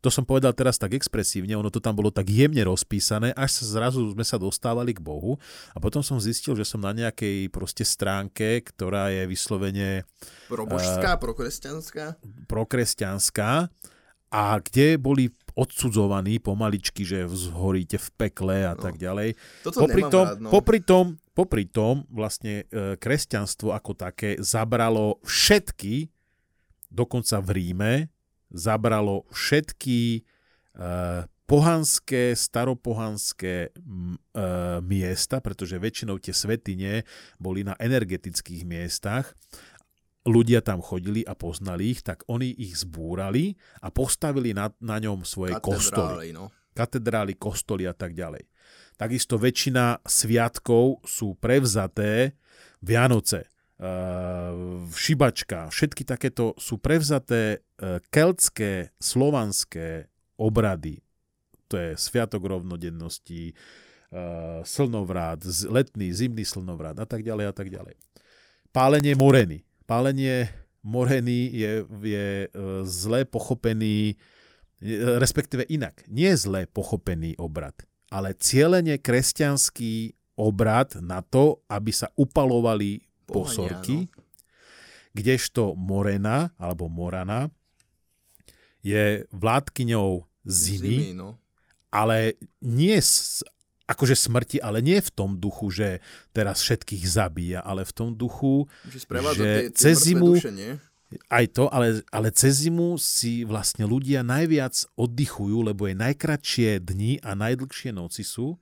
To 0.00 0.08
som 0.08 0.24
povedal 0.24 0.56
teraz 0.56 0.80
tak 0.80 0.96
expresívne, 0.96 1.56
ono 1.56 1.68
to 1.68 1.84
tam 1.84 1.96
bolo 1.96 2.08
tak 2.08 2.28
jemne 2.28 2.60
rozpísané, 2.64 3.32
až 3.36 3.60
sa 3.60 3.80
zrazu 3.80 4.04
sme 4.12 4.24
sa 4.24 4.40
dostávali 4.40 4.96
k 4.96 5.04
Bohu 5.04 5.36
a 5.72 5.80
potom 5.80 6.00
som 6.00 6.16
zistil, 6.16 6.56
že 6.56 6.64
som 6.64 6.80
na 6.80 6.96
nejakej 6.96 7.52
proste 7.52 7.84
stránke, 7.84 8.64
ktorá 8.64 9.12
je 9.12 9.28
vyslovene... 9.28 10.08
Probožská, 10.48 11.16
uh, 11.16 11.20
prokresťanská? 11.20 12.04
Prokresťanská 12.48 13.68
a 14.34 14.58
kde 14.58 14.98
boli 14.98 15.30
odsudzovaní 15.54 16.42
pomaličky, 16.42 17.06
že 17.06 17.30
zhoríte 17.30 17.98
v 17.98 18.08
pekle 18.18 18.56
a 18.66 18.74
no. 18.74 18.82
tak 18.82 18.98
ďalej. 18.98 19.38
Toto 19.62 19.86
popri 19.86 20.02
tom, 20.10 20.26
rád, 20.26 20.38
no. 20.42 20.48
popri 20.50 20.80
tom, 20.82 21.06
popri 21.30 21.64
tom 21.70 21.94
vlastne 22.10 22.66
e, 22.68 22.98
kresťanstvo 22.98 23.70
ako 23.70 23.92
také 23.94 24.34
zabralo 24.42 25.22
všetky, 25.22 26.10
dokonca 26.90 27.38
v 27.38 27.48
Ríme, 27.54 27.92
zabralo 28.50 29.26
všetky 29.30 29.98
e, 30.18 30.20
pohanské, 31.44 32.32
staropohanské 32.32 33.68
e, 33.68 33.70
miesta, 34.80 35.38
pretože 35.44 35.76
väčšinou 35.76 36.16
tie 36.18 36.32
svetine 36.32 37.04
boli 37.36 37.62
na 37.62 37.76
energetických 37.76 38.64
miestach 38.64 39.36
ľudia 40.24 40.64
tam 40.64 40.80
chodili 40.80 41.20
a 41.24 41.36
poznali 41.36 41.92
ich, 41.92 42.00
tak 42.00 42.24
oni 42.26 42.48
ich 42.48 42.80
zbúrali 42.80 43.54
a 43.84 43.92
postavili 43.92 44.56
na, 44.56 44.72
na 44.80 44.96
ňom 44.96 45.22
svoje 45.22 45.52
kostoly. 45.60 46.32
No. 46.32 46.48
Katedrály, 46.72 47.36
kostoly 47.36 47.84
a 47.86 47.94
tak 47.94 48.16
ďalej. 48.16 48.48
Takisto 48.96 49.36
väčšina 49.36 50.00
sviatkov 50.06 51.04
sú 51.04 51.36
prevzaté 51.36 52.40
Vianoce, 52.84 53.48
uh, 53.80 54.84
šibačka, 54.92 55.72
všetky 55.72 56.04
takéto 56.04 56.54
sú 56.60 56.78
prevzaté 56.78 57.64
uh, 57.80 57.98
keltské, 58.12 58.92
slovanské 59.00 60.08
obrady. 60.36 61.00
To 61.72 61.80
je 61.80 61.96
Sviatok 61.96 62.44
rovnodennosti, 62.44 63.50
uh, 63.50 64.62
slnovrát, 64.62 65.40
letný, 65.68 66.12
zimný 66.12 66.44
slnovrát 66.46 66.94
a 67.00 67.06
tak 67.08 67.24
ďalej 67.24 67.44
a 67.50 67.54
tak 67.56 67.68
ďalej. 67.72 67.96
Pálenie 68.70 69.14
moreny 69.18 69.64
pálenie 69.84 70.48
moreny 70.84 71.48
je, 71.48 71.72
je 72.04 72.28
e, 72.44 72.48
zle 72.84 73.24
pochopený, 73.24 74.12
e, 74.12 74.14
respektíve 75.16 75.64
inak, 75.68 76.04
nie 76.12 76.28
zle 76.36 76.68
pochopený 76.68 77.40
obrad, 77.40 77.74
ale 78.12 78.36
cieľene 78.36 79.00
kresťanský 79.00 80.12
obrad 80.36 81.00
na 81.00 81.24
to, 81.24 81.64
aby 81.72 81.90
sa 81.94 82.12
upalovali 82.18 83.00
posorky, 83.24 84.06
no. 84.06 84.22
kdežto 85.16 85.72
morena, 85.78 86.52
alebo 86.60 86.92
morana, 86.92 87.48
je 88.84 89.24
vládkyňou 89.32 90.28
zimy, 90.44 90.96
zimy 91.08 91.16
no. 91.16 91.40
ale 91.88 92.36
nie 92.60 93.00
akože 93.84 94.16
smrti, 94.16 94.58
ale 94.64 94.80
nie 94.80 94.96
v 95.00 95.10
tom 95.12 95.36
duchu, 95.36 95.68
že 95.68 95.88
teraz 96.32 96.64
všetkých 96.64 97.04
zabíja, 97.04 97.60
ale 97.60 97.84
v 97.84 97.92
tom 97.92 98.08
duchu, 98.16 98.64
že, 98.88 99.04
že 99.04 99.44
tie, 99.44 99.54
tie 99.68 99.92
cez 99.92 100.08
zimu... 100.08 100.40
Duše, 100.40 100.52
nie? 100.52 100.76
Aj 101.30 101.46
to, 101.46 101.70
ale, 101.70 102.02
ale 102.10 102.34
cez 102.34 102.66
zimu 102.66 102.98
si 102.98 103.46
vlastne 103.46 103.86
ľudia 103.86 104.26
najviac 104.26 104.74
oddychujú, 104.98 105.62
lebo 105.62 105.86
je 105.86 105.94
najkratšie 105.94 106.82
dni 106.82 107.22
a 107.22 107.38
najdlhšie 107.38 107.94
noci 107.94 108.26
sú. 108.26 108.58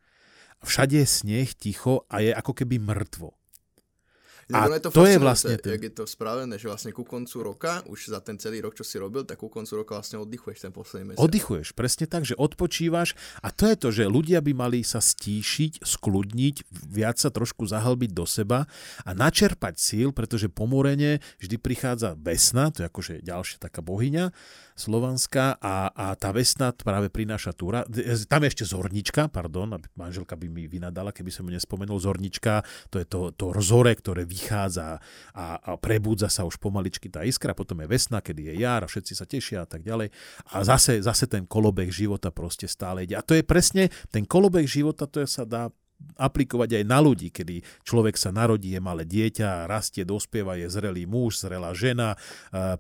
Všade 0.61 1.01
je 1.01 1.09
sneh, 1.09 1.49
ticho 1.57 2.05
a 2.13 2.21
je 2.21 2.31
ako 2.35 2.53
keby 2.53 2.77
mŕtvo. 2.77 3.35
A 4.53 4.69
je 4.69 4.81
to, 4.85 4.91
to 4.93 5.05
je 5.09 5.17
vlastne 5.17 5.57
ten... 5.57 5.75
jak 5.75 5.83
je 5.89 5.93
to 5.93 6.05
spravené, 6.05 6.55
že 6.61 6.69
vlastne 6.69 6.93
ku 6.93 7.03
koncu 7.03 7.37
roka, 7.43 7.81
už 7.89 8.13
za 8.13 8.21
ten 8.21 8.37
celý 8.37 8.61
rok, 8.61 8.77
čo 8.77 8.85
si 8.85 9.01
robil, 9.01 9.25
tak 9.25 9.41
ku 9.41 9.49
koncu 9.49 9.81
roka 9.81 9.97
vlastne 9.97 10.21
oddychuješ 10.21 10.69
ten 10.69 10.73
posledný 10.73 11.13
mesiac. 11.13 11.25
Oddychuješ, 11.25 11.73
presne 11.73 12.07
tak, 12.07 12.29
že 12.29 12.37
odpočívaš 12.37 13.17
a 13.41 13.49
to 13.49 13.67
je 13.67 13.77
to, 13.77 13.89
že 13.91 14.05
ľudia 14.07 14.45
by 14.45 14.53
mali 14.53 14.85
sa 14.85 15.01
stíšiť, 15.01 15.83
skludniť, 15.83 16.57
viac 16.89 17.17
sa 17.17 17.33
trošku 17.33 17.65
zahlbiť 17.65 18.11
do 18.13 18.29
seba 18.29 18.69
a 19.03 19.11
načerpať 19.17 19.75
síl, 19.81 20.09
pretože 20.13 20.53
po 20.53 20.69
morene 20.69 21.25
vždy 21.41 21.57
prichádza 21.57 22.15
vesna, 22.21 22.69
to 22.69 22.85
je 22.85 22.87
akože 22.89 23.15
ďalšia 23.25 23.57
taká 23.59 23.81
bohyňa, 23.81 24.31
slovanská 24.77 25.57
a, 25.57 25.89
a 25.89 26.07
tá 26.13 26.29
vesna 26.37 26.77
práve 26.77 27.09
prináša 27.09 27.57
túra. 27.57 27.89
Tam 28.29 28.45
je 28.45 28.49
ešte 28.53 28.65
zornička, 28.69 29.33
pardon, 29.33 29.81
manželka 29.97 30.37
by 30.37 30.47
mi 30.53 30.69
vynadala, 30.69 31.17
keby 31.17 31.33
som 31.33 31.49
mu 31.49 31.51
nespomenul, 31.57 31.97
zornička, 31.97 32.61
to 32.93 33.01
je 33.01 33.07
to, 33.09 33.33
to 33.33 33.49
rozore, 33.49 33.89
ktoré 33.97 34.29
vy 34.29 34.43
vychádza 34.43 34.99
a, 35.39 35.45
a 35.63 35.71
prebúdza 35.79 36.27
sa 36.27 36.43
už 36.43 36.59
pomaličky 36.59 37.07
tá 37.07 37.23
iskra, 37.23 37.55
potom 37.55 37.79
je 37.79 37.87
vesna, 37.87 38.19
kedy 38.19 38.51
je 38.51 38.55
jar 38.59 38.83
a 38.83 38.91
všetci 38.91 39.13
sa 39.15 39.23
tešia 39.23 39.63
a 39.63 39.69
tak 39.71 39.87
ďalej. 39.87 40.11
A 40.51 40.67
zase, 40.67 40.99
zase 40.99 41.31
ten 41.31 41.47
kolobeh 41.47 41.87
života 41.95 42.35
proste 42.35 42.67
stále 42.67 43.07
ide. 43.07 43.15
A 43.15 43.23
to 43.23 43.39
je 43.39 43.47
presne, 43.47 43.95
ten 44.11 44.27
kolobeh 44.27 44.67
života, 44.67 45.07
to 45.07 45.23
sa 45.31 45.47
dá 45.47 45.71
aplikovať 46.19 46.83
aj 46.83 46.85
na 46.87 46.99
ľudí, 47.03 47.33
kedy 47.33 47.65
človek 47.83 48.15
sa 48.19 48.31
narodí, 48.31 48.75
je 48.75 48.81
malé 48.83 49.03
dieťa, 49.09 49.67
rastie, 49.67 50.07
dospieva, 50.07 50.59
je 50.61 50.71
zrelý 50.71 51.09
muž, 51.09 51.43
zrelá 51.43 51.73
žena, 51.73 52.15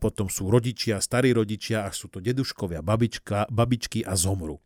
potom 0.03 0.31
sú 0.31 0.53
rodičia, 0.53 1.03
starí 1.03 1.33
rodičia, 1.33 1.87
a 1.87 1.91
sú 1.91 2.13
to 2.13 2.21
deduškovia, 2.21 2.85
babička, 2.85 3.51
babičky 3.51 4.05
a 4.05 4.15
zomru. 4.15 4.61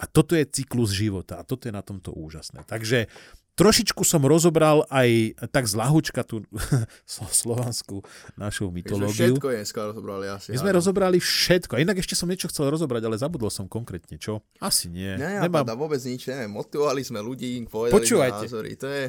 A 0.00 0.08
toto 0.10 0.34
je 0.34 0.42
cyklus 0.48 0.90
života 0.90 1.38
a 1.38 1.46
toto 1.46 1.70
je 1.70 1.74
na 1.74 1.84
tomto 1.84 2.10
úžasné. 2.10 2.66
Takže 2.66 3.06
Trošičku 3.52 4.00
som 4.08 4.24
rozobral 4.24 4.88
aj 4.88 5.36
tak 5.52 5.68
z 5.68 5.76
lahučka 5.76 6.24
tú 6.24 6.40
slovanskú 7.04 8.00
našu 8.32 8.72
mytológiu. 8.72 9.36
Všetko 9.36 9.48
je 9.52 9.60
skoro 9.68 9.92
rozobrali 9.92 10.26
asi. 10.32 10.56
My 10.56 10.58
sme 10.64 10.72
áno. 10.72 10.78
rozobrali 10.80 11.18
všetko. 11.20 11.76
Inak 11.76 12.00
ešte 12.00 12.16
som 12.16 12.32
niečo 12.32 12.48
chcel 12.48 12.72
rozobrať, 12.72 13.04
ale 13.04 13.20
zabudol 13.20 13.52
som 13.52 13.68
konkrétne. 13.68 14.16
Čo? 14.16 14.40
Asi 14.56 14.88
nie. 14.88 15.20
Nie, 15.20 15.44
Nemám... 15.44 15.68
vôbec 15.76 16.00
nič. 16.00 16.32
Neviem. 16.32 16.48
Motivovali 16.48 17.04
sme 17.04 17.20
ľudí, 17.20 17.60
povedali 17.68 17.92
Počúvajte. 18.00 18.44
názory. 18.48 18.70
To 18.80 18.86
je... 18.88 19.04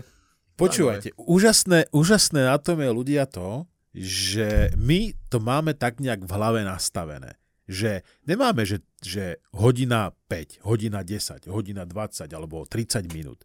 Počúvajte. 0.60 1.10
Úžasné, 1.16 1.88
úžasné 1.96 2.44
na 2.44 2.60
tom 2.60 2.84
je 2.84 2.92
ľudia 2.92 3.24
to, 3.32 3.64
že 3.96 4.76
my 4.76 5.16
to 5.32 5.40
máme 5.40 5.72
tak 5.72 6.04
nejak 6.04 6.20
v 6.20 6.32
hlave 6.36 6.68
nastavené. 6.68 7.40
Že 7.64 8.04
nemáme, 8.28 8.68
že, 8.68 8.84
že 9.00 9.40
hodina 9.56 10.12
5, 10.28 10.68
hodina 10.68 11.00
10, 11.00 11.48
hodina 11.48 11.88
20 11.88 12.28
alebo 12.36 12.68
30 12.68 13.08
minút 13.16 13.40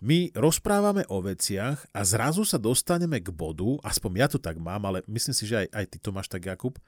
my 0.00 0.32
rozprávame 0.32 1.04
o 1.12 1.20
veciach 1.20 1.84
a 1.92 2.00
zrazu 2.08 2.48
sa 2.48 2.56
dostaneme 2.56 3.20
k 3.20 3.28
bodu, 3.28 3.76
aspoň 3.84 4.10
ja 4.16 4.28
to 4.32 4.40
tak 4.40 4.56
mám, 4.56 4.80
ale 4.88 5.04
myslím 5.04 5.36
si, 5.36 5.44
že 5.44 5.64
aj, 5.64 5.68
aj 5.76 5.84
ty 5.92 5.96
to 6.00 6.10
máš 6.10 6.32
tak, 6.32 6.48
Jakub, 6.48 6.80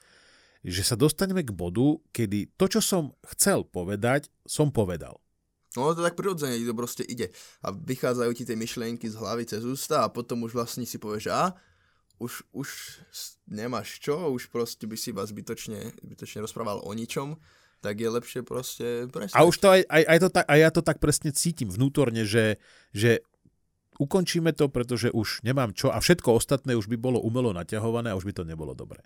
že 0.64 0.80
sa 0.80 0.96
dostaneme 0.96 1.44
k 1.44 1.52
bodu, 1.52 2.00
kedy 2.08 2.56
to, 2.56 2.64
čo 2.72 2.80
som 2.80 3.12
chcel 3.36 3.68
povedať, 3.68 4.32
som 4.48 4.72
povedal. 4.72 5.20
No 5.76 5.92
to 5.92 6.04
tak 6.04 6.16
prirodzene 6.16 6.60
to 6.60 6.76
proste 6.76 7.04
ide. 7.04 7.32
A 7.64 7.72
vychádzajú 7.72 8.32
ti 8.36 8.44
tie 8.44 8.56
myšlienky 8.56 9.08
z 9.08 9.16
hlavy 9.16 9.48
cez 9.48 9.64
ústa 9.64 10.04
a 10.04 10.12
potom 10.12 10.44
už 10.44 10.52
vlastne 10.52 10.84
si 10.84 11.00
povieš, 11.00 11.32
a 11.32 11.56
už, 12.20 12.44
už 12.52 12.68
nemáš 13.48 14.00
čo, 14.00 14.32
už 14.32 14.52
proste 14.52 14.88
by 14.88 14.96
si 14.96 15.10
vás 15.12 15.32
zbytočne, 15.32 15.96
zbytočne 16.00 16.44
rozprával 16.44 16.80
o 16.84 16.92
ničom 16.92 17.36
tak 17.82 17.98
je 17.98 18.08
lepšie 18.08 18.40
proste 18.46 19.10
prestať. 19.10 19.34
A 19.34 19.42
už 19.42 19.58
to 19.58 19.66
aj, 19.74 19.82
aj, 19.90 20.02
aj, 20.06 20.18
to 20.22 20.28
tak, 20.30 20.44
aj 20.46 20.58
ja 20.62 20.70
to 20.70 20.82
tak 20.86 20.98
presne 21.02 21.30
cítim 21.34 21.66
vnútorne, 21.66 22.22
že, 22.22 22.62
že 22.94 23.26
ukončíme 23.98 24.54
to, 24.54 24.70
pretože 24.70 25.10
už 25.10 25.42
nemám 25.42 25.74
čo 25.74 25.90
a 25.90 25.98
všetko 25.98 26.38
ostatné 26.38 26.78
už 26.78 26.86
by 26.86 26.96
bolo 26.96 27.18
umelo 27.20 27.50
naťahované 27.50 28.14
a 28.14 28.18
už 28.18 28.30
by 28.30 28.34
to 28.38 28.44
nebolo 28.46 28.72
dobré. 28.72 29.02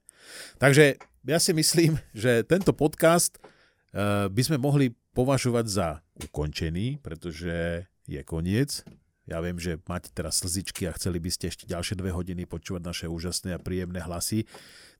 Takže 0.61 1.01
ja 1.25 1.39
si 1.41 1.57
myslím, 1.57 1.97
že 2.13 2.45
tento 2.45 2.77
podcast 2.77 3.41
uh, 3.41 4.29
by 4.29 4.43
sme 4.45 4.61
mohli 4.61 4.93
považovať 5.17 5.67
za 5.67 5.89
ukončený, 6.29 7.01
pretože 7.01 7.89
je 8.05 8.21
koniec. 8.23 8.85
Ja 9.27 9.43
viem, 9.43 9.59
že 9.59 9.83
máte 9.91 10.15
teraz 10.15 10.39
slzičky 10.39 10.87
a 10.87 10.95
chceli 10.95 11.19
by 11.19 11.31
ste 11.35 11.51
ešte 11.51 11.67
ďalšie 11.67 11.99
dve 11.99 12.15
hodiny 12.15 12.47
počúvať 12.47 12.83
naše 12.87 13.07
úžasné 13.11 13.59
a 13.59 13.63
príjemné 13.63 13.99
hlasy 13.99 14.47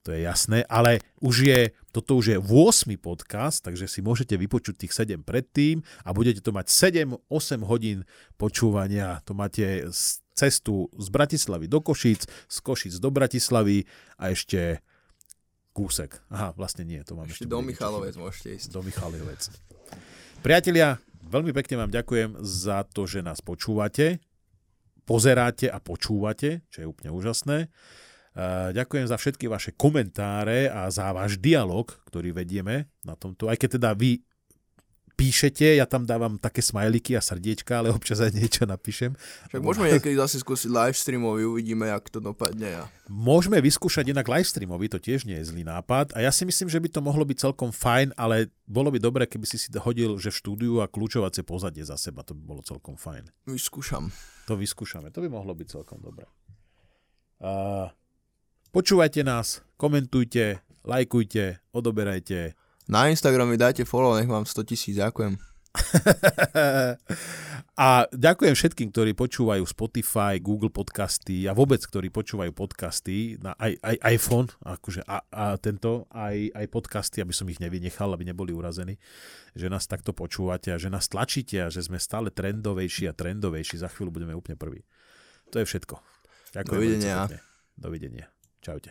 to 0.07 0.15
je 0.15 0.23
jasné, 0.23 0.63
ale 0.71 1.03
už 1.19 1.35
je, 1.51 1.61
toto 1.91 2.15
už 2.23 2.27
je 2.31 2.39
8. 2.39 2.95
podcast, 2.95 3.59
takže 3.67 3.91
si 3.91 4.07
môžete 4.07 4.39
vypočuť 4.39 4.87
tých 4.87 4.95
7 4.95 5.27
predtým 5.27 5.83
a 6.07 6.15
budete 6.15 6.39
to 6.39 6.55
mať 6.55 6.71
7-8 6.71 7.27
hodín 7.67 8.07
počúvania. 8.39 9.19
To 9.27 9.35
máte 9.35 9.91
cestu 10.31 10.87
z 10.95 11.07
Bratislavy 11.11 11.67
do 11.67 11.83
Košíc, 11.83 12.31
z 12.47 12.57
Košíc 12.63 13.03
do 13.03 13.11
Bratislavy 13.11 13.83
a 14.15 14.31
ešte 14.31 14.79
kúsek. 15.75 16.23
Aha, 16.31 16.55
vlastne 16.55 16.87
nie, 16.87 17.03
to 17.03 17.19
mám 17.19 17.27
ešte. 17.27 17.43
ešte 17.43 17.51
do 17.51 17.59
Michalovec 17.67 18.15
môžete 18.15 18.63
ísť. 18.63 18.69
Do 18.71 18.87
Michalovec. 18.87 19.51
Priatelia, 20.39 21.03
veľmi 21.27 21.51
pekne 21.51 21.83
vám 21.83 21.91
ďakujem 21.91 22.39
za 22.47 22.87
to, 22.87 23.11
že 23.11 23.27
nás 23.27 23.43
počúvate, 23.43 24.23
pozeráte 25.03 25.67
a 25.67 25.83
počúvate, 25.83 26.63
čo 26.71 26.79
je 26.79 26.87
úplne 26.87 27.11
úžasné. 27.11 27.67
Ďakujem 28.77 29.09
za 29.09 29.17
všetky 29.17 29.49
vaše 29.49 29.73
komentáre 29.73 30.69
a 30.69 30.93
za 30.93 31.09
váš 31.17 31.41
dialog, 31.41 31.89
ktorý 32.05 32.37
vedieme 32.37 32.93
na 33.01 33.17
tomto. 33.17 33.49
Aj 33.49 33.57
keď 33.57 33.81
teda 33.81 33.97
vy 33.97 34.21
píšete, 35.17 35.81
ja 35.81 35.89
tam 35.89 36.05
dávam 36.05 36.37
také 36.37 36.61
smajliky 36.61 37.17
a 37.17 37.25
srdiečka, 37.25 37.81
ale 37.81 37.89
občas 37.89 38.21
aj 38.21 38.37
niečo 38.37 38.69
napíšem. 38.69 39.17
Však 39.49 39.65
môžeme 39.65 39.89
niekedy 39.89 40.13
zase 40.13 40.45
skúsiť 40.45 40.69
live 40.69 40.93
streamový, 40.93 41.49
uvidíme, 41.49 41.89
jak 41.89 42.13
to 42.13 42.21
dopadne. 42.21 42.85
A... 42.85 42.93
Môžeme 43.09 43.57
vyskúšať 43.65 44.13
inak 44.13 44.29
live 44.29 44.45
streamový, 44.45 44.93
to 44.93 45.01
tiež 45.01 45.25
nie 45.25 45.41
je 45.41 45.49
zlý 45.49 45.65
nápad 45.65 46.13
a 46.13 46.21
ja 46.21 46.29
si 46.29 46.45
myslím, 46.45 46.69
že 46.69 46.77
by 46.77 46.89
to 46.93 47.01
mohlo 47.01 47.25
byť 47.25 47.49
celkom 47.49 47.73
fajn, 47.73 48.13
ale 48.21 48.53
bolo 48.69 48.93
by 48.93 49.01
dobré, 49.01 49.25
keby 49.25 49.49
si 49.49 49.57
si 49.57 49.73
hodil, 49.73 50.21
že 50.21 50.29
v 50.29 50.37
štúdiu 50.37 50.85
a 50.85 50.87
kľúčovacie 50.93 51.41
pozadie 51.49 51.81
za 51.81 51.97
seba, 51.97 52.21
to 52.21 52.37
by 52.37 52.45
bolo 52.45 52.61
celkom 52.61 53.01
fajn. 53.01 53.33
Vyskúšam. 53.49 54.13
To 54.45 54.61
vyskúšame, 54.61 55.09
to 55.17 55.25
by 55.25 55.33
mohlo 55.33 55.57
byť 55.57 55.81
celkom 55.81 56.05
dobré. 56.05 56.29
Uh, 57.41 57.89
Počúvajte 58.77 59.25
nás, 59.25 59.65
komentujte, 59.81 60.61
lajkujte, 60.85 61.65
odoberajte. 61.73 62.53
Na 62.93 63.09
Instagrame 63.09 63.57
dajte 63.57 63.89
follow, 63.89 64.13
nech 64.13 64.29
mám 64.29 64.45
100 64.45 64.69
tisíc, 64.69 65.01
ďakujem. 65.01 65.33
a 67.89 68.05
ďakujem 68.13 68.53
všetkým, 68.53 68.93
ktorí 68.93 69.17
počúvajú 69.17 69.65
Spotify, 69.65 70.37
Google 70.45 70.69
podcasty 70.69 71.49
a 71.49 71.57
vôbec, 71.57 71.81
ktorí 71.89 72.13
počúvajú 72.13 72.53
podcasty 72.53 73.41
na 73.41 73.57
aj, 73.57 73.81
aj 73.81 73.97
iPhone, 74.13 74.53
akože 74.61 75.09
a, 75.09 75.25
a 75.25 75.57
tento, 75.57 76.05
aj, 76.13 76.53
aj 76.53 76.67
podcasty, 76.69 77.25
aby 77.25 77.33
som 77.33 77.49
ich 77.49 77.57
nevynechal, 77.57 78.13
aby 78.13 78.29
neboli 78.29 78.53
urazení, 78.53 79.01
že 79.57 79.73
nás 79.73 79.89
takto 79.89 80.13
počúvate 80.13 80.69
a 80.69 80.77
že 80.77 80.93
nás 80.93 81.09
tlačíte 81.09 81.65
a 81.65 81.73
že 81.73 81.81
sme 81.81 81.97
stále 81.97 82.29
trendovejší 82.29 83.09
a 83.09 83.17
trendovejší. 83.17 83.81
Za 83.81 83.89
chvíľu 83.89 84.21
budeme 84.21 84.37
úplne 84.37 84.61
prví. 84.61 84.85
To 85.49 85.57
je 85.57 85.65
všetko. 85.65 85.97
Ďakujem 86.53 86.77
Dovidenia. 86.77 87.25
Dovidenia. 87.81 88.36
Čaute. 88.67 88.91